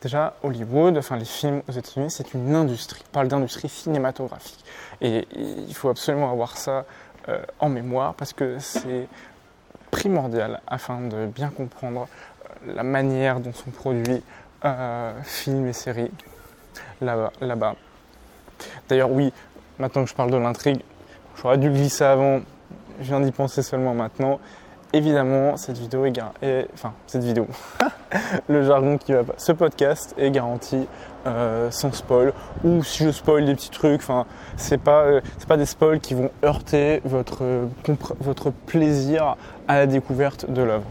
déjà, 0.00 0.34
Hollywood, 0.42 0.96
enfin 0.96 1.16
les 1.16 1.24
films 1.24 1.62
aux 1.68 1.72
États-Unis, 1.72 2.10
c'est 2.10 2.32
une 2.34 2.54
industrie. 2.54 3.02
On 3.08 3.12
parle 3.12 3.28
d'industrie 3.28 3.68
cinématographique. 3.68 4.64
Et 5.00 5.26
il 5.34 5.74
faut 5.74 5.88
absolument 5.88 6.30
avoir 6.30 6.56
ça 6.56 6.86
euh, 7.28 7.38
en 7.58 7.68
mémoire 7.68 8.14
parce 8.14 8.32
que 8.32 8.58
c'est 8.58 9.08
primordial 9.90 10.60
afin 10.66 11.00
de 11.00 11.26
bien 11.26 11.50
comprendre 11.50 12.08
euh, 12.66 12.74
la 12.74 12.82
manière 12.82 13.40
dont 13.40 13.52
sont 13.52 13.70
produits 13.70 14.22
films 15.22 15.68
et 15.68 15.72
séries 15.72 16.10
là-bas. 17.00 17.30
Là 17.40 17.76
D'ailleurs, 18.88 19.12
oui, 19.12 19.32
maintenant 19.78 20.02
que 20.02 20.10
je 20.10 20.14
parle 20.14 20.32
de 20.32 20.36
l'intrigue, 20.36 20.80
j'aurais 21.40 21.58
dû 21.58 21.70
glisser 21.70 22.02
avant, 22.02 22.40
je 22.98 23.04
viens 23.04 23.20
d'y 23.20 23.30
penser 23.30 23.62
seulement 23.62 23.94
maintenant. 23.94 24.40
Évidemment, 24.92 25.56
cette 25.56 25.78
vidéo 25.78 26.04
est, 26.04 26.12
garantie. 26.12 26.68
enfin 26.72 26.92
cette 27.06 27.24
vidéo, 27.24 27.46
le 28.48 28.62
jargon 28.62 28.98
qui 28.98 29.12
va 29.12 29.24
pas, 29.24 29.34
ce 29.36 29.50
podcast 29.52 30.14
est 30.16 30.30
garanti 30.30 30.86
euh, 31.26 31.72
sans 31.72 31.92
spoil 31.92 32.32
ou 32.62 32.84
si 32.84 33.04
je 33.04 33.10
spoil 33.10 33.44
des 33.44 33.54
petits 33.56 33.70
trucs, 33.70 34.00
enfin 34.00 34.26
c'est 34.56 34.80
pas 34.80 35.02
euh, 35.02 35.20
pas 35.48 35.56
des 35.56 35.66
spoils 35.66 35.98
qui 35.98 36.14
vont 36.14 36.30
heurter 36.44 37.00
votre 37.04 37.42
votre 38.20 38.50
plaisir 38.50 39.36
à 39.66 39.74
la 39.74 39.86
découverte 39.86 40.48
de 40.48 40.62
l'œuvre. 40.62 40.86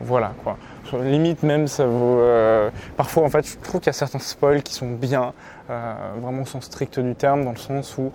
Voilà 0.00 0.32
quoi. 0.44 0.58
Limite 1.02 1.42
même 1.42 1.68
ça 1.68 1.86
vaut. 1.86 2.20
Euh, 2.20 2.68
parfois 2.98 3.22
en 3.24 3.30
fait 3.30 3.46
je 3.46 3.56
trouve 3.56 3.80
qu'il 3.80 3.88
y 3.88 3.90
a 3.90 3.94
certains 3.94 4.18
spoils 4.18 4.62
qui 4.62 4.74
sont 4.74 4.90
bien, 4.90 5.32
vraiment 5.68 6.42
au 6.42 6.46
sens 6.46 6.64
strict 6.64 7.00
du 7.00 7.14
terme, 7.14 7.44
dans 7.44 7.52
le 7.52 7.56
sens 7.56 7.96
où 7.96 8.12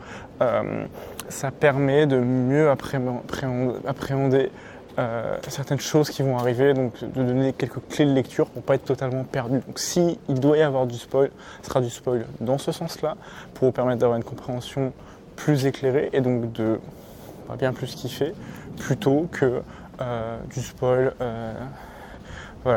ça 1.29 1.49
permet 1.49 2.05
de 2.05 2.17
mieux 2.17 2.69
appréhender 2.69 4.51
euh, 4.99 5.37
certaines 5.47 5.79
choses 5.79 6.11
qui 6.11 6.21
vont 6.21 6.37
arriver, 6.37 6.75
donc 6.75 7.03
de 7.03 7.23
donner 7.23 7.51
quelques 7.53 7.79
clés 7.89 8.05
de 8.05 8.11
lecture 8.11 8.45
pour 8.45 8.61
pas 8.61 8.75
être 8.75 8.85
totalement 8.85 9.23
perdu. 9.23 9.59
Donc 9.65 9.79
si 9.79 10.19
il 10.29 10.39
doit 10.39 10.57
y 10.57 10.61
avoir 10.61 10.85
du 10.85 10.97
spoil, 10.97 11.31
ce 11.63 11.69
sera 11.69 11.81
du 11.81 11.89
spoil 11.89 12.27
dans 12.39 12.59
ce 12.59 12.71
sens-là, 12.71 13.17
pour 13.55 13.67
vous 13.67 13.71
permettre 13.71 14.01
d'avoir 14.01 14.17
une 14.17 14.23
compréhension 14.23 14.93
plus 15.35 15.65
éclairée 15.65 16.11
et 16.13 16.21
donc 16.21 16.51
de 16.51 16.79
bien 17.57 17.73
plus 17.73 17.95
kiffer, 17.95 18.33
plutôt 18.77 19.27
que 19.31 19.63
euh, 19.99 20.37
du 20.53 20.61
spoil 20.61 21.13
euh, 21.21 21.53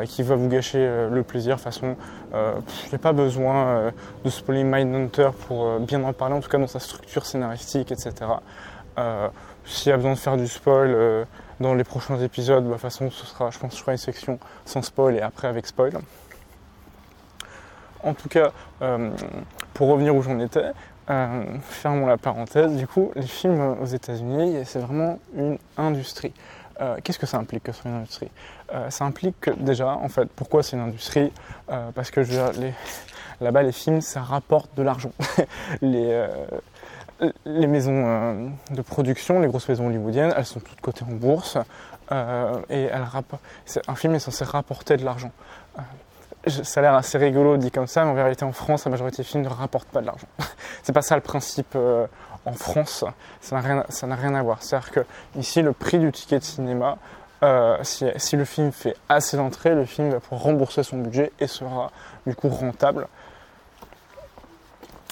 qui 0.07 0.23
va 0.23 0.37
vous 0.37 0.49
gâcher 0.49 0.89
le 1.11 1.23
plaisir. 1.23 1.57
De 1.57 1.61
toute 1.61 1.65
façon, 1.65 1.97
je 2.33 2.93
n'ai 2.93 2.99
pas 2.99 3.13
besoin 3.13 3.93
de 4.25 4.31
spoiler 4.31 4.65
Mindhunter 4.65 5.31
pour 5.47 5.79
bien 5.81 6.03
en 6.03 6.13
parler, 6.13 6.35
en 6.35 6.41
tout 6.41 6.49
cas 6.49 6.59
dans 6.59 6.67
sa 6.67 6.81
structure 6.81 7.25
scénaristique, 7.25 7.93
etc. 7.93 8.13
S'il 9.65 9.91
y 9.91 9.93
a 9.93 9.97
besoin 9.97 10.15
de 10.15 10.19
faire 10.19 10.37
du 10.37 10.49
spoil, 10.49 11.27
dans 11.61 11.75
les 11.75 11.85
prochains 11.85 12.19
épisodes, 12.21 12.65
bah, 12.65 12.71
de 12.71 12.73
toute 12.75 12.83
façon, 12.83 13.11
ce 13.11 13.27
sera, 13.27 13.51
je 13.51 13.59
pense 13.59 13.77
je 13.77 13.81
ferai 13.81 13.93
une 13.93 13.99
section 13.99 14.39
sans 14.65 14.83
spoil 14.83 15.17
et 15.17 15.21
après 15.21 15.49
avec 15.49 15.67
spoil. 15.67 15.93
En 18.03 18.15
tout 18.15 18.29
cas, 18.29 18.53
euh, 18.83 19.11
pour 19.75 19.89
revenir 19.89 20.15
où 20.15 20.23
j'en 20.23 20.39
étais, 20.39 20.73
euh, 21.11 21.45
fermons 21.63 22.07
la 22.07 22.17
parenthèse, 22.17 22.77
du 22.77 22.87
coup, 22.87 23.11
les 23.15 23.27
films 23.27 23.77
aux 23.81 23.87
États-Unis, 23.87 24.59
c'est 24.65 24.79
vraiment 24.79 25.19
une 25.35 25.59
industrie. 25.77 26.33
Euh, 26.81 26.99
qu'est-ce 27.03 27.19
que 27.19 27.27
ça 27.27 27.39
implique 27.39 27.65
que 27.65 27.73
ce 27.73 27.83
soit 27.83 27.91
une 27.91 27.99
industrie? 27.99 28.31
Ça 28.91 29.05
implique 29.05 29.41
que 29.41 29.51
déjà, 29.51 29.91
en 29.91 30.09
fait, 30.09 30.29
pourquoi 30.35 30.65
c'est 30.65 30.77
une 30.77 30.83
industrie? 30.83 31.33
Parce 31.67 32.11
que 32.11 32.21
là-bas, 33.41 33.63
les 33.63 33.73
films, 33.73 34.01
ça 34.01 34.21
rapporte 34.21 34.75
de 34.77 34.83
l'argent. 34.83 35.13
les 37.45 37.67
maisons 37.67 38.05
euh, 38.07 38.49
de 38.71 38.83
production, 38.83 39.41
les 39.41 39.49
grosses 39.49 39.69
maisons 39.69 39.87
hollywoodiennes, 39.87 40.35
elles 40.37 40.47
sont 40.47 40.61
toutes 40.61 40.81
cotées 40.81 41.05
en 41.05 41.15
bourse 41.15 41.59
euh, 42.13 42.61
et 42.69 42.89
un 42.93 43.95
film 43.95 44.15
est 44.15 44.19
censé 44.19 44.45
rapporter 44.45 44.97
de 44.97 45.05
l'argent. 45.05 45.33
Euh, 45.79 45.83
ça 46.63 46.81
a 46.81 46.83
l'air 46.83 46.95
assez 46.95 47.19
rigolo 47.19 47.57
dit 47.57 47.71
comme 47.71 47.87
ça, 47.87 48.05
mais 48.05 48.11
en 48.11 48.15
vérité 48.15 48.45
en 48.45 48.53
France, 48.53 48.85
la 48.85 48.91
majorité 48.91 49.19
des 49.19 49.25
films 49.25 49.43
ne 49.43 49.49
rapportent 49.49 49.89
pas 49.89 50.01
de 50.01 50.07
l'argent. 50.07 50.29
C'est 50.83 50.93
pas 50.93 51.03
ça 51.03 51.17
le 51.17 51.23
principe 51.23 51.77
en 52.45 52.53
France, 52.53 53.05
ça 53.41 53.57
n'a 53.57 53.63
rien, 53.63 53.85
rien, 54.15 54.35
à 54.35 54.43
voir. 54.43 54.63
C'est-à-dire 54.63 54.93
que 54.93 55.01
ici, 55.37 55.63
le 55.63 55.73
prix 55.73 55.99
du 55.99 56.13
ticket 56.13 56.39
de 56.39 56.45
cinéma, 56.45 56.99
si, 57.83 58.05
si, 58.17 58.37
le 58.37 58.45
film 58.45 58.71
fait 58.71 58.95
assez 59.09 59.37
d'entrées, 59.37 59.75
le 59.75 59.85
film 59.85 60.11
va 60.11 60.21
pouvoir 60.21 60.43
rembourser 60.43 60.85
son 60.85 60.99
budget 60.99 61.33
et 61.41 61.49
sera 61.49 61.91
du 62.25 62.37
coup 62.37 62.49
rentable. 62.49 63.09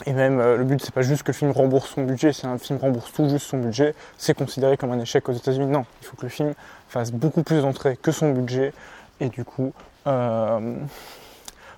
Et 0.06 0.12
même 0.12 0.40
euh, 0.40 0.56
le 0.56 0.64
but 0.64 0.82
c'est 0.82 0.92
pas 0.92 1.02
juste 1.02 1.22
que 1.22 1.28
le 1.28 1.36
film 1.36 1.50
rembourse 1.52 1.90
son 1.94 2.02
budget, 2.02 2.32
si 2.32 2.46
un 2.46 2.58
film 2.58 2.78
rembourse 2.78 3.12
tout 3.12 3.28
juste 3.28 3.46
son 3.46 3.58
budget, 3.58 3.94
c'est 4.18 4.34
considéré 4.34 4.76
comme 4.76 4.90
un 4.92 4.98
échec 4.98 5.28
aux 5.28 5.32
États-Unis. 5.32 5.66
Non, 5.66 5.86
il 6.02 6.06
faut 6.06 6.16
que 6.16 6.22
le 6.22 6.30
film 6.30 6.54
fasse 6.88 7.12
beaucoup 7.12 7.42
plus 7.42 7.62
d'entrées 7.62 7.96
que 7.96 8.10
son 8.10 8.32
budget 8.32 8.72
et 9.20 9.28
du 9.28 9.44
coup, 9.44 9.72
euh, 10.06 10.76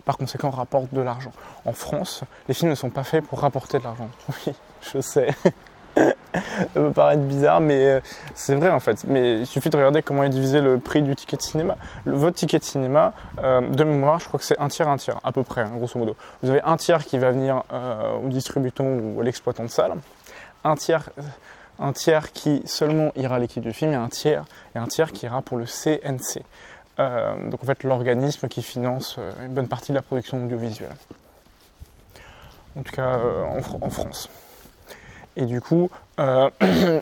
par 0.04 0.16
conséquent, 0.16 0.50
rapporte 0.50 0.92
de 0.94 1.00
l'argent. 1.00 1.32
En 1.64 1.72
France, 1.72 2.22
les 2.48 2.54
films 2.54 2.70
ne 2.70 2.74
sont 2.74 2.90
pas 2.90 3.04
faits 3.04 3.24
pour 3.24 3.40
rapporter 3.40 3.78
de 3.78 3.84
l'argent. 3.84 4.08
Oui, 4.46 4.54
je 4.80 5.00
sais. 5.00 5.28
Ça 5.96 6.66
peut 6.74 6.92
paraître 6.92 7.22
bizarre, 7.22 7.60
mais 7.60 7.86
euh, 7.86 8.00
c'est 8.34 8.54
vrai 8.54 8.70
en 8.70 8.80
fait. 8.80 9.04
Mais 9.04 9.40
il 9.40 9.46
suffit 9.46 9.70
de 9.70 9.76
regarder 9.76 10.02
comment 10.02 10.22
est 10.24 10.28
divisé 10.28 10.60
le 10.60 10.78
prix 10.78 11.02
du 11.02 11.14
ticket 11.16 11.36
de 11.36 11.42
cinéma. 11.42 11.76
Le, 12.04 12.12
votre 12.12 12.36
ticket 12.36 12.58
de 12.58 12.64
cinéma, 12.64 13.12
euh, 13.42 13.62
de 13.62 13.84
mémoire, 13.84 14.20
je 14.20 14.28
crois 14.28 14.38
que 14.38 14.44
c'est 14.44 14.58
un 14.58 14.68
tiers, 14.68 14.88
un 14.88 14.96
tiers, 14.96 15.18
à 15.24 15.32
peu 15.32 15.42
près, 15.42 15.62
hein, 15.62 15.72
grosso 15.74 15.98
modo. 15.98 16.16
Vous 16.42 16.50
avez 16.50 16.62
un 16.62 16.76
tiers 16.76 17.04
qui 17.04 17.18
va 17.18 17.30
venir 17.30 17.62
euh, 17.72 18.18
au 18.18 18.28
distributeur 18.28 18.86
ou 18.86 19.20
à 19.20 19.24
l'exploitant 19.24 19.64
de 19.64 19.70
salle, 19.70 19.94
un 20.64 20.74
tiers, 20.74 21.08
un 21.78 21.92
tiers 21.92 22.32
qui 22.32 22.62
seulement 22.66 23.12
ira 23.16 23.36
à 23.36 23.38
l'équipe 23.38 23.62
du 23.62 23.72
film, 23.72 23.92
et 23.92 23.96
un 23.96 24.08
tiers, 24.08 24.44
et 24.74 24.78
un 24.78 24.86
tiers 24.86 25.12
qui 25.12 25.26
ira 25.26 25.40
pour 25.42 25.56
le 25.56 25.64
CNC. 25.64 26.42
donc 27.50 27.62
en 27.62 27.66
fait, 27.66 27.84
l'organisme 27.84 28.48
qui 28.48 28.62
finance 28.62 29.18
une 29.42 29.54
bonne 29.54 29.68
partie 29.68 29.92
de 29.92 29.96
la 29.96 30.02
production 30.02 30.44
audiovisuelle. 30.44 30.96
En 32.78 32.82
tout 32.82 32.92
cas, 32.92 33.18
en 33.80 33.90
France. 33.90 34.28
Et 35.36 35.44
du 35.44 35.60
coup, 35.60 35.90
euh, 36.18 36.50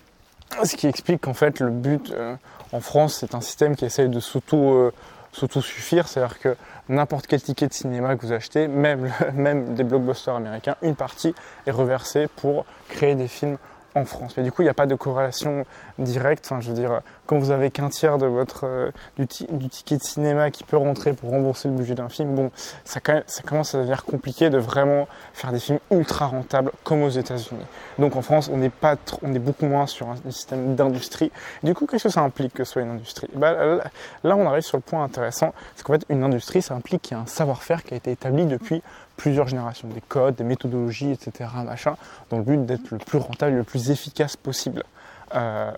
ce 0.64 0.76
qui 0.76 0.86
explique 0.86 1.22
qu'en 1.22 1.34
fait 1.34 1.60
le 1.60 1.70
but 1.70 2.12
euh, 2.12 2.34
en 2.72 2.80
France, 2.80 3.18
c'est 3.20 3.34
un 3.34 3.40
système 3.40 3.76
qui 3.76 3.84
essaye 3.84 4.08
de 4.08 4.18
euh, 4.18 4.90
s'auto-suffire, 5.32 6.08
c'est-à-dire 6.08 6.38
que 6.38 6.56
n'importe 6.88 7.26
quel 7.26 7.40
ticket 7.40 7.68
de 7.68 7.72
cinéma 7.72 8.16
que 8.16 8.26
vous 8.26 8.32
achetez, 8.32 8.68
même, 8.68 9.10
même 9.34 9.74
des 9.74 9.84
blockbusters 9.84 10.34
américains, 10.34 10.76
une 10.82 10.96
partie 10.96 11.34
est 11.66 11.70
reversée 11.70 12.28
pour 12.36 12.66
créer 12.88 13.14
des 13.14 13.28
films 13.28 13.58
en 13.94 14.04
France. 14.04 14.34
Mais 14.36 14.42
du 14.42 14.52
coup, 14.52 14.62
il 14.62 14.66
n'y 14.66 14.70
a 14.70 14.74
pas 14.74 14.86
de 14.86 14.94
corrélation 14.94 15.64
directe. 15.98 16.46
Enfin, 16.46 16.60
je 16.60 16.68
veux 16.68 16.74
dire, 16.74 17.00
quand 17.26 17.38
vous 17.38 17.50
avez 17.50 17.70
qu'un 17.70 17.88
tiers 17.88 18.18
de 18.18 18.26
votre, 18.26 18.66
euh, 18.66 18.90
du, 19.18 19.26
ticket 19.26 19.96
de 19.96 20.02
cinéma 20.02 20.50
qui 20.50 20.64
peut 20.64 20.76
rentrer 20.76 21.12
pour 21.12 21.30
rembourser 21.30 21.68
le 21.68 21.74
budget 21.74 21.94
d'un 21.94 22.08
film, 22.08 22.34
bon, 22.34 22.50
ça, 22.84 23.00
commence 23.00 23.74
à 23.74 23.78
devenir 23.78 24.04
compliqué 24.04 24.50
de 24.50 24.58
vraiment 24.58 25.06
faire 25.32 25.52
des 25.52 25.60
films 25.60 25.78
ultra 25.90 26.26
rentables 26.26 26.72
comme 26.82 27.02
aux 27.02 27.10
États-Unis. 27.10 27.64
Donc 27.98 28.16
en 28.16 28.22
France, 28.22 28.50
on 28.52 28.62
est, 28.62 28.70
pas 28.70 28.96
on 29.22 29.34
est 29.34 29.38
beaucoup 29.38 29.66
moins 29.66 29.86
sur 29.86 30.08
un 30.08 30.16
système 30.30 30.74
d'industrie. 30.74 31.30
Du 31.62 31.74
coup, 31.74 31.86
qu'est-ce 31.86 32.04
que 32.04 32.08
ça 32.08 32.22
implique 32.22 32.54
que 32.54 32.64
ce 32.64 32.72
soit 32.72 32.82
une 32.82 32.90
industrie? 32.90 33.28
Bah, 33.34 33.54
Là, 34.24 34.36
on 34.36 34.46
arrive 34.46 34.62
sur 34.62 34.76
le 34.76 34.82
point 34.82 35.04
intéressant. 35.04 35.54
C'est 35.76 35.84
qu'en 35.84 35.94
fait, 35.94 36.04
une 36.08 36.22
industrie, 36.22 36.62
ça 36.62 36.74
implique 36.74 37.02
qu'il 37.02 37.16
y 37.16 37.20
a 37.20 37.22
un 37.22 37.26
savoir-faire 37.26 37.84
qui 37.84 37.94
a 37.94 37.96
été 37.96 38.10
établi 38.10 38.46
depuis 38.46 38.82
plusieurs 39.16 39.48
générations, 39.48 39.88
des 39.88 40.00
codes, 40.00 40.34
des 40.36 40.44
méthodologies, 40.44 41.12
etc., 41.12 41.50
machin, 41.64 41.96
dans 42.30 42.38
le 42.38 42.42
but 42.42 42.64
d'être 42.64 42.90
le 42.90 42.98
plus 42.98 43.18
rentable, 43.18 43.56
le 43.56 43.62
plus 43.62 43.90
efficace 43.90 44.36
possible. 44.36 44.82
Euh, 45.34 45.72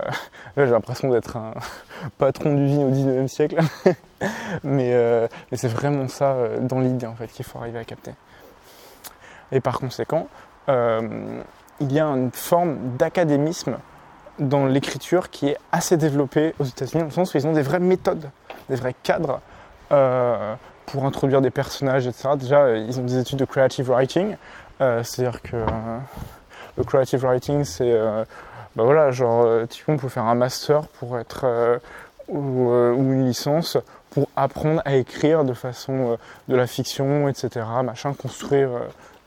là, 0.56 0.66
j'ai 0.66 0.72
l'impression 0.72 1.10
d'être 1.10 1.36
un 1.36 1.54
patron 2.18 2.54
d'usine 2.54 2.84
au 2.84 2.90
19e 2.90 3.28
siècle, 3.28 3.58
mais, 4.64 4.92
euh, 4.92 5.28
mais 5.50 5.56
c'est 5.56 5.68
vraiment 5.68 6.08
ça 6.08 6.32
euh, 6.32 6.60
dans 6.60 6.80
l'idée 6.80 7.06
en 7.06 7.14
fait 7.14 7.28
qu'il 7.28 7.44
faut 7.44 7.58
arriver 7.58 7.78
à 7.78 7.84
capter. 7.84 8.12
Et 9.52 9.60
par 9.60 9.78
conséquent, 9.78 10.26
il 10.68 11.92
y 11.92 12.00
a 12.00 12.06
une 12.06 12.32
forme 12.32 12.96
d'académisme 12.96 13.78
dans 14.40 14.66
l'écriture 14.66 15.30
qui 15.30 15.48
est 15.48 15.58
assez 15.70 15.96
développée 15.96 16.52
aux 16.58 16.64
États-Unis, 16.64 17.02
dans 17.02 17.08
le 17.08 17.12
sens 17.12 17.32
où 17.32 17.38
ils 17.38 17.46
ont 17.46 17.52
des 17.52 17.62
vraies 17.62 17.78
méthodes, 17.78 18.28
des 18.68 18.74
vrais 18.74 18.94
cadres 19.04 19.40
pour 20.86 21.04
introduire 21.04 21.40
des 21.40 21.50
personnages, 21.50 22.06
etc. 22.06 22.30
Déjà, 22.38 22.60
euh, 22.62 22.84
ils 22.88 22.98
ont 22.98 23.04
des 23.04 23.18
études 23.18 23.38
de 23.38 23.44
creative 23.44 23.90
writing, 23.90 24.36
euh, 24.80 25.02
c'est-à-dire 25.02 25.42
que 25.42 25.56
euh, 25.56 25.66
le 26.76 26.84
creative 26.84 27.24
writing, 27.24 27.64
c'est, 27.64 27.92
bah 28.76 28.84
voilà, 28.84 29.10
genre, 29.10 29.66
typiquement, 29.68 29.94
on 29.94 29.98
peut 29.98 30.08
faire 30.08 30.24
un 30.24 30.34
master 30.34 30.82
pour 30.98 31.18
être, 31.18 31.80
ou, 32.28 32.70
une 32.70 33.26
licence 33.26 33.78
pour 34.10 34.28
apprendre 34.36 34.82
à 34.84 34.96
écrire 34.96 35.44
de 35.44 35.54
façon 35.54 36.18
de 36.48 36.56
la 36.56 36.66
fiction, 36.66 37.28
etc. 37.28 37.64
Machin, 37.82 38.12
construire 38.12 38.68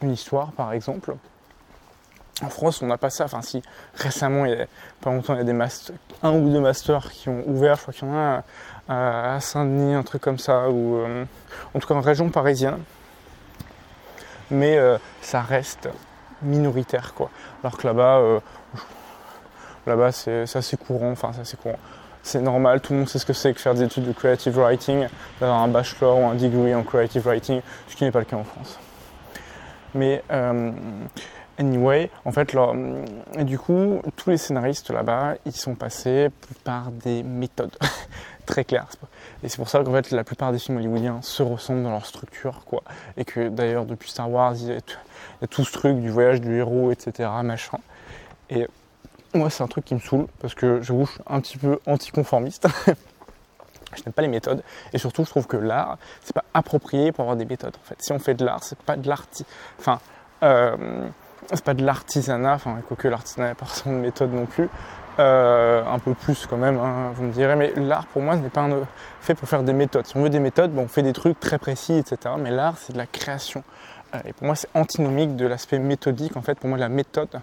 une 0.03 0.11
histoire, 0.11 0.51
par 0.51 0.73
exemple. 0.73 1.15
En 2.43 2.49
France, 2.49 2.81
on 2.81 2.87
n'a 2.87 2.97
pas 2.97 3.09
ça. 3.09 3.25
Enfin, 3.25 3.41
si 3.41 3.61
récemment, 3.95 4.45
il 4.45 4.51
y 4.51 4.61
a 4.61 4.65
pas 5.01 5.11
longtemps, 5.11 5.33
il 5.33 5.37
y 5.37 5.41
a 5.41 5.43
des 5.43 5.53
masters, 5.53 5.95
un 6.23 6.33
ou 6.33 6.49
deux 6.49 6.59
masters 6.59 7.11
qui 7.11 7.29
ont 7.29 7.43
ouvert. 7.47 7.75
Je 7.77 7.81
crois 7.81 7.93
qu'il 7.93 8.07
y 8.07 8.11
en 8.11 8.15
a 8.15 8.43
à 8.89 9.39
Saint-Denis, 9.39 9.93
un 9.93 10.03
truc 10.03 10.21
comme 10.23 10.39
ça, 10.39 10.69
ou 10.69 10.97
euh, 10.97 11.23
en 11.73 11.79
tout 11.79 11.87
cas 11.87 11.93
en 11.93 12.01
région 12.01 12.29
parisienne. 12.29 12.79
Mais 14.49 14.77
euh, 14.77 14.97
ça 15.21 15.41
reste 15.41 15.87
minoritaire, 16.41 17.13
quoi. 17.13 17.29
Alors 17.63 17.77
que 17.77 17.85
là-bas, 17.85 18.17
euh, 18.17 18.39
là-bas, 19.85 20.11
c'est 20.11 20.55
assez 20.55 20.75
courant. 20.75 21.11
Enfin, 21.11 21.31
c'est. 21.43 21.57
C'est 22.21 22.41
normal, 22.41 22.81
tout 22.81 22.91
le 22.91 22.99
monde 22.99 23.07
sait 23.07 23.17
ce 23.17 23.25
que 23.25 23.31
c'est 23.31 23.53
que 23.53 23.61
faire 23.61 23.73
des 23.73 23.83
études 23.83 24.05
de 24.05 24.11
creative 24.11 24.59
writing, 24.59 25.07
d'avoir 25.39 25.61
un 25.63 25.69
bachelor 25.69 26.19
ou 26.19 26.25
un 26.25 26.35
degree 26.35 26.75
en 26.75 26.83
creative 26.83 27.25
writing, 27.25 27.61
ce 27.87 27.95
qui 27.95 28.03
n'est 28.03 28.11
pas 28.11 28.19
le 28.19 28.25
cas 28.25 28.35
en 28.35 28.43
France. 28.43 28.77
Mais 29.95 30.21
Anyway, 31.59 32.09
en 32.23 32.31
fait, 32.31 32.55
du 33.39 33.59
coup, 33.59 34.01
tous 34.15 34.29
les 34.29 34.37
scénaristes 34.37 34.91
là-bas, 34.91 35.35
ils 35.45 35.55
sont 35.55 35.75
passés 35.75 36.29
par 36.63 36.89
des 36.91 37.21
méthodes 37.21 37.75
très 38.49 38.65
claires. 38.65 38.87
Et 39.43 39.49
c'est 39.49 39.57
pour 39.57 39.69
ça 39.69 39.83
qu'en 39.83 39.93
fait, 39.93 40.11
la 40.11 40.23
plupart 40.23 40.51
des 40.51 40.59
films 40.59 40.77
hollywoodiens 40.77 41.21
se 41.21 41.43
ressemblent 41.43 41.83
dans 41.83 41.91
leur 41.91 42.05
structure, 42.05 42.63
quoi. 42.65 42.83
Et 43.15 43.25
que 43.25 43.49
d'ailleurs, 43.49 43.85
depuis 43.85 44.09
Star 44.09 44.29
Wars, 44.29 44.55
il 44.55 44.67
y, 44.67 44.71
a 44.71 45.47
tout, 45.47 45.63
ce 45.63 45.71
truc 45.71 45.99
du 45.99 46.09
voyage 46.09 46.41
du 46.41 46.57
héros, 46.57 46.91
etc., 46.91 47.29
machin. 47.43 47.77
Et 48.49 48.67
moi, 49.33 49.49
c'est 49.49 49.63
un 49.63 49.67
truc 49.67 49.85
qui 49.85 49.95
me 49.95 49.99
saoule 49.99 50.27
parce 50.39 50.55
que 50.55 50.81
je 50.81 50.93
suis 50.93 51.21
un 51.27 51.39
petit 51.39 51.57
peu 51.57 51.79
anticonformiste. 51.85 52.67
je 53.95 54.03
n'aime 54.03 54.13
pas 54.13 54.21
les 54.21 54.27
méthodes 54.27 54.61
et 54.93 54.99
surtout 54.99 55.25
je 55.25 55.31
trouve 55.31 55.47
que 55.47 55.57
l'art 55.57 55.97
c'est 56.21 56.35
pas 56.35 56.43
approprié 56.53 57.11
pour 57.11 57.23
avoir 57.23 57.35
des 57.35 57.45
méthodes 57.45 57.75
en 57.75 57.83
fait 57.83 57.95
si 57.97 58.11
on 58.11 58.19
fait 58.19 58.35
de 58.35 58.45
l'art 58.45 58.63
c'est 58.63 58.77
pas 58.77 58.95
de 58.95 59.09
l'art 59.09 59.25
enfin 59.79 59.99
euh, 60.43 61.09
c'est 61.51 61.63
pas 61.63 61.73
de 61.73 61.83
l'artisanat, 61.83 62.53
enfin, 62.53 62.79
quoique 62.87 63.07
l'artisanat 63.07 63.49
n'a 63.49 63.55
pas 63.55 63.65
forcément 63.65 63.95
de 63.95 64.01
méthode 64.01 64.33
non 64.33 64.45
plus, 64.45 64.69
euh, 65.19 65.83
un 65.85 65.99
peu 65.99 66.13
plus 66.13 66.45
quand 66.45 66.57
même, 66.57 66.77
hein, 66.77 67.11
vous 67.13 67.25
me 67.25 67.31
direz, 67.31 67.55
mais 67.55 67.73
l'art 67.75 68.07
pour 68.07 68.21
moi 68.21 68.35
ce 68.37 68.41
n'est 68.41 68.49
pas 68.49 68.61
un, 68.61 68.69
fait 69.19 69.35
pour 69.35 69.49
faire 69.49 69.63
des 69.63 69.73
méthodes. 69.73 70.05
Si 70.05 70.15
on 70.15 70.23
veut 70.23 70.29
des 70.29 70.39
méthodes, 70.39 70.71
bon, 70.71 70.83
on 70.83 70.87
fait 70.87 71.03
des 71.03 71.13
trucs 71.13 71.39
très 71.39 71.57
précis, 71.57 71.97
etc. 71.97 72.35
Mais 72.39 72.51
l'art 72.51 72.77
c'est 72.77 72.93
de 72.93 72.97
la 72.97 73.05
création. 73.05 73.63
Euh, 74.15 74.19
et 74.25 74.33
pour 74.33 74.45
moi 74.45 74.55
c'est 74.55 74.69
antinomique 74.73 75.35
de 75.35 75.45
l'aspect 75.45 75.77
méthodique. 75.77 76.37
En 76.37 76.41
fait, 76.41 76.57
pour 76.57 76.69
moi 76.69 76.77
la 76.77 76.89
méthode 76.89 77.41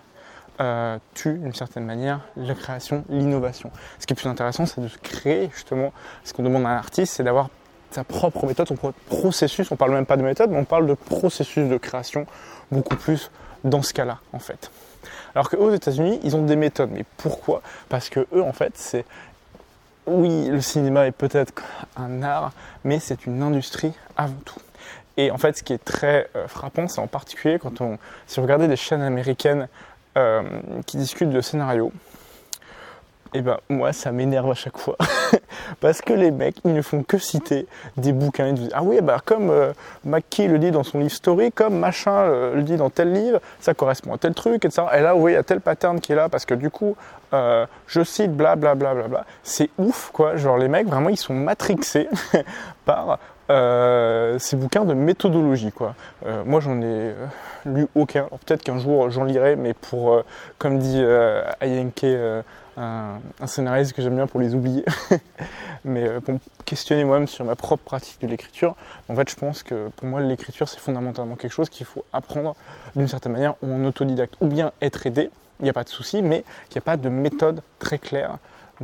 euh, 0.59 0.99
tue 1.13 1.35
d'une 1.35 1.53
certaine 1.53 1.85
manière 1.85 2.21
la 2.39 2.55
création, 2.55 3.05
l'innovation. 3.11 3.71
Ce 3.99 4.07
qui 4.07 4.15
est 4.15 4.17
plus 4.17 4.29
intéressant, 4.29 4.65
c'est 4.65 4.81
de 4.81 4.89
créer 5.03 5.51
justement. 5.53 5.93
Ce 6.25 6.33
qu'on 6.33 6.43
demande 6.43 6.65
à 6.65 6.71
un 6.71 6.77
artiste, 6.79 7.13
c'est 7.15 7.25
d'avoir 7.25 7.51
sa 7.91 8.05
propre 8.05 8.47
méthode, 8.47 8.69
son 8.69 8.77
propre 8.77 8.99
processus. 9.07 9.71
On 9.71 9.77
parle 9.77 9.93
même 9.93 10.07
pas 10.07 10.17
de 10.17 10.23
méthode, 10.23 10.51
mais 10.51 10.59
on 10.59 10.65
parle 10.65 10.87
de 10.87 10.95
processus 10.95 11.69
de 11.69 11.77
création 11.77 12.27
beaucoup 12.73 12.97
plus 12.97 13.31
dans 13.65 13.83
ce 13.83 13.93
cas-là, 13.93 14.19
en 14.33 14.39
fait. 14.39 14.71
Alors 15.35 15.51
qu'aux 15.51 15.73
États-Unis, 15.73 16.21
ils 16.23 16.37
ont 16.37 16.43
des 16.43 16.57
méthodes. 16.57 16.91
Mais 16.93 17.05
pourquoi? 17.17 17.63
Parce 17.89 18.09
que 18.09 18.27
eux, 18.33 18.43
en 18.43 18.53
fait, 18.53 18.73
c'est. 18.77 19.05
Oui, 20.07 20.49
le 20.49 20.61
cinéma 20.61 21.07
est 21.07 21.13
peut-être 21.13 21.53
un 21.97 22.23
art, 22.23 22.53
mais 22.85 23.01
c'est 23.01 23.27
une 23.27 23.43
industrie 23.43 23.93
avant 24.17 24.37
tout. 24.45 24.61
Et 25.17 25.31
en 25.31 25.39
fait, 25.39 25.57
ce 25.57 25.63
qui 25.63 25.73
est 25.73 25.85
très 25.85 26.29
euh, 26.37 26.47
frappant, 26.47 26.89
c'est 26.89 27.01
en 27.01 27.07
particulier 27.07 27.59
quand 27.59 27.81
on. 27.81 27.99
Si 28.27 28.37
vous 28.37 28.43
regardez 28.43 28.69
des 28.69 28.77
chaînes 28.77 29.03
américaines 29.03 29.69
euh, 30.17 30.43
qui 30.87 30.97
discutent 30.97 31.31
de 31.31 31.41
scénario, 31.41 31.93
et 33.35 33.39
eh 33.39 33.43
ben 33.43 33.59
moi 33.69 33.93
ça 33.93 34.13
m'énerve 34.13 34.51
à 34.51 34.55
chaque 34.55 34.79
fois. 34.79 34.97
Parce 35.81 36.01
que 36.01 36.13
les 36.13 36.31
mecs 36.31 36.57
ils 36.65 36.73
ne 36.73 36.83
font 36.83 37.03
que 37.03 37.19
citer 37.19 37.67
des 37.97 38.13
bouquins. 38.13 38.49
Ils 38.49 38.55
disent 38.55 38.71
ah 38.73 38.83
oui 38.83 39.01
bah 39.03 39.19
comme 39.25 39.51
euh, 39.51 39.73
McKay 40.05 40.49
le 40.49 40.59
dit 40.59 40.71
dans 40.71 40.85
son 40.85 40.99
livre 40.99 41.13
story 41.13 41.53
comme 41.53 41.79
machin 41.79 42.13
euh, 42.13 42.55
le 42.55 42.63
dit 42.63 42.77
dans 42.77 42.91
tel 42.91 43.13
livre 43.13 43.41
ça 43.61 43.75
correspond 43.75 44.15
à 44.15 44.19
tel 44.19 44.35
truc 44.35 44.65
etc 44.65 44.85
et 44.97 45.01
là 45.01 45.17
oui 45.17 45.33
il 45.33 45.35
y 45.35 45.39
a 45.39 45.43
tel 45.43 45.61
pattern 45.61 46.01
qui 46.01 46.13
est 46.13 46.17
là 46.17 46.29
parce 46.29 46.45
que 46.45 46.55
du 46.55 46.71
coup 46.71 46.97
euh, 47.33 47.67
je 47.87 48.03
cite 48.05 48.37
bla 48.37 48.57
bla 48.57 48.75
bla 48.75 48.95
bla 48.95 49.09
bla. 49.09 49.27
C'est 49.43 49.71
ouf 49.79 50.11
quoi. 50.13 50.37
Genre 50.37 50.57
les 50.59 50.69
mecs 50.69 50.87
vraiment 50.87 51.09
ils 51.09 51.17
sont 51.17 51.35
matrixés 51.35 52.09
par 52.85 53.19
ces 53.49 54.57
bouquins 54.57 54.85
de 54.85 54.95
méthodologie 54.95 55.73
quoi. 55.73 55.95
moi 56.45 56.61
j'en 56.61 56.81
ai 56.83 57.15
lu 57.65 57.87
aucun. 57.95 58.29
Peut-être 58.45 58.63
qu'un 58.63 58.79
jour 58.79 59.11
j'en 59.11 59.25
lirai, 59.25 59.57
mais 59.57 59.75
pour, 59.75 60.23
comme 60.59 60.79
dit 60.79 61.03
Ayenke 61.61 62.05
un, 62.77 63.47
scénariste 63.47 63.93
que 63.93 64.03
j'aime 64.03 64.17
bien 64.17 64.27
pour 64.27 64.41
les 64.41 64.55
oublier. 64.55 64.85
Mais 65.85 66.07
euh, 66.07 66.21
pour 66.21 66.39
questionner 66.65 67.05
moi-même 67.05 67.29
sur 67.29 67.45
ma 67.45 67.57
propre 67.57 67.83
pratique 67.85 68.21
de 68.21 68.27
l'écriture, 68.27 68.77
en 69.09 69.15
fait, 69.15 69.31
je 69.31 69.37
pense 69.37 69.63
que 69.63 69.89
pour 69.97 70.07
moi, 70.07 70.21
l'écriture, 70.21 70.69
c'est 70.69 70.81
fondamentalement 70.81 71.37
quelque 71.37 71.53
chose 71.53 71.69
qu'il 71.69 71.87
faut 71.87 72.05
apprendre 72.13 72.55
d'une 72.95 73.09
certaine 73.09 73.33
manière 73.33 73.55
en 73.63 73.85
autodidacte, 73.85 74.35
ou 74.41 74.47
bien 74.47 74.73
être 74.83 75.07
aidé, 75.07 75.31
il 75.61 75.65
n'y 75.65 75.71
a 75.71 75.73
pas 75.73 75.85
de 75.85 75.89
souci, 75.89 76.23
mais 76.23 76.45
il 76.71 76.75
n'y 76.75 76.79
a 76.79 76.83
pas 76.83 76.97
de 76.97 77.09
méthode 77.09 77.63
très 77.79 77.99
claire. 77.99 78.39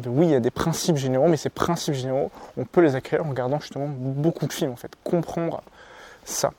Oui, 0.06 0.26
il 0.26 0.30
y 0.30 0.34
a 0.34 0.40
des 0.40 0.50
principes 0.50 0.96
généraux, 0.96 1.28
mais 1.28 1.36
ces 1.36 1.50
principes 1.50 1.94
généraux, 1.94 2.30
on 2.56 2.64
peut 2.64 2.80
les 2.80 2.94
acquérir 2.94 3.26
en 3.26 3.30
regardant 3.30 3.60
justement 3.60 3.88
beaucoup 3.88 4.46
de 4.46 4.52
films, 4.52 4.72
en 4.72 4.76
fait, 4.76 4.92
comprendre 5.04 5.62
ça. 6.24 6.52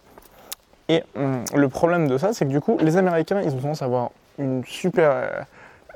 Et 0.90 1.04
hum, 1.16 1.44
le 1.56 1.70
problème 1.70 2.08
de 2.08 2.18
ça, 2.18 2.34
c'est 2.34 2.46
que 2.46 2.50
du 2.52 2.62
coup, 2.62 2.78
les 2.80 2.98
Américains, 2.98 3.42
ils 3.42 3.54
ont 3.54 3.60
tendance 3.60 3.82
à 3.82 3.86
avoir 3.86 4.12
une 4.38 4.64
super 4.66 5.46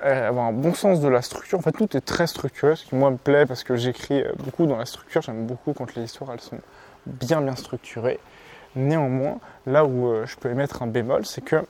euh, 0.03 0.27
avoir 0.27 0.45
un 0.45 0.53
bon 0.53 0.73
sens 0.75 0.99
de 0.99 1.07
la 1.07 1.23
structure. 1.23 1.57
En 1.57 1.61
fait, 1.63 1.71
tout 1.71 1.97
est 1.97 2.01
très 2.01 2.27
structuré, 2.27 2.75
ce 2.75 2.85
qui 2.85 2.95
moi 2.95 3.09
me 3.09 3.17
plaît 3.17 3.47
parce 3.47 3.63
que 3.63 3.75
j'écris 3.75 4.21
euh, 4.21 4.31
beaucoup 4.37 4.67
dans 4.67 4.77
la 4.77 4.85
structure. 4.85 5.23
J'aime 5.23 5.47
beaucoup 5.47 5.73
quand 5.73 5.95
les 5.95 6.03
histoires 6.03 6.31
elles 6.33 6.41
sont 6.41 6.59
bien 7.07 7.41
bien 7.41 7.55
structurées. 7.55 8.19
Néanmoins, 8.75 9.39
là 9.65 9.85
où 9.85 10.07
euh, 10.07 10.25
je 10.27 10.35
peux 10.35 10.51
émettre 10.51 10.83
un 10.83 10.87
bémol, 10.87 11.25
c'est 11.25 11.41
que 11.41 11.65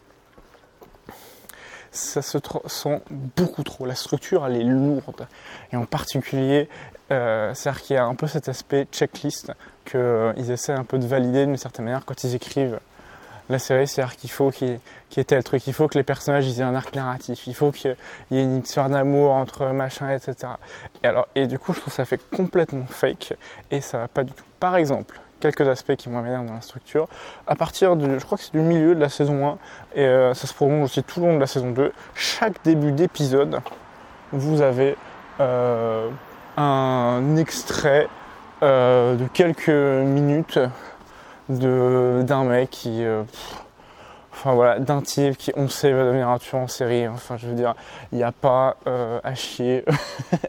ça 1.91 2.21
se 2.21 2.37
sent 2.67 3.01
beaucoup 3.35 3.63
trop. 3.63 3.85
La 3.85 3.95
structure, 3.95 4.45
elle 4.45 4.57
est 4.57 4.63
lourde. 4.63 5.27
Et 5.71 5.75
en 5.75 5.85
particulier, 5.85 6.69
c'est-à-dire 7.09 7.81
qu'il 7.81 7.95
y 7.95 7.99
a 7.99 8.05
un 8.05 8.15
peu 8.15 8.27
cet 8.27 8.49
aspect 8.49 8.87
checklist 8.91 9.51
qu'ils 9.85 10.51
essaient 10.51 10.73
un 10.73 10.83
peu 10.83 10.99
de 10.99 11.07
valider 11.07 11.45
d'une 11.45 11.57
certaine 11.57 11.85
manière 11.85 12.05
quand 12.05 12.23
ils 12.23 12.35
écrivent 12.35 12.79
la 13.49 13.59
série, 13.59 13.87
c'est-à-dire 13.87 14.15
qu'il 14.15 14.29
faut 14.29 14.51
qu'il 14.51 14.79
y, 15.15 15.19
ait 15.19 15.23
tel 15.23 15.43
truc, 15.43 15.65
il 15.67 15.73
faut 15.73 15.87
que 15.87 15.97
les 15.97 16.03
personnages 16.03 16.47
aient 16.59 16.63
un 16.63 16.75
arc 16.75 16.93
narratif, 16.95 17.47
il 17.47 17.55
faut 17.55 17.71
qu'il 17.71 17.95
y 18.31 18.37
ait 18.37 18.43
une 18.43 18.57
histoire 18.57 18.89
d'amour 18.89 19.31
entre 19.31 19.67
machin, 19.67 20.09
etc. 20.11 20.53
Et, 21.03 21.07
alors, 21.07 21.27
et 21.35 21.47
du 21.47 21.57
coup, 21.57 21.73
je 21.73 21.79
trouve 21.79 21.93
que 21.93 21.95
ça 21.95 22.05
fait 22.05 22.19
complètement 22.35 22.85
fake 22.87 23.33
et 23.71 23.81
ça 23.81 23.99
va 23.99 24.07
pas 24.07 24.23
du 24.23 24.33
tout. 24.33 24.43
Par 24.59 24.75
exemple, 24.75 25.19
quelques 25.39 25.67
aspects 25.67 25.95
qui 25.95 26.09
m'emmènent 26.09 26.45
dans 26.45 26.53
la 26.53 26.61
structure. 26.61 27.07
À 27.45 27.55
partir 27.55 27.95
du, 27.95 28.19
je 28.19 28.25
crois 28.25 28.37
que 28.37 28.43
c'est 28.43 28.53
du 28.53 28.61
milieu 28.61 28.95
de 28.95 28.99
la 28.99 29.09
saison 29.09 29.47
1 29.47 29.57
et 29.95 30.05
euh, 30.05 30.33
ça 30.33 30.47
se 30.47 30.53
prolonge 30.53 30.83
aussi 30.83 31.03
tout 31.03 31.21
le 31.21 31.27
long 31.27 31.35
de 31.35 31.39
la 31.39 31.47
saison 31.47 31.71
2. 31.71 31.91
Chaque 32.15 32.63
début 32.63 32.91
d'épisode, 32.91 33.59
vous 34.31 34.61
avez 34.61 34.95
euh, 35.39 36.09
un 36.57 37.35
extrait 37.37 38.07
euh, 38.63 39.15
de 39.15 39.27
quelques 39.27 39.69
minutes 39.69 40.59
d'un 41.49 42.43
mec 42.43 42.69
qui. 42.69 43.03
Enfin 44.33 44.53
voilà, 44.53 44.79
d'un 44.79 45.01
type 45.01 45.35
qui, 45.37 45.51
on 45.55 45.67
sait, 45.67 45.91
va 45.91 46.03
devenir 46.03 46.29
un 46.29 46.37
tueur 46.37 46.61
en 46.61 46.67
série. 46.67 47.07
Enfin, 47.07 47.37
je 47.37 47.47
veux 47.47 47.55
dire, 47.55 47.73
il 48.11 48.17
n'y 48.17 48.23
a 48.23 48.31
pas 48.31 48.75
à 49.23 49.33
chier. 49.33 49.83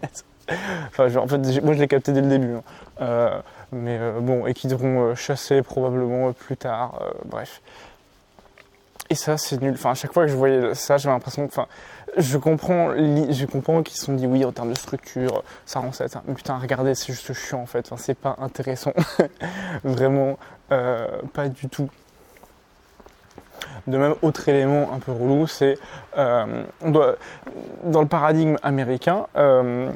enfin, 0.88 1.14
en 1.16 1.28
fait, 1.28 1.62
moi 1.62 1.74
je 1.74 1.80
l'ai 1.80 1.88
capté 1.88 2.12
dès 2.12 2.20
le 2.20 2.28
début. 2.28 2.54
Hein. 3.00 3.42
Euh, 3.74 3.76
mais 4.16 4.20
bon, 4.20 4.46
et 4.46 4.54
qui 4.54 4.66
devront 4.66 5.14
chasser 5.14 5.62
probablement 5.62 6.32
plus 6.32 6.56
tard. 6.56 7.00
bref. 7.24 7.60
Et 9.10 9.14
ça, 9.14 9.38
c'est 9.38 9.60
nul. 9.62 9.72
Enfin, 9.72 9.92
à 9.92 9.94
chaque 9.94 10.12
fois 10.12 10.24
que 10.24 10.30
je 10.30 10.36
voyais 10.36 10.74
ça, 10.74 10.98
j'avais 10.98 11.14
l'impression 11.14 11.46
que. 11.46 11.52
Enfin, 11.52 11.66
je 12.16 12.38
comprends, 12.38 12.92
je 12.94 13.46
comprends 13.46 13.82
qu'ils 13.82 13.96
se 13.96 14.06
sont 14.06 14.14
dit 14.14 14.26
oui 14.26 14.44
en 14.44 14.52
termes 14.52 14.70
de 14.70 14.76
structure, 14.76 15.42
ça 15.66 15.80
rend 15.80 15.92
ça. 15.92 16.06
Mais 16.26 16.34
putain, 16.34 16.58
regardez, 16.58 16.94
c'est 16.94 17.12
juste 17.12 17.32
chiant 17.32 17.60
en 17.60 17.66
fait. 17.66 17.86
Enfin, 17.86 17.96
c'est 17.96 18.14
pas 18.14 18.36
intéressant. 18.40 18.92
Vraiment, 19.84 20.38
euh, 20.72 21.06
pas 21.32 21.48
du 21.48 21.68
tout. 21.68 21.88
De 23.86 23.96
même, 23.96 24.14
autre 24.22 24.48
élément 24.48 24.92
un 24.92 24.98
peu 24.98 25.12
relou, 25.12 25.46
c'est 25.46 25.78
euh, 26.16 26.64
dans 26.82 28.02
le 28.02 28.08
paradigme 28.08 28.56
américain, 28.62 29.26
euh, 29.36 29.90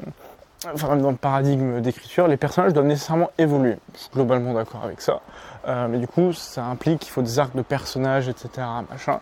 enfin 0.73 0.95
dans 0.95 1.11
le 1.11 1.17
paradigme 1.17 1.81
d'écriture, 1.81 2.27
les 2.27 2.37
personnages 2.37 2.73
doivent 2.73 2.85
nécessairement 2.85 3.29
évoluer. 3.37 3.77
Je 3.93 3.99
suis 3.99 4.09
globalement 4.13 4.53
d'accord 4.53 4.83
avec 4.83 5.01
ça. 5.01 5.21
Euh, 5.67 5.87
mais 5.87 5.97
du 5.97 6.07
coup, 6.07 6.33
ça 6.33 6.65
implique 6.65 6.99
qu'il 6.99 7.11
faut 7.11 7.21
des 7.21 7.39
arcs 7.39 7.55
de 7.55 7.61
personnages, 7.61 8.27
etc. 8.27 8.49
Machin. 8.89 9.19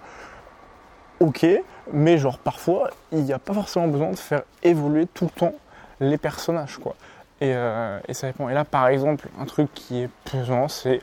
Ok, 1.19 1.45
mais 1.93 2.17
genre 2.17 2.39
parfois, 2.39 2.89
il 3.11 3.23
n'y 3.23 3.33
a 3.33 3.39
pas 3.39 3.53
forcément 3.53 3.87
besoin 3.87 4.11
de 4.11 4.15
faire 4.15 4.41
évoluer 4.63 5.07
tout 5.07 5.25
le 5.25 5.39
temps 5.39 5.53
les 5.99 6.17
personnages, 6.17 6.77
quoi. 6.77 6.95
Et, 7.41 7.53
euh, 7.53 7.99
ça 8.11 8.27
dépend. 8.27 8.49
Et 8.49 8.53
là, 8.53 8.65
par 8.65 8.87
exemple, 8.87 9.27
un 9.39 9.45
truc 9.45 9.71
qui 9.73 10.01
est 10.01 10.09
pesant, 10.25 10.67
c'est 10.67 11.01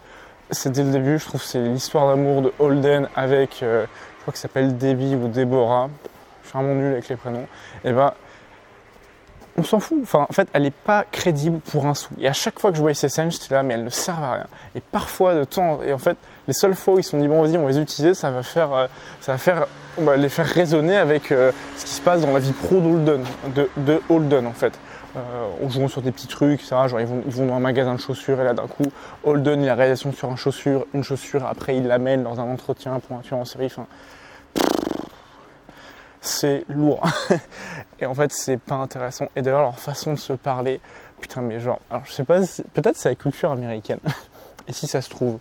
c'est 0.51 0.73
dès 0.73 0.83
le 0.83 0.91
début, 0.91 1.19
je 1.19 1.27
trouve, 1.27 1.43
c'est 1.43 1.61
l'histoire 1.61 2.09
d'amour 2.09 2.43
de 2.43 2.53
Holden 2.59 3.09
avec, 3.15 3.63
euh, 3.63 3.85
je 3.85 4.23
crois 4.23 4.33
qu'il 4.33 4.41
s'appelle 4.41 4.79
Debbie 4.79 5.15
ou 5.15 5.29
Deborah. 5.29 5.91
Je 6.43 6.49
suis 6.49 6.59
vraiment 6.59 6.75
nul 6.75 6.93
avec 6.93 7.09
les 7.09 7.17
prénoms. 7.17 7.47
Et 7.85 7.93
ben, 7.93 8.15
on 9.59 9.65
s'en 9.65 9.81
fout. 9.81 9.99
En 10.15 10.27
fait, 10.33 10.49
elle 10.53 10.63
n'est 10.63 10.71
pas 10.71 11.05
crédible 11.11 11.59
pour 11.59 11.87
un 11.87 11.95
sou. 11.95 12.11
Et 12.21 12.29
à 12.29 12.33
chaque 12.33 12.59
fois 12.59 12.71
que 12.71 12.77
je 12.77 12.81
voyais 12.81 12.95
ces 12.95 13.09
scènes, 13.09 13.31
j'étais 13.31 13.55
là, 13.55 13.63
mais 13.63 13.75
elles 13.75 13.85
ne 13.85 13.91
servent 13.91 14.23
à 14.23 14.33
rien. 14.33 14.47
Et 14.75 14.81
parfois, 14.81 15.35
de 15.35 15.45
temps, 15.45 15.81
et 15.83 15.93
en 15.93 15.99
fait, 15.99 16.17
les 16.47 16.55
seules 16.55 16.75
fois 16.75 16.95
où 16.95 16.99
ils 16.99 17.03
se 17.03 17.11
sont 17.11 17.19
dit, 17.19 17.29
bon, 17.29 17.43
vas-y, 17.43 17.59
on 17.59 17.65
va 17.65 17.71
les 17.71 17.79
utiliser, 17.79 18.15
ça 18.15 18.31
va 18.31 18.43
faire, 18.43 18.73
euh, 18.73 18.87
ça 19.21 19.33
va 19.33 19.39
faire, 19.39 19.67
les 20.17 20.29
faire 20.29 20.47
résonner 20.47 20.97
avec 20.97 21.33
euh, 21.33 21.53
ce 21.77 21.85
qui 21.85 21.93
se 21.93 22.01
passe 22.01 22.23
dans 22.23 22.33
la 22.33 22.39
vie 22.39 22.53
pro 22.53 22.81
d'Holden, 22.81 23.25
de, 23.55 23.69
de 23.77 24.01
Holden, 24.09 24.47
en 24.47 24.53
fait. 24.53 24.73
Euh, 25.17 25.65
en 25.65 25.71
jouant 25.71 25.89
sur 25.89 26.03
des 26.03 26.13
petits 26.13 26.29
trucs, 26.29 26.61
ça, 26.61 26.87
genre 26.87 27.01
ils 27.01 27.07
vont, 27.07 27.23
ils 27.27 27.33
vont, 27.33 27.47
dans 27.47 27.55
un 27.55 27.61
magasin 27.61 27.95
de 27.95 28.01
chaussures 28.01 28.41
et 28.41 28.45
là 28.45 28.53
d'un 28.53 28.67
coup, 28.67 28.85
Holden 29.25 29.63
il 29.63 29.69
a 29.69 29.75
réalisation 29.75 30.13
sur 30.13 30.31
une 30.31 30.37
chaussure, 30.37 30.85
une 30.93 31.03
chaussure, 31.03 31.47
après 31.47 31.77
il 31.77 31.87
l'amène 31.87 32.23
dans 32.23 32.39
un 32.41 32.45
entretien 32.45 33.01
pour 33.01 33.17
un 33.17 33.21
tueur 33.21 33.41
en 33.41 33.47
série. 33.47 33.73
C'est 36.29 36.65
lourd. 36.69 37.03
et 38.01 38.07
en 38.07 38.15
fait, 38.15 38.33
c'est 38.33 38.59
pas 38.59 38.77
intéressant. 38.77 39.27
Et 39.35 39.43
d'ailleurs, 39.43 39.63
leur 39.63 39.79
façon 39.79 40.13
de 40.13 40.19
se 40.19 40.33
parler, 40.33 40.81
putain, 41.21 41.41
mais 41.41 41.61
genre, 41.61 41.81
alors 41.91 42.05
je 42.05 42.13
sais 42.13 42.25
pas, 42.25 42.41
peut-être 42.75 42.97
c'est 42.97 43.09
la 43.09 43.15
culture 43.15 43.51
américaine. 43.51 44.01
et 44.69 44.73
si 44.73 44.87
ça 44.87 45.01
se 45.01 45.11
trouve, 45.11 45.39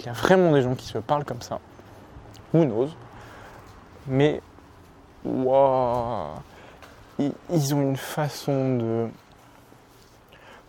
il 0.00 0.06
y 0.06 0.08
a 0.08 0.12
vraiment 0.12 0.52
des 0.52 0.62
gens 0.62 0.74
qui 0.74 0.86
se 0.86 0.98
parlent 0.98 1.24
comme 1.24 1.42
ça. 1.42 1.60
Who 2.52 2.64
knows? 2.64 2.90
Mais 4.06 4.40
waouh, 5.24 6.34
ils, 7.18 7.74
ont 7.74 7.82
une 7.82 7.96
façon 7.96 8.76
de 8.76 9.08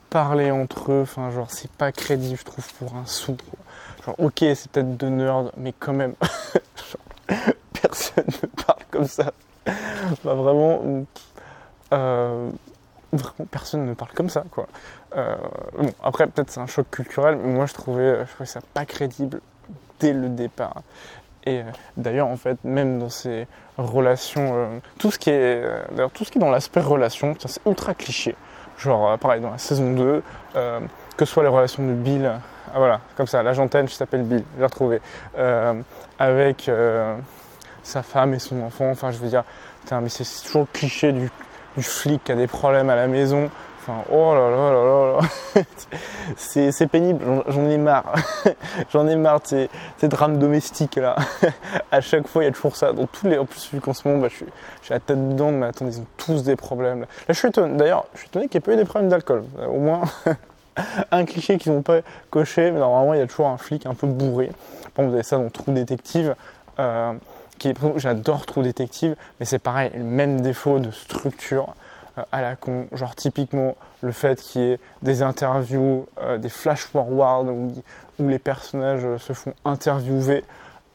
parler 0.10 0.52
entre 0.52 0.94
eux, 0.94 1.02
enfin 1.02 1.30
genre 1.32 1.52
c'est 1.52 1.72
pas 1.72 1.92
crédible 1.92 2.38
je 2.40 2.46
trouve 2.46 2.74
pour 2.76 2.96
un 2.96 3.06
sou. 3.06 3.36
Genre 4.06 4.16
ok 4.18 4.38
c'est 4.40 4.70
peut-être 4.72 4.96
de 4.96 5.08
nerd, 5.08 5.52
mais 5.58 5.74
quand 5.78 5.94
même 5.94 6.14
personne 7.82 8.26
ne 8.26 8.64
parle 8.64 8.84
comme 8.90 9.08
ça. 9.08 9.34
Bah, 10.24 10.34
vraiment, 10.36 10.82
euh, 11.94 12.50
vraiment 13.12 13.48
personne 13.50 13.86
ne 13.86 13.94
parle 13.94 14.12
comme 14.12 14.30
ça 14.30 14.44
quoi. 14.52 14.68
Euh, 15.16 15.36
bon 15.78 15.94
après 16.04 16.28
peut-être 16.28 16.52
c'est 16.52 16.60
un 16.60 16.68
choc 16.68 16.88
culturel, 16.92 17.38
mais 17.38 17.54
moi 17.54 17.66
je 17.66 17.74
trouvais, 17.74 18.26
je 18.26 18.32
trouvais 18.32 18.46
ça 18.46 18.60
pas 18.74 18.86
crédible 18.86 19.42
dès 20.00 20.14
le 20.14 20.30
départ. 20.30 20.82
Et 21.48 21.60
euh, 21.60 21.64
d'ailleurs, 21.96 22.28
en 22.28 22.38
fait, 22.38 22.58
même 22.64 22.98
dans 23.00 23.10
ces 23.10 23.48
relations, 23.78 24.82
tout 24.98 25.12
ce 25.12 25.20
qui 25.20 25.30
est, 25.30 25.64
tout 26.14 26.26
ce 26.26 26.32
qui 26.32 26.40
est 26.40 26.42
dans 26.42 26.50
l'aspect 26.50 26.82
relation, 26.82 27.36
c'est 27.46 27.62
ultra 27.68 27.94
cliché. 27.94 28.36
Genre, 28.80 29.18
pareil, 29.20 29.42
dans 29.42 29.52
la 29.52 29.60
saison 29.60 29.94
2, 29.94 30.24
que 30.54 31.26
ce 31.26 31.26
soit 31.26 31.44
les 31.44 31.50
relations 31.50 31.86
de 31.86 31.94
Bill, 31.94 32.32
ah 32.74 32.78
voilà, 32.78 33.00
comme 33.16 33.28
ça, 33.28 33.44
l'agentaine, 33.44 33.88
je 33.88 33.94
s'appelle 33.94 34.24
Bill, 34.24 34.44
j'ai 34.58 34.64
retrouvé, 34.64 35.02
avec 36.18 36.70
sa 37.86 38.04
femme 38.04 38.34
et 38.34 38.40
son 38.40 38.62
enfant, 38.62 38.90
enfin, 38.90 39.12
je 39.12 39.18
veux 39.18 39.30
dire, 39.30 39.44
mais 39.92 40.10
c'est 40.10 40.26
toujours 40.44 40.64
le 40.64 40.78
cliché 40.78 41.14
du, 41.14 41.30
flic 41.78 42.24
qui 42.24 42.32
a 42.32 42.36
des 42.36 42.48
problèmes 42.48 42.90
à 42.90 42.96
la 42.96 43.08
maison, 43.08 43.50
oh 44.12 44.34
là 44.34 44.50
là 44.50 44.72
là 44.72 44.84
là 44.84 45.20
là, 45.54 45.64
c'est 46.38 46.88
pénible, 46.88 47.24
j'en 47.48 47.70
ai 47.70 47.78
marre. 47.78 48.16
j'en 48.92 49.08
ai 49.08 49.16
marre 49.16 49.42
de 49.42 49.68
ces, 49.98 50.08
drames 50.08 50.40
domestiques 50.40 50.96
là. 50.96 51.16
à 51.92 52.02
chaque 52.02 52.28
fois, 52.28 52.44
il 52.44 52.48
y 52.48 52.50
a 52.50 52.52
toujours 52.52 52.76
ça. 52.76 52.94
Dans 52.94 53.06
tous 53.06 53.28
les, 53.28 53.38
en 53.38 53.46
plus, 53.46 53.70
vu 53.72 53.80
qu'en 53.80 53.94
ce 53.94 54.08
moment, 54.08 54.22
bah, 54.22 54.30
je 54.30 54.38
suis, 54.38 54.46
la 54.90 55.00
tête 55.00 55.30
dedans, 55.30 55.52
mais 55.52 55.68
attends, 55.68 55.86
ils 55.86 56.00
ont 56.00 56.08
tous 56.18 56.44
des 56.44 56.56
problèmes. 56.56 57.02
Là, 57.02 57.08
je 57.30 57.34
suis 57.34 57.48
étonné. 57.48 57.78
D'ailleurs, 57.78 58.06
je 58.14 58.20
suis 58.20 58.28
étonné 58.28 58.48
qu'il 58.48 58.60
n'y 58.60 58.64
ait 58.64 58.66
pas 58.66 58.74
eu 58.74 58.78
des 58.78 58.86
problèmes 58.86 59.10
d'alcool. 59.10 59.44
Euh, 59.60 59.68
au 59.68 59.80
moins, 59.80 60.02
un 61.12 61.26
cliché 61.26 61.58
qu'ils 61.58 61.72
n'ont 61.72 61.82
pas 61.82 62.00
coché, 62.30 62.72
mais 62.72 62.80
normalement, 62.80 63.14
il 63.14 63.20
y 63.20 63.24
a 63.24 63.28
toujours 63.28 63.48
un 63.48 63.58
flic 63.58 63.86
un 63.86 63.94
peu 63.94 64.08
bourré. 64.08 64.52
Bon, 64.96 65.08
vous 65.08 65.14
avez 65.14 65.24
ça 65.24 65.38
dans 65.38 65.50
Trou 65.50 65.72
Détective. 65.72 66.36
Euh, 66.80 67.14
J'adore 67.98 68.46
Trou 68.46 68.62
Détective, 68.62 69.16
mais 69.40 69.46
c'est 69.46 69.60
pareil, 69.60 69.92
le 69.96 70.04
même 70.04 70.42
défaut 70.42 70.80
de 70.80 70.92
structure 70.92 71.74
à 72.32 72.42
la 72.42 72.56
con. 72.56 72.88
Genre 72.94 73.16
typiquement 73.16 73.76
le 74.02 74.12
fait 74.12 74.42
qu'il 74.42 74.62
y 74.62 74.72
ait 74.72 74.80
des 75.02 75.22
interviews, 75.22 76.08
euh, 76.22 76.38
des 76.38 76.50
flash 76.50 76.82
forward 76.82 77.48
où, 77.50 77.74
où, 78.20 78.28
les 78.28 78.40
personnages 78.40 79.18
se 79.18 79.34
font 79.34 79.54
interviewer 79.66 80.44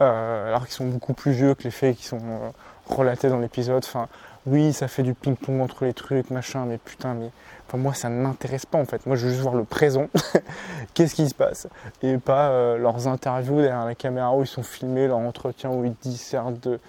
euh, 0.00 0.48
alors 0.48 0.64
qu'ils 0.64 0.74
sont 0.74 0.86
beaucoup 0.86 1.12
plus 1.12 1.32
vieux 1.32 1.54
que 1.54 1.64
les 1.64 1.70
faits 1.70 1.96
qui 1.96 2.04
sont 2.04 2.18
euh, 2.18 2.50
relatés 2.86 3.28
dans 3.28 3.38
l'épisode. 3.38 3.84
Enfin, 3.84 4.08
oui, 4.46 4.72
ça 4.72 4.88
fait 4.88 5.02
du 5.02 5.12
ping-pong 5.12 5.60
entre 5.60 5.84
les 5.84 5.92
trucs, 5.92 6.30
machin, 6.30 6.64
mais 6.64 6.78
putain, 6.78 7.14
mais 7.14 7.30
enfin, 7.70 7.78
moi 7.78 7.94
ça 7.94 8.08
ne 8.08 8.20
m'intéresse 8.20 8.66
pas 8.66 8.78
en 8.78 8.84
fait. 8.84 9.06
Moi 9.06 9.16
je 9.16 9.26
veux 9.26 9.30
juste 9.30 9.42
voir 9.42 9.54
le 9.54 9.64
présent, 9.64 10.08
qu'est-ce 10.94 11.14
qui 11.14 11.28
se 11.28 11.34
passe, 11.34 11.68
et 12.02 12.18
pas 12.18 12.76
leurs 12.76 13.06
interviews 13.06 13.60
derrière 13.60 13.84
la 13.84 13.94
caméra 13.94 14.34
où 14.34 14.42
ils 14.42 14.46
sont 14.46 14.62
filmés, 14.62 15.06
leur 15.06 15.18
entretien 15.18 15.70
où 15.70 15.84
ils 15.84 15.94
dissertent 16.02 16.60
de 16.60 16.80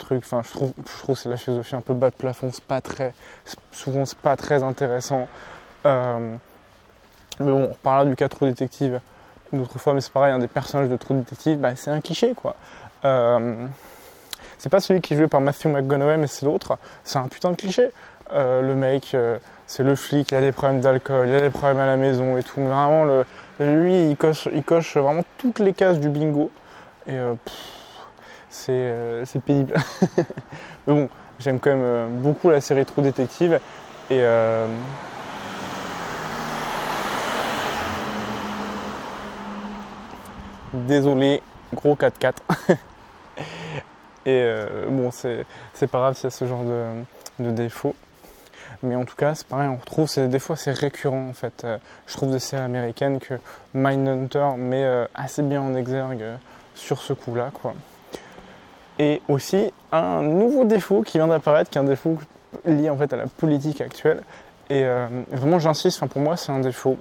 truc. 0.00 0.22
Enfin, 0.24 0.42
je 0.44 0.50
trouve, 0.50 0.72
je 0.78 1.02
trouve 1.02 1.16
c'est 1.16 1.28
la 1.28 1.36
philosophie 1.36 1.76
un 1.76 1.80
peu 1.80 1.94
bas 1.94 2.10
de 2.10 2.16
plafond. 2.16 2.50
C'est 2.52 2.64
pas 2.64 2.80
très, 2.80 3.14
souvent 3.70 4.04
c'est 4.04 4.18
pas 4.18 4.36
très 4.36 4.64
intéressant. 4.64 5.28
Euh, 5.86 6.34
mais 7.38 7.50
bon, 7.50 7.68
on 7.70 7.72
reparlera 7.72 8.04
du 8.04 8.16
cas 8.16 8.28
Trou 8.28 8.46
Détective 8.46 9.00
une 9.52 9.60
autre 9.60 9.78
fois, 9.78 9.94
mais 9.94 10.00
c'est 10.00 10.12
pareil, 10.12 10.32
un 10.32 10.38
des 10.38 10.48
personnages 10.48 10.88
de 10.88 10.96
Trou 10.96 11.14
Détective, 11.14 11.58
bah, 11.58 11.74
c'est 11.76 11.90
un 11.90 12.00
cliché 12.00 12.34
quoi. 12.34 12.56
Euh, 13.04 13.66
c'est 14.58 14.68
pas 14.68 14.80
celui 14.80 15.00
qui 15.00 15.14
est 15.14 15.16
joué 15.16 15.26
par 15.26 15.40
Matthew 15.40 15.66
McConaughey, 15.66 16.18
mais 16.18 16.26
c'est 16.26 16.44
l'autre. 16.44 16.78
C'est 17.02 17.18
un 17.18 17.28
putain 17.28 17.52
de 17.52 17.56
cliché. 17.56 17.90
Euh, 18.32 18.62
le 18.62 18.74
mec, 18.74 19.16
c'est 19.66 19.82
le 19.82 19.96
flic, 19.96 20.30
il 20.30 20.34
a 20.36 20.40
des 20.40 20.52
problèmes 20.52 20.80
d'alcool, 20.80 21.28
il 21.28 21.34
a 21.34 21.40
des 21.40 21.50
problèmes 21.50 21.78
à 21.78 21.86
la 21.86 21.96
maison 21.96 22.36
et 22.36 22.42
tout. 22.42 22.60
Vraiment, 22.60 23.06
lui, 23.58 24.10
il 24.10 24.16
coche, 24.16 24.48
il 24.52 24.62
coche 24.62 24.96
vraiment 24.96 25.24
toutes 25.38 25.58
les 25.58 25.72
cases 25.72 25.98
du 25.98 26.08
bingo. 26.08 26.50
Et 27.06 27.12
euh, 28.68 29.24
c'est 29.24 29.40
pénible. 29.40 29.74
Mais 30.86 30.94
bon, 30.94 31.08
j'aime 31.38 31.60
quand 31.60 31.70
même 31.70 31.82
euh, 31.82 32.08
beaucoup 32.08 32.50
la 32.50 32.60
série 32.60 32.84
True 32.84 33.02
Détective. 33.02 33.60
Et 34.10 34.18
euh, 34.20 34.66
désolé, 40.72 41.42
gros 41.74 41.94
4-4. 41.94 42.34
et 44.26 44.44
bon, 44.88 45.10
c'est 45.10 45.46
pas 45.86 45.98
grave 45.98 46.14
s'il 46.14 46.24
y 46.24 46.26
a 46.26 46.30
ce 46.30 46.44
genre 46.44 46.64
de, 46.64 46.84
de 47.38 47.50
défauts. 47.50 47.94
Mais 48.82 48.96
en 48.96 49.04
tout 49.04 49.16
cas, 49.16 49.34
c'est 49.34 49.46
pareil, 49.46 49.68
on 49.68 49.76
retrouve, 49.76 50.08
des 50.16 50.38
fois 50.38 50.56
c'est 50.56 50.72
récurrent 50.72 51.28
en 51.28 51.34
fait. 51.34 51.66
je 52.06 52.16
trouve 52.16 52.30
des 52.30 52.38
séries 52.38 52.62
américaines 52.62 53.18
que 53.18 53.34
Mindhunter 53.74 54.56
met 54.56 55.06
assez 55.14 55.42
bien 55.42 55.60
en 55.60 55.74
exergue 55.74 56.24
sur 56.74 57.02
ce 57.02 57.12
coup-là, 57.12 57.50
quoi. 57.52 57.74
Et 58.98 59.22
aussi 59.28 59.72
un 59.92 60.22
nouveau 60.22 60.64
défaut 60.64 61.02
qui 61.02 61.18
vient 61.18 61.28
d'apparaître, 61.28 61.70
qui 61.70 61.78
est 61.78 61.80
un 61.80 61.84
défaut 61.84 62.18
lié 62.64 62.90
en 62.90 62.96
fait 62.96 63.12
à 63.12 63.16
la 63.16 63.26
politique 63.26 63.80
actuelle. 63.80 64.22
Et 64.68 64.84
euh, 64.84 65.06
vraiment 65.30 65.58
j'insiste, 65.58 66.04
pour 66.06 66.20
moi 66.20 66.36
c'est 66.36 66.52
un 66.52 66.60
défaut. 66.60 66.98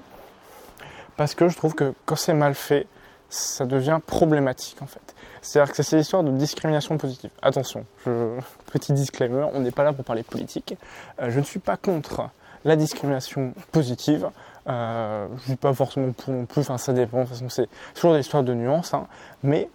Parce 1.18 1.36
que 1.36 1.50
je 1.50 1.58
trouve 1.58 1.76
que 1.76 1.94
quand 2.06 2.15
c'est 2.15 2.34
mal 2.34 2.56
fait, 2.56 2.88
ça 3.30 3.65
devient 3.65 4.00
problématique 4.06 4.82
en 4.82 4.88
fait. 4.88 5.15
C'est-à-dire 5.41 5.73
que 5.73 5.84
c'est 5.84 5.97
l'histoire 5.97 6.23
de 6.23 6.32
discrimination 6.32 6.97
positive. 6.97 7.32
Attention, 7.41 7.86
petit 8.71 8.93
disclaimer, 8.93 9.45
on 9.54 9.62
n'est 9.62 9.71
pas 9.71 9.84
là 9.84 9.93
pour 9.93 10.06
parler 10.06 10.23
politique. 10.23 10.75
Euh, 11.21 11.30
je 11.30 11.39
ne 11.39 11.45
suis 11.45 11.60
pas 11.60 11.78
contre 11.78 12.30
la 12.65 12.75
discrimination 12.75 13.54
positive. 13.71 14.30
Euh, 14.67 15.28
je 15.30 15.34
ne 15.34 15.39
suis 15.39 15.56
pas 15.56 15.73
forcément 15.73 16.12
pour 16.12 16.34
non 16.34 16.45
plus, 16.45 16.62
enfin 16.62 16.78
ça 16.78 16.93
dépend, 16.93 17.19
de 17.19 17.23
toute 17.23 17.34
façon 17.34 17.49
c'est 17.49 17.69
toujours 17.95 18.13
des 18.13 18.19
histoires 18.19 18.43
de 18.43 18.54
nuances, 18.54 18.93
hein. 18.93 19.08
mais 19.41 19.69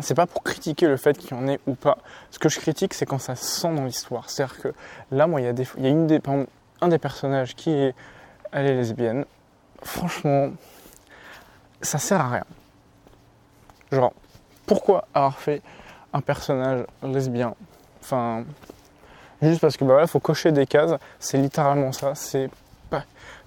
c'est 0.00 0.14
pas 0.14 0.26
pour 0.26 0.42
critiquer 0.42 0.86
le 0.86 0.96
fait 0.96 1.16
qu'il 1.16 1.30
y 1.30 1.34
en 1.34 1.46
ait 1.46 1.60
ou 1.66 1.74
pas. 1.74 1.98
Ce 2.30 2.38
que 2.38 2.48
je 2.48 2.58
critique, 2.58 2.94
c'est 2.94 3.06
quand 3.06 3.18
ça 3.18 3.36
sent 3.36 3.72
dans 3.74 3.84
l'histoire. 3.84 4.28
C'est-à-dire 4.28 4.60
que 4.60 4.74
là, 5.12 5.26
moi, 5.26 5.40
il 5.40 5.44
y 5.44 5.46
a, 5.46 5.52
des, 5.52 5.66
il 5.76 5.84
y 5.84 5.86
a 5.86 5.90
une 5.90 6.06
des, 6.06 6.20
un 6.80 6.88
des 6.88 6.98
personnages 6.98 7.54
qui 7.54 7.70
est, 7.70 7.94
elle 8.50 8.66
est 8.66 8.74
lesbienne. 8.74 9.24
Franchement, 9.82 10.50
ça 11.80 11.98
sert 11.98 12.20
à 12.20 12.28
rien. 12.30 12.44
Genre, 13.94 14.12
pourquoi 14.66 15.06
avoir 15.14 15.38
fait 15.38 15.62
un 16.12 16.20
personnage 16.20 16.84
lesbien? 17.02 17.54
Enfin, 18.00 18.44
juste 19.40 19.60
parce 19.60 19.76
que 19.76 19.84
bah 19.84 19.94
voilà, 19.94 20.06
faut 20.06 20.20
cocher 20.20 20.52
des 20.52 20.66
cases. 20.66 20.92
C'est 21.18 21.38
littéralement 21.38 21.92
ça. 21.92 22.14
C'est. 22.14 22.50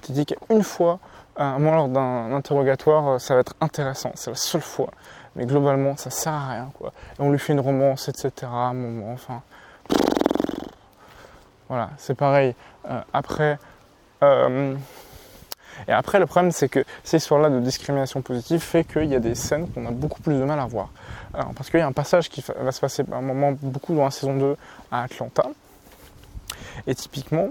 Tu 0.04 0.12
dis 0.12 0.26
qu'une 0.26 0.64
fois, 0.64 1.00
à 1.36 1.46
un 1.46 1.60
moment 1.60 1.76
lors 1.76 1.88
d'un 1.88 2.34
interrogatoire, 2.34 3.20
ça 3.20 3.34
va 3.34 3.42
être 3.42 3.56
intéressant. 3.62 4.12
C'est 4.16 4.32
la 4.32 4.36
seule 4.36 4.62
fois 4.62 4.90
mais 5.38 5.46
globalement 5.46 5.96
ça 5.96 6.10
sert 6.10 6.34
à 6.34 6.50
rien 6.50 6.72
quoi. 6.78 6.92
Et 7.18 7.22
on 7.22 7.32
lui 7.32 7.40
fait 7.40 7.54
une 7.54 7.60
romance, 7.60 8.10
etc. 8.10 8.32
Un 8.52 8.74
moment, 8.74 9.14
enfin. 9.14 9.42
Voilà, 11.70 11.92
c'est 11.98 12.16
pareil. 12.16 12.56
Euh, 12.90 13.02
après. 13.14 13.60
Euh, 14.24 14.76
et 15.88 15.92
après, 15.92 16.20
le 16.20 16.26
problème, 16.26 16.52
c'est 16.52 16.70
que 16.70 16.84
ces 17.04 17.18
histoires-là 17.18 17.50
de 17.50 17.60
discrimination 17.60 18.22
positive 18.22 18.60
fait 18.60 18.84
qu'il 18.84 19.06
y 19.06 19.16
a 19.16 19.20
des 19.20 19.36
scènes 19.36 19.70
qu'on 19.70 19.86
a 19.86 19.92
beaucoup 19.92 20.22
plus 20.22 20.36
de 20.36 20.44
mal 20.44 20.60
à 20.60 20.66
voir. 20.66 20.90
Alors, 21.34 21.54
parce 21.54 21.70
qu'il 21.70 21.80
y 21.80 21.84
a 21.84 21.88
un 21.88 21.92
passage 21.92 22.30
qui 22.30 22.44
va 22.60 22.72
se 22.72 22.80
passer 22.80 23.04
un 23.12 23.22
moment 23.22 23.54
beaucoup 23.62 23.96
dans 23.96 24.04
la 24.04 24.12
saison 24.12 24.36
2 24.36 24.56
à 24.92 25.04
Atlanta. 25.04 25.44
Et 26.88 26.96
typiquement, 26.96 27.50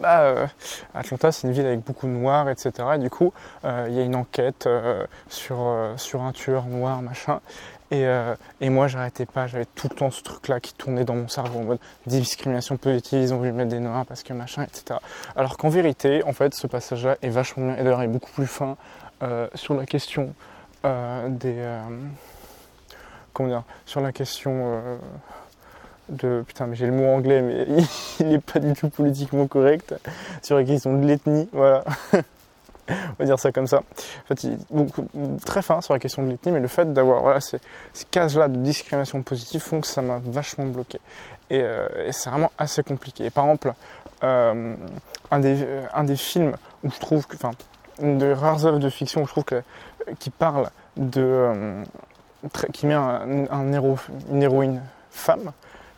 bah, 0.00 0.48
Atlanta, 0.94 1.32
c'est 1.32 1.46
une 1.46 1.54
ville 1.54 1.66
avec 1.66 1.80
beaucoup 1.80 2.06
de 2.06 2.12
noirs, 2.12 2.48
etc. 2.48 2.72
Et 2.96 2.98
du 2.98 3.10
coup, 3.10 3.32
euh, 3.64 3.86
il 3.88 3.94
y 3.94 4.00
a 4.00 4.02
une 4.02 4.16
enquête 4.16 4.66
euh, 4.66 5.06
sur, 5.28 5.58
sur 5.96 6.22
un 6.22 6.32
tueur 6.32 6.64
noir, 6.66 7.00
machin. 7.02 7.40
Et, 7.90 8.06
et 8.60 8.70
moi, 8.70 8.86
j'arrêtais 8.86 9.26
pas, 9.26 9.46
j'avais 9.48 9.64
tout 9.64 9.88
le 9.90 9.96
temps 9.96 10.10
ce 10.10 10.22
truc-là 10.22 10.60
qui 10.60 10.74
tournait 10.74 11.04
dans 11.04 11.16
mon 11.16 11.26
cerveau 11.26 11.58
en 11.58 11.64
mode 11.64 11.78
discrimination 12.06 12.76
positive, 12.76 13.20
ils 13.20 13.34
ont 13.34 13.38
voulu 13.38 13.50
mettre 13.50 13.70
des 13.70 13.80
noirs 13.80 14.06
parce 14.06 14.22
que 14.22 14.32
machin, 14.32 14.62
etc. 14.62 15.00
Alors 15.34 15.56
qu'en 15.56 15.70
vérité, 15.70 16.22
en 16.24 16.32
fait, 16.32 16.54
ce 16.54 16.68
passage-là 16.68 17.16
est 17.20 17.30
vachement 17.30 17.66
bien, 17.66 17.76
et 17.76 17.82
d'ailleurs, 17.82 18.02
est 18.02 18.08
beaucoup 18.08 18.30
plus 18.30 18.46
fin 18.46 18.76
sur 19.54 19.74
la 19.74 19.86
question 19.86 20.34
des. 20.84 21.80
comment 23.32 23.48
dire 23.48 23.64
Sur 23.86 24.00
la 24.00 24.12
question 24.12 24.80
de 26.10 26.44
putain 26.46 26.66
mais 26.66 26.76
j'ai 26.76 26.86
le 26.86 26.92
mot 26.92 27.06
anglais 27.06 27.40
mais 27.40 27.66
il 28.20 28.28
n'est 28.28 28.38
pas 28.38 28.58
du 28.58 28.72
tout 28.72 28.88
politiquement 28.88 29.46
correct 29.46 29.94
sur 30.42 30.56
la 30.56 30.64
question 30.64 30.98
de 30.98 31.06
l'ethnie 31.06 31.48
voilà 31.52 31.84
on 32.88 32.94
va 33.18 33.24
dire 33.24 33.38
ça 33.38 33.52
comme 33.52 33.66
ça. 33.66 33.78
En 33.78 34.34
fait 34.34 34.48
très 35.44 35.62
fin 35.62 35.80
sur 35.80 35.94
la 35.94 36.00
question 36.00 36.22
de 36.22 36.30
l'ethnie 36.30 36.52
mais 36.52 36.60
le 36.60 36.68
fait 36.68 36.92
d'avoir 36.92 37.22
voilà, 37.22 37.40
ces, 37.40 37.60
cases 38.10 38.36
là 38.36 38.48
de 38.48 38.56
discrimination 38.56 39.22
positive 39.22 39.60
font 39.60 39.80
que 39.80 39.86
ça 39.86 40.02
m'a 40.02 40.20
vachement 40.24 40.66
bloqué. 40.66 41.00
Et, 41.50 41.62
euh, 41.62 42.10
c'est 42.12 42.30
vraiment 42.30 42.52
assez 42.58 42.82
compliqué. 42.82 43.30
Par 43.30 43.44
exemple 43.44 43.72
euh, 44.22 44.74
un, 45.30 45.38
des, 45.40 45.66
un 45.94 46.04
des 46.04 46.16
films 46.16 46.54
où 46.84 46.90
je 46.90 46.98
trouve 46.98 47.26
enfin 47.34 47.52
une 48.00 48.18
des 48.18 48.32
rares 48.32 48.66
œuvres 48.66 48.78
de 48.78 48.90
fiction 48.90 49.22
où 49.22 49.26
je 49.26 49.32
trouve 49.32 49.44
que 49.44 49.62
qui 50.18 50.30
parle 50.30 50.70
de 50.96 51.22
euh, 51.22 51.84
qui 52.72 52.86
met 52.86 52.94
un, 52.94 53.72
héros, 53.72 53.98
une 54.30 54.42
héroïne 54.42 54.82
femme 55.10 55.52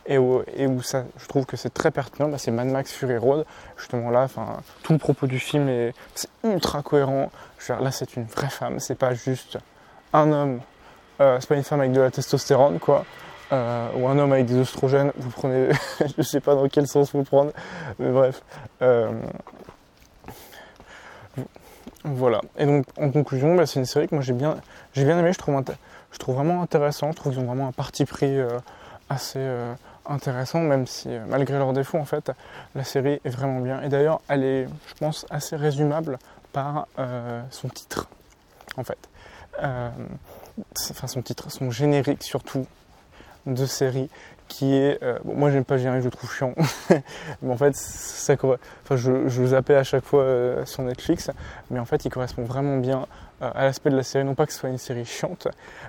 et 0.05 0.17
où, 0.17 0.43
ça, 0.81 1.05
je 1.17 1.27
trouve 1.27 1.45
que 1.45 1.55
c'est 1.55 1.73
très 1.73 1.91
pertinent, 1.91 2.27
bah, 2.27 2.37
c'est 2.37 2.51
Mad 2.51 2.67
Max 2.67 2.91
Fury 2.91 3.17
Road. 3.17 3.45
Justement 3.77 4.09
là, 4.09 4.27
tout 4.83 4.93
le 4.93 4.99
propos 4.99 5.27
du 5.27 5.39
film 5.39 5.69
est, 5.69 5.93
ultra 6.43 6.81
cohérent. 6.81 7.31
là, 7.69 7.91
c'est 7.91 8.15
une 8.15 8.25
vraie 8.25 8.49
femme, 8.49 8.79
c'est 8.79 8.95
pas 8.95 9.13
juste 9.13 9.57
un 10.13 10.31
homme, 10.31 10.61
euh, 11.19 11.37
c'est 11.39 11.47
pas 11.47 11.55
une 11.55 11.63
femme 11.63 11.81
avec 11.81 11.91
de 11.91 12.01
la 12.01 12.11
testostérone, 12.11 12.79
quoi. 12.79 13.05
Euh, 13.51 13.89
ou 13.97 14.07
un 14.07 14.17
homme 14.17 14.31
avec 14.31 14.45
des 14.45 14.57
oestrogènes, 14.57 15.11
vous 15.17 15.29
prenez, 15.29 15.69
je 16.17 16.21
sais 16.21 16.39
pas 16.39 16.55
dans 16.55 16.67
quel 16.67 16.87
sens 16.87 17.13
vous 17.13 17.23
prendre, 17.23 17.51
mais 17.99 18.11
bref. 18.11 18.41
Euh, 18.81 19.11
voilà. 22.03 22.41
Et 22.57 22.65
donc, 22.65 22.85
en 22.99 23.09
conclusion, 23.11 23.55
bah, 23.55 23.65
c'est 23.65 23.79
une 23.79 23.85
série 23.85 24.07
que 24.07 24.15
moi 24.15 24.23
j'ai 24.23 24.33
bien, 24.33 24.57
j'ai 24.93 25.05
bien 25.05 25.17
aimé. 25.17 25.31
Je 25.33 25.37
trouve, 25.37 25.61
je 26.11 26.19
trouve 26.19 26.35
vraiment 26.35 26.61
intéressant. 26.61 27.11
Je 27.11 27.15
trouve 27.15 27.33
qu'ils 27.33 27.41
ont 27.41 27.45
vraiment 27.45 27.67
un 27.67 27.71
parti 27.71 28.05
pris 28.05 28.37
assez 29.09 29.39
euh, 30.09 30.13
intéressant, 30.13 30.59
même 30.59 30.87
si, 30.87 31.09
euh, 31.09 31.23
malgré 31.27 31.57
leurs 31.57 31.73
défauts, 31.73 31.97
en 31.97 32.05
fait, 32.05 32.31
la 32.75 32.83
série 32.83 33.19
est 33.23 33.29
vraiment 33.29 33.59
bien. 33.59 33.81
Et 33.81 33.89
d'ailleurs, 33.89 34.21
elle 34.27 34.43
est, 34.43 34.67
je 34.87 34.93
pense, 34.99 35.25
assez 35.29 35.55
résumable 35.55 36.19
par 36.51 36.87
son 37.49 37.67
titre, 37.67 38.07
en 38.77 38.83
fait. 38.83 39.09
enfin, 39.57 41.07
son 41.07 41.21
titre, 41.23 41.51
son 41.51 41.71
générique 41.71 42.21
surtout 42.21 42.67
de 43.47 43.65
série 43.65 44.09
qui 44.47 44.75
est. 44.75 45.01
Euh, 45.03 45.17
bon, 45.23 45.35
moi, 45.35 45.51
j'aime 45.51 45.65
pas 45.65 45.77
gérer, 45.77 45.99
je 45.99 46.05
le 46.05 46.11
trouve 46.11 46.31
chiant. 46.31 46.53
mais 47.41 47.51
en 47.53 47.57
fait, 47.57 47.75
ça, 47.75 48.33
enfin, 48.33 48.95
je, 48.95 49.27
je 49.27 49.45
zappais 49.45 49.75
à 49.75 49.83
chaque 49.83 50.03
fois 50.03 50.23
euh, 50.23 50.65
sur 50.65 50.83
Netflix, 50.83 51.31
mais 51.71 51.79
en 51.79 51.85
fait, 51.85 52.05
il 52.05 52.09
correspond 52.09 52.43
vraiment 52.43 52.77
bien 52.77 52.99
euh, 53.01 53.05
à 53.51 53.63
l'aspect 53.63 53.89
de 53.89 53.95
la 53.95 54.03
série. 54.03 54.23
Non 54.23 54.35
pas 54.35 54.45
que 54.45 54.53
ce 54.53 54.59
soit 54.59 54.69
une 54.69 54.77
série 54.77 55.05
chiante, 55.05 55.47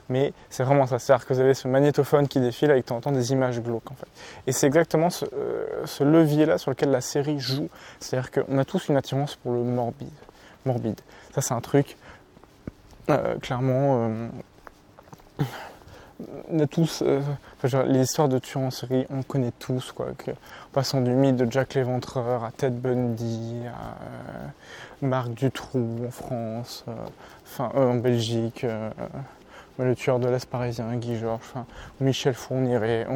mais 0.08 0.32
c'est 0.50 0.64
vraiment 0.64 0.86
ça. 0.86 0.98
C'est-à-dire 0.98 1.26
que 1.26 1.34
vous 1.34 1.40
avez 1.40 1.54
ce 1.54 1.68
magnétophone 1.68 2.28
qui 2.28 2.40
défile 2.40 2.70
avec 2.70 2.86
de 2.86 3.00
temps 3.00 3.12
des 3.12 3.32
images 3.32 3.60
glauques, 3.60 3.90
en 3.90 3.94
fait. 3.94 4.08
Et 4.46 4.52
c'est 4.52 4.66
exactement 4.66 5.10
ce, 5.10 5.26
ce 5.84 6.04
levier-là 6.04 6.58
sur 6.58 6.70
lequel 6.70 6.90
la 6.90 7.00
série 7.00 7.38
joue. 7.38 7.68
C'est-à-dire 8.00 8.30
qu'on 8.30 8.58
a 8.58 8.64
tous 8.64 8.88
une 8.88 8.96
attirance 8.96 9.36
pour 9.36 9.52
le 9.52 9.60
morbide. 9.60 10.08
morbide. 10.64 11.00
Ça, 11.34 11.40
c'est 11.40 11.54
un 11.54 11.60
truc, 11.60 11.96
clairement 13.42 14.10
on 16.20 16.66
euh, 17.02 17.20
les 17.86 18.00
histoires 18.00 18.28
de 18.28 18.38
tueurs 18.38 18.64
en 18.64 18.70
série, 18.70 19.06
on 19.10 19.22
connaît 19.22 19.52
tous, 19.58 19.92
quoi. 19.92 20.08
Passant 20.72 21.00
du 21.00 21.10
mythe 21.10 21.36
de 21.36 21.50
Jack 21.50 21.74
l'Éventreur 21.74 22.44
à 22.44 22.50
Ted 22.52 22.76
Bundy, 22.76 23.62
à 23.66 23.70
euh, 23.70 24.48
Marc 25.02 25.30
Dutroux 25.30 26.04
en 26.06 26.10
France, 26.10 26.84
euh, 26.88 27.64
en 27.74 27.94
Belgique, 27.96 28.66
le 29.78 29.94
tueur 29.96 30.18
de 30.18 30.28
l'Est 30.28 30.46
parisien, 30.48 30.94
Guy 30.96 31.16
Georges, 31.16 31.54
Michel 32.00 32.34
Fourniret. 32.34 33.06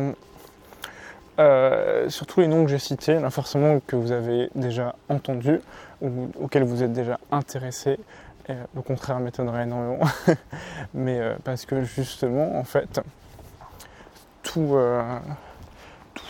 sur 2.08 2.26
tous 2.26 2.40
les 2.40 2.48
noms 2.48 2.64
que 2.64 2.70
j'ai 2.70 2.78
cités, 2.78 3.18
forcément 3.30 3.80
que 3.86 3.96
vous 3.96 4.12
avez 4.12 4.50
déjà 4.54 4.94
entendu 5.08 5.60
ou 6.00 6.30
auxquels 6.40 6.64
vous 6.64 6.82
êtes 6.82 6.92
déjà 6.92 7.18
intéressé, 7.30 7.98
au 8.76 8.82
contraire 8.82 9.20
m'étonnerait 9.20 9.64
énormément. 9.64 9.98
Mais 10.94 11.18
euh, 11.20 11.36
parce 11.44 11.66
que 11.66 11.84
justement, 11.84 12.58
en 12.58 12.64
fait, 12.64 13.00
tout, 14.42 14.74
euh, 14.74 15.18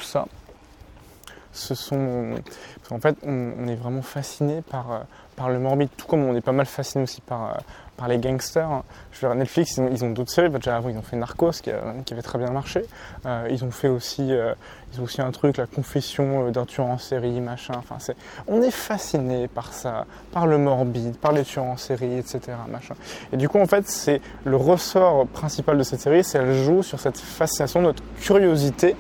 ça, 0.00 0.26
ce 1.52 1.74
sont. 1.74 2.34
En 2.90 3.00
fait, 3.00 3.16
on, 3.22 3.68
est 3.68 3.76
vraiment 3.76 4.02
fasciné 4.02 4.62
par, 4.62 4.92
euh, 4.92 4.98
par 5.36 5.50
le 5.50 5.58
morbide, 5.58 5.90
tout 5.96 6.06
comme 6.06 6.24
on 6.24 6.34
est 6.34 6.40
pas 6.40 6.52
mal 6.52 6.66
fasciné 6.66 7.04
aussi 7.04 7.20
par, 7.20 7.58
par 7.98 8.08
les 8.08 8.16
gangsters. 8.18 8.70
Hein. 8.70 8.84
Je 9.12 9.26
veux 9.26 9.28
dire, 9.28 9.38
Netflix, 9.38 9.76
ils 9.76 10.04
ont, 10.04 10.10
d'autres 10.10 10.30
séries. 10.30 10.48
Déjà 10.48 10.76
avant, 10.76 10.88
ils 10.88 10.96
ont 10.96 11.02
fait 11.02 11.16
Narcos, 11.16 11.50
qui, 11.50 11.70
qui 12.06 12.12
avait 12.14 12.22
très 12.22 12.38
bien 12.38 12.50
marché. 12.50 12.84
Euh, 13.26 13.48
ils 13.50 13.64
ont 13.64 13.70
fait 13.70 13.88
aussi, 13.88 14.32
euh, 14.32 14.54
ils 14.94 15.00
ont 15.00 15.04
aussi 15.04 15.20
un 15.20 15.30
truc, 15.32 15.58
la 15.58 15.66
confession 15.66 16.46
euh, 16.46 16.50
d'un 16.50 16.64
tueur 16.64 16.86
en 16.86 16.96
série, 16.96 17.40
machin. 17.40 17.74
Enfin, 17.76 17.96
c'est, 17.98 18.16
on 18.46 18.62
est 18.62 18.70
fasciné 18.70 19.48
par 19.48 19.72
ça, 19.74 20.06
par 20.32 20.46
le 20.46 20.56
morbide, 20.56 21.16
par 21.16 21.32
les 21.32 21.42
tueurs 21.42 21.64
en 21.64 21.76
série, 21.76 22.16
etc. 22.16 22.40
Machin. 22.70 22.94
Et 23.32 23.36
du 23.36 23.48
coup, 23.48 23.58
en 23.58 23.66
fait, 23.66 23.86
c'est 23.88 24.22
le 24.44 24.56
ressort 24.56 25.26
principal 25.26 25.76
de 25.76 25.82
cette 25.82 26.00
série, 26.00 26.22
c'est 26.22 26.38
elle 26.38 26.54
joue 26.54 26.82
sur 26.82 27.00
cette 27.00 27.18
fascination, 27.18 27.82
notre 27.82 28.02
curiosité, 28.20 28.94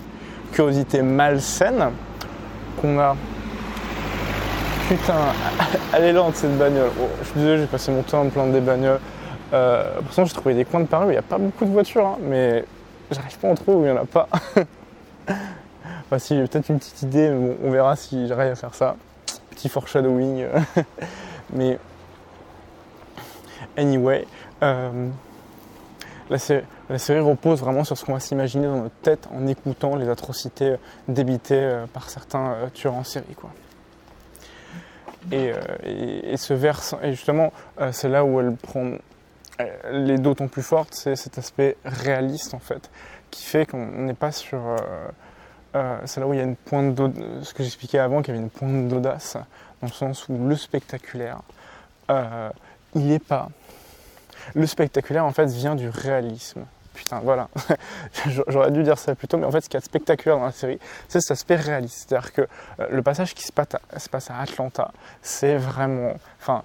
curiosité 0.52 1.02
malsaine 1.02 1.92
qu'on 2.80 2.98
a 2.98 3.16
putain, 4.88 5.14
elle 5.94 6.04
est 6.04 6.12
lente 6.12 6.36
cette 6.36 6.56
bagnole. 6.56 6.90
Oh, 6.98 7.08
je 7.20 7.26
suis 7.26 7.40
désolé, 7.40 7.58
j'ai 7.58 7.66
passé 7.66 7.92
mon 7.92 8.02
temps 8.02 8.22
à 8.22 8.24
me 8.24 8.30
plaindre 8.30 8.52
des 8.52 8.60
bagnoles. 8.60 9.00
Euh, 9.52 10.00
pourtant, 10.00 10.24
j'ai 10.24 10.32
trouvé 10.32 10.54
des 10.54 10.64
coins 10.64 10.80
de 10.80 10.86
Paris 10.86 11.06
où 11.06 11.08
il 11.10 11.12
n'y 11.12 11.18
a 11.18 11.22
pas 11.22 11.38
beaucoup 11.38 11.66
de 11.66 11.70
voitures, 11.70 12.06
hein, 12.06 12.18
mais 12.22 12.64
j'arrive 13.10 13.38
pas 13.38 13.48
en 13.48 13.54
trouver 13.54 13.76
où 13.76 13.80
il 13.84 13.92
n'y 13.92 13.98
en 13.98 14.02
a 14.02 14.06
pas. 14.06 14.28
enfin, 15.28 16.18
si, 16.18 16.36
j'ai 16.36 16.46
peut-être 16.46 16.70
une 16.70 16.78
petite 16.78 17.02
idée, 17.02 17.28
mais 17.28 17.48
bon, 17.48 17.56
on 17.64 17.70
verra 17.70 17.96
si 17.96 18.26
j'arrive 18.28 18.52
à 18.52 18.56
faire 18.56 18.74
ça. 18.74 18.96
Petit 19.50 19.68
foreshadowing. 19.68 20.46
mais, 21.52 21.78
anyway, 23.76 24.26
euh, 24.62 25.08
la, 26.30 26.38
série, 26.38 26.64
la, 26.88 26.98
série, 26.98 27.20
repose 27.20 27.60
vraiment 27.60 27.84
sur 27.84 27.98
ce 27.98 28.06
qu'on 28.06 28.14
va 28.14 28.20
s'imaginer 28.20 28.66
dans 28.66 28.82
notre 28.82 29.00
tête 29.02 29.28
en 29.34 29.46
écoutant 29.46 29.96
les 29.96 30.08
atrocités 30.08 30.76
débitées 31.08 31.60
euh, 31.60 31.86
par 31.92 32.08
certains 32.08 32.54
tueurs 32.72 32.94
en 32.94 33.04
série, 33.04 33.34
quoi. 33.36 33.50
Euh, 35.32 36.22
et, 36.32 36.36
ce 36.36 36.54
versant, 36.54 36.98
et 37.02 37.10
justement, 37.12 37.52
euh, 37.80 37.92
c'est 37.92 38.08
là 38.08 38.24
où 38.24 38.40
elle 38.40 38.54
prend 38.54 38.92
euh, 39.60 39.66
les 39.92 40.18
d'autant 40.18 40.48
plus 40.48 40.62
forte, 40.62 40.94
c'est 40.94 41.16
cet 41.16 41.38
aspect 41.38 41.76
réaliste 41.84 42.54
en 42.54 42.58
fait, 42.58 42.90
qui 43.30 43.44
fait 43.44 43.66
qu'on 43.66 43.86
n'est 43.86 44.14
pas 44.14 44.32
sur. 44.32 44.60
c'est 46.04 46.20
là 46.20 46.26
où 46.26 46.32
il 46.32 46.38
y 46.38 46.40
a 46.40 46.44
une 46.44 46.56
pointe 46.56 46.94
d'audace, 46.94 47.22
ce 47.42 47.54
que 47.54 47.62
j'expliquais 47.62 47.98
avant, 47.98 48.22
qu'il 48.22 48.34
y 48.34 48.36
avait 48.36 48.44
une 48.44 48.50
pointe 48.50 48.88
d'audace, 48.88 49.36
dans 49.80 49.88
le 49.88 49.92
sens 49.92 50.28
où 50.28 50.48
le 50.48 50.56
spectaculaire, 50.56 51.40
il 52.08 53.06
n'est 53.06 53.18
pas. 53.18 53.48
Le 54.54 54.66
spectaculaire 54.66 55.24
en 55.24 55.32
fait 55.32 55.46
vient 55.46 55.74
du 55.74 55.88
réalisme 55.88 56.64
putain, 56.98 57.20
voilà, 57.20 57.48
j'aurais 58.48 58.72
dû 58.72 58.82
dire 58.82 58.98
ça 58.98 59.14
plus 59.14 59.28
tôt, 59.28 59.36
mais 59.36 59.46
en 59.46 59.52
fait, 59.52 59.60
ce 59.60 59.68
qui 59.68 59.76
est 59.76 59.80
spectaculaire 59.80 60.38
dans 60.38 60.44
la 60.44 60.52
série, 60.52 60.80
c'est 61.06 61.20
cet 61.20 61.30
aspect 61.30 61.54
réaliste. 61.54 62.08
C'est-à-dire 62.08 62.32
que 62.32 62.42
euh, 62.42 62.88
le 62.90 63.02
passage 63.02 63.34
qui 63.34 63.44
se 63.44 63.52
passe 63.52 64.30
à, 64.30 64.40
Atlanta, 64.40 64.90
c'est 65.22 65.56
vraiment. 65.56 66.14
Enfin, 66.40 66.64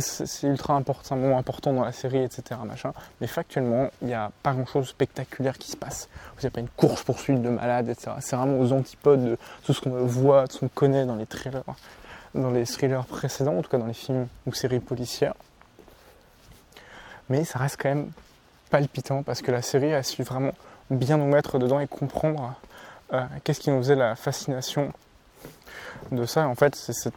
c'est 0.00 0.48
ultra 0.48 0.74
important, 0.74 1.14
un 1.14 1.18
moment 1.18 1.38
important 1.38 1.72
dans 1.72 1.84
la 1.84 1.92
série, 1.92 2.22
etc. 2.22 2.58
Machin. 2.64 2.92
Mais 3.20 3.26
factuellement, 3.26 3.90
il 4.00 4.08
n'y 4.08 4.14
a 4.14 4.32
pas 4.42 4.52
grand-chose 4.52 4.84
de 4.84 4.88
spectaculaire 4.88 5.58
qui 5.58 5.70
se 5.70 5.76
passe. 5.76 6.08
Vous 6.34 6.42
n'avez 6.42 6.50
pas 6.50 6.60
une 6.60 6.68
course-poursuite 6.70 7.42
de 7.42 7.50
malades, 7.50 7.90
etc. 7.90 8.12
C'est 8.20 8.36
vraiment 8.36 8.58
aux 8.58 8.72
antipodes 8.72 9.24
de 9.24 9.38
tout 9.64 9.74
ce 9.74 9.82
qu'on 9.82 9.90
voit, 10.06 10.48
tout 10.48 10.54
ce 10.54 10.60
qu'on 10.60 10.68
connaît 10.68 11.04
dans 11.04 11.14
les 11.14 11.26
thrillers, 11.26 11.62
dans 12.34 12.50
les 12.50 12.64
thrillers 12.64 13.04
précédents, 13.04 13.58
en 13.58 13.62
tout 13.62 13.70
cas 13.70 13.78
dans 13.78 13.86
les 13.86 13.92
films 13.92 14.26
ou 14.46 14.54
séries 14.54 14.80
policières. 14.80 15.34
Mais 17.28 17.44
ça 17.44 17.58
reste 17.58 17.76
quand 17.80 17.90
même 17.90 18.10
palpitant 18.70 19.22
parce 19.22 19.42
que 19.42 19.50
la 19.50 19.62
série 19.62 19.94
a 19.94 20.02
su 20.02 20.22
vraiment 20.22 20.52
bien 20.90 21.16
nous 21.16 21.26
mettre 21.26 21.58
dedans 21.58 21.80
et 21.80 21.86
comprendre 21.86 22.54
euh, 23.12 23.22
qu'est-ce 23.44 23.60
qui 23.60 23.70
nous 23.70 23.78
faisait 23.78 23.96
la 23.96 24.16
fascination 24.16 24.92
de 26.10 26.26
ça. 26.26 26.48
En 26.48 26.54
fait, 26.54 26.74
c'est 26.74 26.92
cette... 26.92 27.14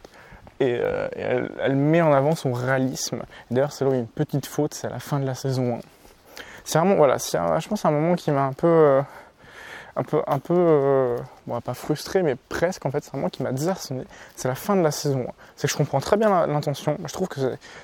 et, 0.60 0.78
euh, 0.80 1.08
elle, 1.16 1.76
met 1.76 2.00
en 2.00 2.12
avant 2.12 2.34
son 2.34 2.52
réalisme. 2.52 3.22
D'ailleurs, 3.50 3.72
c'est 3.72 3.84
là 3.84 3.90
où 3.90 3.94
il 3.94 3.96
y 3.96 4.00
a 4.00 4.02
une 4.02 4.08
petite 4.08 4.46
faute, 4.46 4.74
c'est 4.74 4.86
à 4.86 4.90
la 4.90 5.00
fin 5.00 5.18
de 5.20 5.26
la 5.26 5.34
saison 5.34 5.76
1. 5.76 5.80
C'est 6.64 6.78
vraiment, 6.78 6.96
voilà, 6.96 7.16
je 7.18 7.68
pense, 7.68 7.80
c'est 7.80 7.88
un 7.88 7.92
moment 7.92 8.14
qui 8.14 8.30
m'a 8.30 8.44
un 8.44 8.52
peu, 8.52 8.66
euh, 8.66 9.02
un 10.26 10.38
peu, 10.38 11.16
bon, 11.46 11.60
pas 11.60 11.74
frustré, 11.74 12.22
mais 12.22 12.36
presque. 12.36 12.86
En 12.86 12.90
fait, 12.90 13.04
c'est 13.04 13.14
un 13.14 13.18
moment 13.18 13.30
qui 13.30 13.42
m'a 13.42 13.52
désarçonné. 13.52 14.04
C'est 14.36 14.48
la 14.48 14.54
fin 14.54 14.76
de 14.76 14.82
la 14.82 14.90
saison 14.90 15.26
1. 15.28 15.32
C'est 15.56 15.66
que 15.66 15.72
je 15.72 15.76
comprends 15.76 16.00
très 16.00 16.16
bien 16.16 16.46
l'intention. 16.46 16.96
Je 17.04 17.12
trouve 17.12 17.28
que 17.28 17.40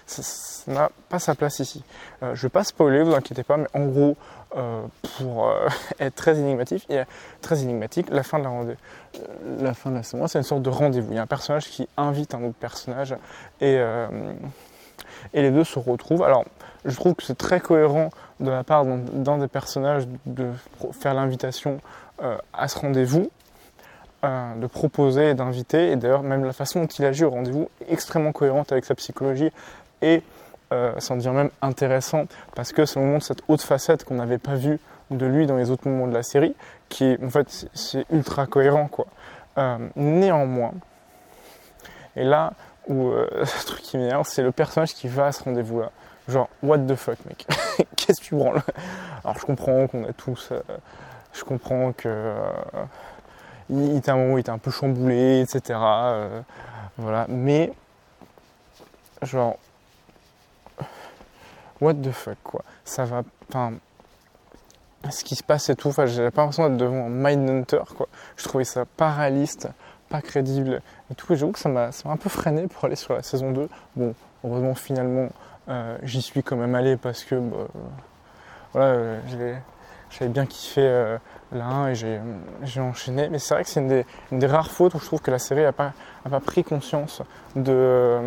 ça 0.07 0.73
n'a 0.73 0.91
pas 1.09 1.19
sa 1.19 1.35
place 1.35 1.59
ici. 1.61 1.83
Euh, 2.23 2.35
je 2.35 2.43
vais 2.43 2.49
pas 2.49 2.65
spoiler, 2.65 3.03
vous 3.03 3.15
inquiétez 3.15 3.43
pas, 3.43 3.57
mais 3.57 3.69
en 3.75 3.87
gros, 3.87 4.17
euh, 4.57 4.83
pour 5.19 5.49
euh, 5.49 5.69
être 6.01 6.15
très 6.15 6.39
énigmatique, 6.39 6.89
très 7.41 7.63
énigmatique, 7.63 8.09
la 8.11 8.23
fin 8.23 8.39
de 8.39 8.45
la, 8.45 8.51
la 9.61 9.75
fin 9.75 9.91
de 9.91 9.97
la 9.97 10.03
saison, 10.03 10.27
c'est 10.27 10.39
une 10.39 10.45
sorte 10.45 10.63
de 10.63 10.71
rendez-vous. 10.71 11.13
Il 11.13 11.17
y 11.17 11.19
a 11.19 11.23
un 11.23 11.27
personnage 11.27 11.69
qui 11.69 11.89
invite 11.97 12.35
un 12.35 12.43
autre 12.45 12.59
personnage 12.59 13.15
et, 13.61 13.75
et 15.35 15.43
les 15.43 15.51
deux 15.51 15.65
se 15.65 15.79
retrouvent. 15.79 16.23
Alors, 16.23 16.45
je 16.85 16.95
trouve 16.95 17.15
que 17.15 17.23
c'est 17.23 17.37
très 17.37 17.61
cohérent 17.61 18.11
de 18.41 18.51
la 18.51 18.65
part 18.65 18.85
d'un 18.85 19.39
des 19.39 19.49
personnages 19.49 20.07
de 20.27 20.51
faire 20.93 21.15
l'invitation 21.15 21.81
à 22.53 22.69
ce 22.69 22.79
rendez-vous, 22.79 23.31
de 24.23 24.67
proposer 24.67 25.31
et 25.31 25.35
d'inviter, 25.35 25.93
et 25.93 25.97
d'ailleurs 25.97 26.23
même 26.23 26.45
la 26.45 26.53
façon 26.53 26.81
dont 26.81 26.87
il 26.87 27.05
agit 27.05 27.25
au 27.25 27.31
rendez-vous 27.31 27.69
est 27.81 27.93
extrêmement 27.93 28.33
cohérente 28.33 28.73
avec 28.73 28.85
sa 28.85 28.95
psychologie 28.95 29.53
et 30.03 30.23
euh, 30.73 30.93
sans 30.99 31.15
dire 31.15 31.33
même 31.33 31.51
intéressant, 31.63 32.25
parce 32.57 32.73
que 32.73 32.87
ça 32.87 32.99
montre 32.99 33.25
cette 33.25 33.43
haute 33.47 33.63
facette 33.63 34.03
qu'on 34.03 34.17
n'avait 34.17 34.39
pas 34.39 34.57
vue 34.57 34.81
de 35.13 35.25
lui 35.25 35.47
dans 35.47 35.57
les 35.57 35.71
autres 35.71 35.89
moments 35.89 36.09
de 36.09 36.13
la 36.13 36.25
série, 36.25 36.57
qui 36.89 37.17
en 37.23 37.31
fait 37.31 37.69
c'est 37.73 38.05
ultra 38.11 38.47
cohérent 38.47 38.89
quoi. 38.89 39.07
Euh, 39.59 39.79
néanmoins, 39.95 40.73
et 42.17 42.25
là 42.25 42.53
où 42.89 43.11
euh, 43.11 43.29
truc 43.67 43.81
qui 43.81 43.97
m'énerve, 43.97 44.27
c'est 44.29 44.43
le 44.43 44.51
personnage 44.51 44.93
qui 44.93 45.07
va 45.07 45.27
à 45.27 45.33
ce 45.33 45.45
rendez-vous 45.45 45.81
là. 45.81 45.93
Genre, 46.27 46.49
what 46.65 46.79
the 46.79 46.97
fuck, 46.97 47.25
mec? 47.27 47.47
Qu'est-ce 47.97 48.21
que 48.21 48.27
tu 48.27 48.35
branles? 48.35 48.61
Alors, 49.23 49.39
je 49.39 49.47
comprends 49.47 49.87
qu'on 49.87 50.03
a 50.03 50.13
tous. 50.13 50.53
Je 51.37 51.45
comprends 51.45 51.93
que. 51.93 52.09
Euh, 52.09 52.51
il, 53.71 53.97
était 53.97 54.11
un 54.11 54.33
il 54.33 54.39
était 54.39 54.51
un 54.51 54.59
peu 54.59 54.71
chamboulé, 54.71 55.41
etc. 55.41 55.79
Euh, 55.81 56.41
voilà. 56.97 57.27
Mais. 57.29 57.73
Genre. 59.23 59.57
What 61.81 61.95
the 61.95 62.11
fuck, 62.11 62.39
quoi. 62.43 62.63
Ça 62.85 63.05
va. 63.05 63.23
Enfin. 63.49 63.75
Ce 65.11 65.23
qui 65.23 65.37
se 65.37 65.45
passe 65.45 65.69
et 65.69 65.77
tout. 65.77 65.89
Enfin, 65.89 66.07
j'ai 66.07 66.31
pas 66.31 66.43
l'impression 66.43 66.69
d'être 66.69 66.79
devant 66.79 67.07
un 67.07 67.09
Mindhunter, 67.09 67.83
quoi. 67.97 68.09
Je 68.37 68.45
trouvais 68.45 68.65
ça 68.65 68.85
pas 68.85 69.13
réaliste, 69.13 69.69
pas 70.09 70.21
crédible 70.21 70.83
et 71.11 71.15
tout. 71.15 71.33
Et 71.33 71.37
j'avoue 71.37 71.53
que 71.53 71.61
ça 71.61 71.69
m'a 71.69 71.91
un 72.07 72.17
peu 72.17 72.29
freiné 72.29 72.67
pour 72.67 72.85
aller 72.87 72.97
sur 72.97 73.15
la 73.15 73.23
saison 73.23 73.53
2. 73.53 73.69
Bon, 73.95 74.15
heureusement, 74.43 74.75
finalement 74.75 75.29
euh, 75.69 75.99
j'y 76.03 76.23
suis 76.23 76.43
quand 76.43 76.57
même 76.57 76.75
allé 76.75 76.97
parce 76.97 77.25
que 77.25 77.35
bah, 77.35 77.67
voilà, 78.73 78.87
euh, 78.89 79.21
j'avais 80.11 80.31
bien 80.31 80.47
kiffé 80.47 80.83
euh, 80.83 81.19
la 81.53 81.67
1 81.67 81.89
et 81.89 81.95
j'ai 81.95 82.81
enchaîné. 82.81 83.29
Mais 83.29 83.39
c'est 83.39 83.55
vrai 83.55 83.65
que 83.65 83.71
c'est 83.71 83.81
une, 83.81 84.05
des, 84.39 84.47
rares 84.47 84.71
fautes 84.71 84.95
où 84.95 84.99
je 84.99 85.07
trouve 85.07 85.21
que 85.21 85.31
la 85.31 85.39
série 85.39 85.63
n'a 85.63 85.73
pas, 85.73 85.93
pris 86.45 86.65
conscience 86.65 87.23
de, 87.55 88.21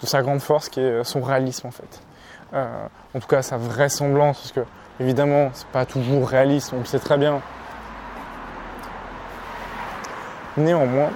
de, 0.00 0.06
sa 0.06 0.22
grande 0.22 0.40
force 0.40 0.68
qui 0.68 0.80
est 0.80 1.04
son 1.04 1.22
réalisme 1.22 1.66
en 1.66 1.70
fait. 1.70 2.00
en 2.52 3.20
tout 3.20 3.28
cas 3.28 3.42
sa 3.42 3.56
vraisemblance, 3.56 4.38
parce 4.38 4.52
que 4.52 4.64
évidemment 5.00 5.50
c'est 5.54 5.68
pas 5.68 5.86
toujours 5.86 6.28
réaliste, 6.28 6.72
on 6.72 6.80
le 6.80 6.84
sait 6.84 6.98
très 6.98 7.18
bien. 7.18 7.40
Néanmoins, 10.56 11.10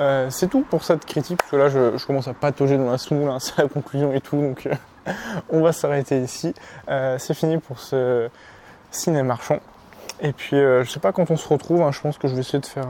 euh, 0.00 0.30
c'est 0.30 0.48
tout 0.48 0.62
pour 0.62 0.84
cette 0.84 1.04
critique, 1.04 1.38
parce 1.38 1.50
que 1.50 1.56
là 1.56 1.68
je, 1.68 2.04
commence 2.06 2.28
à 2.28 2.34
patauger 2.34 2.76
dans 2.76 2.90
la 2.90 2.98
snoule, 2.98 3.28
hein, 3.28 3.38
c'est 3.40 3.58
la 3.58 3.68
conclusion 3.68 4.12
et 4.12 4.20
tout, 4.20 4.36
donc 4.36 4.66
euh, 4.66 4.74
on 5.50 5.60
va 5.60 5.72
s'arrêter 5.72 6.20
ici. 6.20 6.54
Euh, 6.88 7.16
c'est 7.18 7.34
fini 7.34 7.58
pour 7.58 7.78
ce 7.78 8.28
ciné 8.90 9.22
marchand. 9.22 9.60
Et 10.20 10.32
puis 10.32 10.56
je 10.56 10.84
sais 10.88 10.98
pas 10.98 11.12
quand 11.12 11.30
on 11.30 11.36
se 11.36 11.46
retrouve, 11.46 11.82
hein, 11.82 11.92
je 11.92 12.00
pense 12.00 12.18
que 12.18 12.26
je 12.26 12.34
vais 12.34 12.40
essayer 12.40 12.58
de 12.58 12.66
faire. 12.66 12.88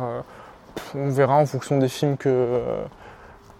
on 0.95 1.11
verra 1.11 1.37
en 1.37 1.45
fonction 1.45 1.77
des 1.77 1.89
films 1.89 2.17
que, 2.17 2.63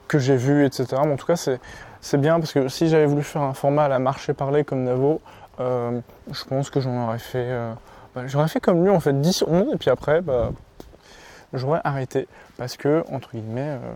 que 0.07 0.19
j'ai 0.19 0.37
vus, 0.37 0.65
etc. 0.65 0.87
Mais 1.05 1.13
en 1.13 1.17
tout 1.17 1.27
cas 1.27 1.37
c'est 1.37 2.17
bien 2.19 2.41
parce 2.41 2.55
que 2.55 2.69
si 2.69 2.89
j'avais 2.89 3.05
voulu 3.05 3.23
faire 3.23 3.43
un 3.43 3.53
format 3.53 3.85
à 3.85 3.89
la 3.89 3.99
marché 3.99 4.33
parler 4.33 4.65
comme 4.65 4.85
Navo, 4.85 5.21
je 5.59 6.45
pense 6.49 6.71
que 6.71 6.81
j'en 6.81 7.05
aurais 7.05 7.19
fait. 7.19 7.55
Bah, 8.15 8.23
j'aurais 8.27 8.49
fait 8.49 8.61
comme 8.61 8.83
lui 8.83 8.91
en 8.91 9.01
fait 9.01 9.21
10 9.21 9.45
11 9.47 9.75
et 9.75 9.77
puis 9.77 9.91
après 9.91 10.23
bah, 10.23 10.51
j'aurais 11.53 11.81
arrêté 11.85 12.27
parce 12.59 12.77
que, 12.77 13.05
entre 13.11 13.31
guillemets, 13.31 13.79
euh, 13.83 13.95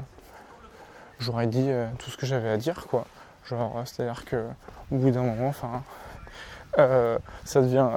j'aurais 1.19 1.49
dit 1.49 1.67
euh, 1.69 1.89
tout 1.99 2.11
ce 2.11 2.17
que 2.17 2.27
j'avais 2.27 2.49
à 2.49 2.57
dire, 2.57 2.87
quoi. 2.89 3.05
Genre, 3.49 3.77
euh, 3.77 3.83
c'est-à-dire 3.85 4.25
que 4.25 4.45
au 4.91 4.97
bout 4.97 5.11
d'un 5.11 5.23
moment, 5.23 5.49
enfin, 5.49 5.83
ça, 7.45 7.61
devient, 7.61 7.89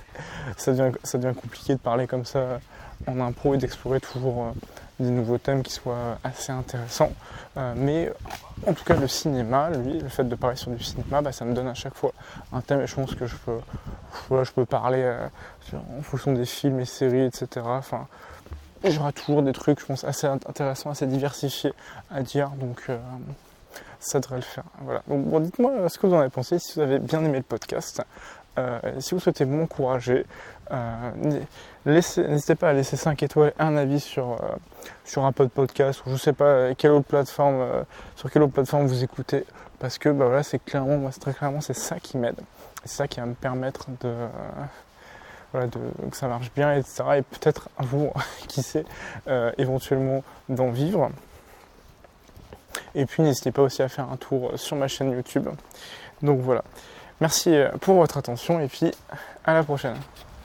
ça, 0.56 0.72
devient, 0.72 0.92
ça 1.02 1.18
devient 1.18 1.34
compliqué 1.34 1.74
de 1.74 1.80
parler 1.80 2.06
comme 2.06 2.24
ça 2.24 2.60
en 3.06 3.20
impro 3.20 3.54
et 3.54 3.58
d'explorer 3.58 4.00
toujours 4.00 4.52
des 4.98 5.10
nouveaux 5.10 5.38
thèmes 5.38 5.62
qui 5.62 5.72
soient 5.72 6.18
assez 6.24 6.50
intéressants. 6.50 7.12
mais 7.76 8.12
en 8.66 8.72
tout 8.72 8.84
cas, 8.84 8.96
le 8.96 9.06
cinéma, 9.06 9.70
lui, 9.70 10.00
le 10.00 10.08
fait 10.08 10.24
de 10.24 10.34
parler 10.34 10.56
sur 10.56 10.72
du 10.72 10.82
cinéma, 10.82 11.22
bah, 11.22 11.30
ça 11.30 11.44
me 11.44 11.54
donne 11.54 11.68
à 11.68 11.74
chaque 11.74 11.94
fois 11.94 12.12
un 12.52 12.60
thème 12.60 12.80
et 12.80 12.86
je 12.86 12.94
pense 12.94 13.14
que 13.14 13.26
je 13.26 13.36
peux, 13.36 13.60
je 14.42 14.50
peux 14.50 14.66
parler 14.66 15.08
en 15.74 16.02
fonction 16.02 16.32
des 16.32 16.46
films 16.46 16.80
et 16.80 16.84
séries, 16.84 17.24
etc. 17.24 17.64
Enfin, 17.66 18.08
j'aurai 18.84 19.12
toujours 19.12 19.42
des 19.42 19.52
trucs, 19.52 19.80
je 19.80 19.86
pense, 19.86 20.04
assez 20.04 20.26
intéressants, 20.26 20.90
assez 20.90 21.06
diversifiés 21.06 21.72
à 22.10 22.22
dire. 22.22 22.50
Donc, 22.50 22.84
euh, 22.88 22.98
ça 24.00 24.20
devrait 24.20 24.36
le 24.36 24.42
faire. 24.42 24.64
Voilà. 24.82 25.02
Donc, 25.08 25.24
bon, 25.24 25.40
dites-moi 25.40 25.72
euh, 25.72 25.88
ce 25.88 25.98
que 25.98 26.06
vous 26.06 26.14
en 26.14 26.20
avez 26.20 26.30
pensé, 26.30 26.58
si 26.58 26.74
vous 26.74 26.80
avez 26.80 26.98
bien 26.98 27.24
aimé 27.24 27.38
le 27.38 27.44
podcast. 27.44 28.02
Euh, 28.58 28.80
si 28.98 29.14
vous 29.14 29.20
souhaitez 29.20 29.44
m'encourager, 29.44 30.26
n'hésitez 31.86 32.54
pas 32.56 32.70
à 32.70 32.72
laisser 32.72 32.96
5 32.96 33.22
étoiles 33.22 33.52
un 33.58 33.76
avis 33.76 34.00
sur, 34.00 34.36
sur 35.04 35.24
un 35.24 35.30
pod 35.30 35.48
podcast 35.48 36.02
ou 36.04 36.10
je 36.10 36.16
sais 36.16 36.32
pas 36.32 36.74
quelle 36.74 36.90
autre 36.90 37.06
plateforme, 37.06 37.64
sur 38.16 38.28
quelle 38.32 38.42
autre 38.42 38.54
plateforme 38.54 38.86
vous 38.86 39.04
écoutez. 39.04 39.44
Parce 39.78 39.98
que 39.98 40.08
bah, 40.08 40.26
voilà, 40.26 40.42
c'est 40.42 40.58
clairement, 40.58 40.98
moi, 40.98 41.12
très 41.12 41.34
clairement, 41.34 41.60
c'est 41.60 41.72
ça 41.72 42.00
qui 42.00 42.18
m'aide. 42.18 42.40
C'est 42.84 42.96
ça 42.96 43.06
qui 43.06 43.20
va 43.20 43.26
me 43.26 43.34
permettre 43.34 43.86
de, 44.00 44.12
voilà, 45.52 45.66
que 45.68 46.16
ça 46.16 46.28
marche 46.28 46.52
bien, 46.54 46.74
etc. 46.74 47.04
Et 47.18 47.22
peut-être 47.22 47.68
un 47.78 47.86
jour, 47.86 48.12
qui 48.48 48.62
sait, 48.62 48.84
euh, 49.28 49.52
éventuellement 49.58 50.22
d'en 50.48 50.70
vivre. 50.70 51.10
Et 52.94 53.06
puis 53.06 53.22
n'hésitez 53.22 53.52
pas 53.52 53.62
aussi 53.62 53.82
à 53.82 53.88
faire 53.88 54.10
un 54.10 54.16
tour 54.16 54.52
sur 54.56 54.76
ma 54.76 54.88
chaîne 54.88 55.10
YouTube. 55.12 55.48
Donc 56.22 56.40
voilà. 56.40 56.62
Merci 57.20 57.56
pour 57.80 57.96
votre 57.96 58.16
attention 58.16 58.60
et 58.60 58.68
puis 58.68 58.92
à 59.44 59.54
la 59.54 59.62
prochaine. 59.64 59.96